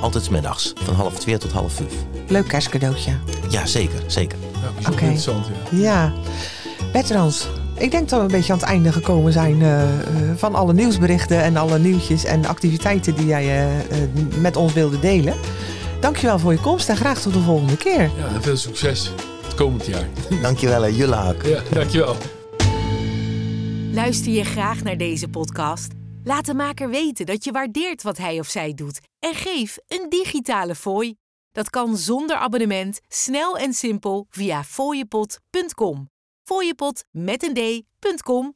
Altijd 0.00 0.24
's 0.24 0.28
middags. 0.28 0.72
Van 0.76 0.94
half 0.94 1.18
twee 1.18 1.38
tot 1.38 1.52
half 1.52 1.72
vijf. 1.72 1.94
leuk 2.28 2.48
kerstcadeautje. 2.48 3.12
Ja, 3.50 3.66
zeker. 3.66 4.02
Zeker. 4.06 4.38
Ja, 4.80 4.90
interessant. 4.90 5.46
Ja. 5.70 5.78
Ja. 5.78 6.12
Bertrand, 6.92 7.48
ik 7.78 7.90
denk 7.90 8.08
dat 8.08 8.18
we 8.18 8.24
een 8.24 8.30
beetje 8.30 8.52
aan 8.52 8.58
het 8.58 8.68
einde 8.68 8.92
gekomen 8.92 9.32
zijn 9.32 9.62
eh, 9.62 9.82
eh, 9.82 9.88
van 10.36 10.54
alle 10.54 10.72
nieuwsberichten 10.72 11.42
en 11.42 11.56
alle 11.56 11.78
nieuwtjes 11.78 12.24
en 12.24 12.44
activiteiten 12.44 13.14
die 13.14 13.26
jij 13.26 13.44
eh, 13.44 13.78
eh, 13.78 14.08
met 14.38 14.56
ons 14.56 14.72
wilde 14.72 14.98
delen. 15.00 15.34
Dankjewel 16.00 16.38
voor 16.38 16.52
je 16.52 16.60
komst 16.60 16.88
en 16.88 16.96
graag 16.96 17.20
tot 17.20 17.32
de 17.32 17.40
volgende 17.40 17.76
keer. 17.76 18.10
ja, 18.18 18.26
en 18.34 18.42
veel 18.42 18.56
succes 18.56 19.10
het 19.52 19.60
komend 19.60 19.86
jaar. 19.86 20.08
Dankjewel. 20.42 20.84
en 20.84 20.94
Jullie 20.94 21.14
ook. 21.14 21.42
Ja, 21.42 21.62
dankjewel. 21.70 22.16
Luister 23.92 24.32
je 24.32 24.44
graag 24.44 24.82
naar 24.82 24.96
deze 24.96 25.28
podcast? 25.28 25.92
Laat 26.24 26.46
de 26.46 26.54
maker 26.54 26.90
weten 26.90 27.26
dat 27.26 27.44
je 27.44 27.52
waardeert 27.52 28.02
wat 28.02 28.18
hij 28.18 28.38
of 28.38 28.48
zij 28.48 28.74
doet 28.74 29.00
en 29.18 29.34
geef 29.34 29.78
een 29.88 30.06
digitale 30.08 30.74
fooi. 30.74 31.14
Dat 31.52 31.70
kan 31.70 31.96
zonder 31.96 32.36
abonnement, 32.36 33.00
snel 33.08 33.58
en 33.58 33.72
simpel 33.72 34.26
via 34.30 34.64
fooiepot.com. 34.64 36.10
Fooiepot 36.42 37.04
met 37.10 37.42
een 37.42 37.54
d.com 37.54 38.54